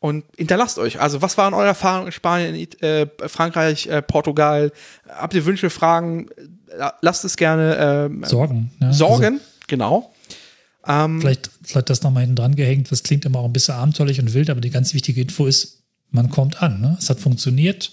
und 0.00 0.24
hinterlasst 0.36 0.78
euch. 0.78 0.98
Also, 0.98 1.20
was 1.20 1.36
waren 1.36 1.52
eure 1.52 1.66
Erfahrungen 1.66 2.06
in 2.06 2.12
Spanien, 2.12 2.54
äh, 2.80 3.06
Frankreich, 3.26 3.86
äh, 3.86 4.00
Portugal? 4.00 4.72
Habt 5.06 5.34
ihr 5.34 5.44
Wünsche, 5.44 5.68
Fragen? 5.68 6.28
Äh, 6.68 6.90
Lasst 7.02 7.24
es 7.26 7.36
gerne 7.36 8.08
ähm, 8.10 8.24
Sorgen. 8.24 8.70
Ja? 8.80 8.92
Sorgen, 8.94 9.40
genau. 9.66 10.14
Ähm, 10.86 11.16
Also 11.16 11.20
vielleicht, 11.20 11.50
vielleicht 11.62 11.90
das 11.90 12.02
nochmal 12.02 12.22
hinten 12.22 12.36
dran 12.36 12.56
gehängt. 12.56 12.90
Das 12.90 13.02
klingt 13.02 13.26
immer 13.26 13.40
auch 13.40 13.44
ein 13.44 13.52
bisschen 13.52 13.74
abenteuerlich 13.74 14.18
und 14.20 14.32
wild, 14.32 14.48
aber 14.48 14.62
die 14.62 14.70
ganz 14.70 14.94
wichtige 14.94 15.20
Info 15.20 15.44
ist, 15.44 15.79
man 16.10 16.30
kommt 16.30 16.62
an. 16.62 16.80
Ne? 16.80 16.96
Es 16.98 17.10
hat 17.10 17.20
funktioniert 17.20 17.92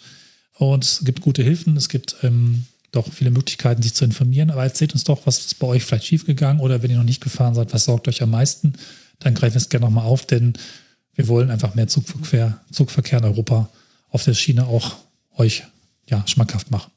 und 0.53 0.83
es 0.83 1.01
gibt 1.03 1.21
gute 1.21 1.43
Hilfen. 1.43 1.77
Es 1.77 1.89
gibt 1.89 2.15
ähm, 2.23 2.65
doch 2.91 3.11
viele 3.11 3.31
Möglichkeiten, 3.31 3.81
sich 3.81 3.93
zu 3.93 4.05
informieren. 4.05 4.49
Aber 4.49 4.63
erzählt 4.63 4.93
uns 4.93 5.03
doch, 5.03 5.25
was 5.25 5.39
ist 5.39 5.59
bei 5.59 5.67
euch 5.67 5.83
vielleicht 5.83 6.05
schiefgegangen 6.05 6.61
oder 6.61 6.81
wenn 6.81 6.91
ihr 6.91 6.97
noch 6.97 7.03
nicht 7.03 7.21
gefahren 7.21 7.55
seid, 7.55 7.73
was 7.73 7.85
sorgt 7.85 8.07
euch 8.07 8.21
am 8.21 8.31
meisten? 8.31 8.73
Dann 9.19 9.33
greifen 9.33 9.55
wir 9.55 9.61
es 9.61 9.69
gerne 9.69 9.85
nochmal 9.85 10.05
auf, 10.05 10.25
denn 10.25 10.53
wir 11.15 11.27
wollen 11.27 11.49
einfach 11.49 11.75
mehr 11.75 11.87
Zugverkehr, 11.87 12.61
Zugverkehr 12.71 13.19
in 13.19 13.25
Europa 13.25 13.69
auf 14.09 14.23
der 14.23 14.33
Schiene 14.33 14.67
auch 14.67 14.95
euch 15.35 15.63
ja, 16.07 16.25
schmackhaft 16.27 16.71
machen. 16.71 16.91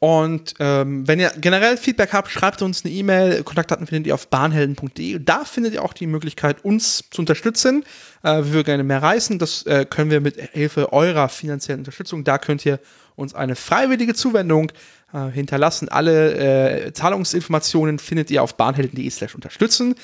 Und 0.00 0.54
ähm, 0.60 1.06
wenn 1.06 1.20
ihr 1.20 1.30
generell 1.38 1.76
Feedback 1.76 2.14
habt, 2.14 2.30
schreibt 2.30 2.62
uns 2.62 2.84
eine 2.84 2.94
E-Mail. 2.94 3.42
Kontaktdaten 3.42 3.86
findet 3.86 4.06
ihr 4.06 4.14
auf 4.14 4.28
bahnhelden.de. 4.28 5.18
Da 5.22 5.44
findet 5.44 5.74
ihr 5.74 5.84
auch 5.84 5.92
die 5.92 6.06
Möglichkeit, 6.06 6.64
uns 6.64 7.04
zu 7.10 7.20
unterstützen. 7.20 7.84
Äh, 8.22 8.36
wir 8.36 8.52
würden 8.52 8.64
gerne 8.64 8.82
mehr 8.82 9.02
reisen. 9.02 9.38
Das 9.38 9.66
äh, 9.66 9.84
können 9.84 10.10
wir 10.10 10.22
mit 10.22 10.36
Hilfe 10.52 10.94
eurer 10.94 11.28
finanziellen 11.28 11.82
Unterstützung. 11.82 12.24
Da 12.24 12.38
könnt 12.38 12.64
ihr 12.64 12.80
uns 13.14 13.34
eine 13.34 13.56
freiwillige 13.56 14.14
Zuwendung 14.14 14.72
äh, 15.12 15.28
hinterlassen. 15.28 15.90
Alle 15.90 16.86
äh, 16.86 16.92
Zahlungsinformationen 16.94 17.98
findet 17.98 18.30
ihr 18.30 18.42
auf 18.42 18.56
bahnhelden.de 18.56 19.10
slash 19.10 19.34
unterstützen. 19.34 19.96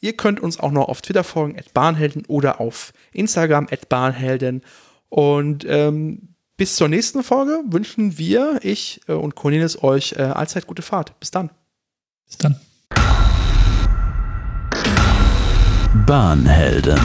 Ihr 0.00 0.16
könnt 0.16 0.40
uns 0.40 0.58
auch 0.58 0.72
noch 0.72 0.88
auf 0.88 1.00
Twitter 1.00 1.22
folgen, 1.22 1.56
at 1.56 1.72
bahnhelden 1.72 2.24
oder 2.26 2.60
auf 2.60 2.92
Instagram, 3.12 3.68
at 3.70 3.88
bahnhelden. 3.88 4.62
Und 5.10 5.64
ähm, 5.68 6.33
bis 6.56 6.76
zur 6.76 6.88
nächsten 6.88 7.22
Folge 7.22 7.62
wünschen 7.66 8.16
wir, 8.18 8.60
ich 8.62 9.00
äh, 9.08 9.12
und 9.12 9.34
Cornelis, 9.34 9.82
euch 9.82 10.12
äh, 10.12 10.22
allzeit 10.22 10.66
gute 10.66 10.82
Fahrt. 10.82 11.18
Bis 11.18 11.30
dann. 11.30 11.50
Bis 12.26 12.38
dann. 12.38 12.56
Bahnhelden. 16.06 17.00